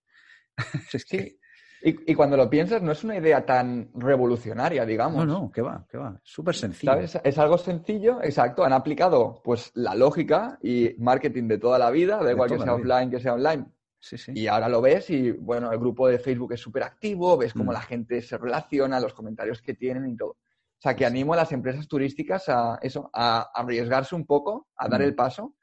es 0.93 1.05
que... 1.05 1.37
Y, 1.81 2.15
cuando 2.15 2.35
lo 2.35 2.49
piensas, 2.49 2.81
no 2.81 2.91
es 2.91 3.03
una 3.03 3.17
idea 3.17 3.45
tan 3.45 3.91
revolucionaria, 3.93 4.85
digamos. 4.85 5.25
No, 5.25 5.41
no, 5.41 5.51
que 5.51 5.61
va, 5.61 5.85
que 5.89 5.97
va. 5.97 6.19
Súper 6.23 6.55
sencillo. 6.55 6.93
Es 6.95 7.37
algo 7.37 7.57
sencillo, 7.57 8.21
exacto. 8.23 8.63
Han 8.63 8.73
aplicado 8.73 9.41
pues 9.43 9.71
la 9.75 9.93
lógica 9.93 10.57
y 10.61 10.95
marketing 10.97 11.47
de 11.47 11.59
toda 11.59 11.77
la 11.77 11.91
vida, 11.91 12.17
da 12.23 12.31
igual 12.31 12.49
que 12.49 12.59
sea 12.59 12.73
offline 12.73 13.11
que 13.11 13.19
sea 13.19 13.35
online. 13.35 13.65
Sí, 13.99 14.17
sí. 14.17 14.31
Y 14.35 14.47
ahora 14.47 14.69
lo 14.69 14.81
ves 14.81 15.09
y, 15.09 15.31
bueno, 15.31 15.71
el 15.71 15.79
grupo 15.79 16.07
de 16.07 16.19
Facebook 16.19 16.53
es 16.53 16.59
súper 16.59 16.83
activo, 16.83 17.37
ves 17.37 17.53
cómo 17.53 17.71
mm. 17.71 17.73
la 17.73 17.81
gente 17.81 18.21
se 18.21 18.37
relaciona, 18.37 18.99
los 18.99 19.13
comentarios 19.13 19.61
que 19.61 19.73
tienen 19.73 20.07
y 20.07 20.15
todo. 20.15 20.31
O 20.31 20.81
sea, 20.81 20.95
que 20.95 21.05
animo 21.05 21.33
a 21.33 21.37
las 21.37 21.51
empresas 21.51 21.87
turísticas 21.87 22.49
a 22.49 22.79
eso, 22.81 23.09
a 23.13 23.49
arriesgarse 23.53 24.15
un 24.15 24.25
poco, 24.25 24.67
a 24.75 24.87
dar 24.87 25.01
mm. 25.01 25.03
el 25.03 25.15
paso, 25.15 25.55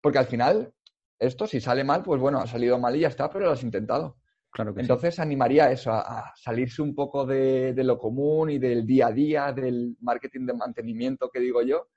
porque 0.00 0.18
al 0.18 0.26
final, 0.26 0.72
esto 1.18 1.46
si 1.46 1.60
sale 1.60 1.84
mal, 1.84 2.02
pues 2.02 2.20
bueno, 2.20 2.38
ha 2.38 2.46
salido 2.46 2.78
mal 2.78 2.94
y 2.96 3.00
ya 3.00 3.08
está, 3.08 3.28
pero 3.30 3.46
lo 3.46 3.52
has 3.52 3.62
intentado. 3.62 4.18
Entonces 4.76 5.18
animaría 5.18 5.70
eso, 5.70 5.90
a, 5.92 6.32
salirse 6.36 6.80
un 6.80 6.94
poco 6.94 7.26
de, 7.26 7.74
lo 7.76 7.98
común 7.98 8.50
y 8.50 8.58
del 8.58 8.86
día 8.86 9.08
a 9.08 9.12
día, 9.12 9.52
del 9.52 9.96
marketing 10.00 10.46
de 10.46 10.54
mantenimiento 10.54 11.28
que 11.30 11.40
digo 11.40 11.62
yo, 11.62 11.88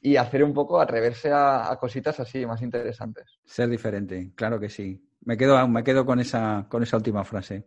y 0.00 0.16
hacer 0.16 0.44
un 0.44 0.54
poco, 0.54 0.80
atreverse 0.80 1.30
a, 1.32 1.76
cositas 1.80 2.20
así 2.20 2.46
más 2.46 2.62
interesantes. 2.62 3.40
Ser 3.44 3.68
diferente, 3.68 4.30
claro 4.36 4.60
que 4.60 4.68
sí. 4.68 5.04
Me 5.24 5.36
quedo, 5.36 5.66
me 5.66 5.82
quedo 5.82 6.06
con 6.06 6.20
esa, 6.20 6.66
con 6.68 6.84
esa 6.84 6.96
última 6.96 7.24
frase. 7.24 7.64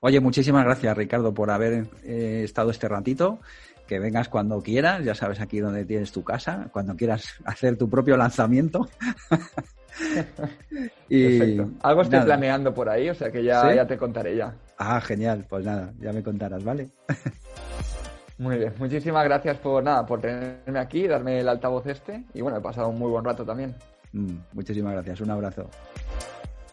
Oye, 0.00 0.18
muchísimas 0.18 0.64
gracias, 0.64 0.96
Ricardo, 0.96 1.32
por 1.32 1.50
haber 1.50 1.86
eh, 2.02 2.42
estado 2.44 2.70
este 2.70 2.88
ratito. 2.88 3.38
Que 3.86 4.00
vengas 4.00 4.28
cuando 4.28 4.60
quieras, 4.60 5.02
ya 5.02 5.14
sabes 5.14 5.40
aquí 5.40 5.60
donde 5.60 5.86
tienes 5.86 6.12
tu 6.12 6.22
casa, 6.22 6.68
cuando 6.72 6.94
quieras 6.94 7.36
hacer 7.44 7.78
tu 7.78 7.88
propio 7.88 8.18
lanzamiento. 8.18 8.88
y 11.08 11.58
Algo 11.82 12.02
estoy 12.02 12.20
planeando 12.20 12.74
por 12.74 12.88
ahí, 12.88 13.08
o 13.08 13.14
sea 13.14 13.30
que 13.30 13.42
ya, 13.42 13.74
ya 13.74 13.86
te 13.86 13.96
contaré 13.96 14.36
ya. 14.36 14.54
Ah, 14.78 15.00
genial. 15.00 15.44
Pues 15.48 15.64
nada, 15.64 15.92
ya 15.98 16.12
me 16.12 16.22
contarás, 16.22 16.62
¿vale? 16.64 16.88
Muy 18.38 18.56
bien, 18.56 18.72
muchísimas 18.78 19.24
gracias 19.24 19.56
por 19.58 19.82
nada, 19.82 20.06
por 20.06 20.20
tenerme 20.20 20.78
aquí, 20.78 21.08
darme 21.08 21.40
el 21.40 21.48
altavoz 21.48 21.84
este 21.86 22.24
y 22.34 22.40
bueno, 22.40 22.58
he 22.58 22.60
pasado 22.60 22.88
un 22.88 22.96
muy 22.96 23.10
buen 23.10 23.24
rato 23.24 23.44
también. 23.44 23.74
Mm, 24.12 24.36
muchísimas 24.52 24.92
gracias, 24.92 25.20
un 25.20 25.30
abrazo. 25.32 25.68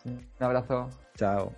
Un 0.05 0.21
abrazo. 0.39 0.89
Chao. 1.15 1.51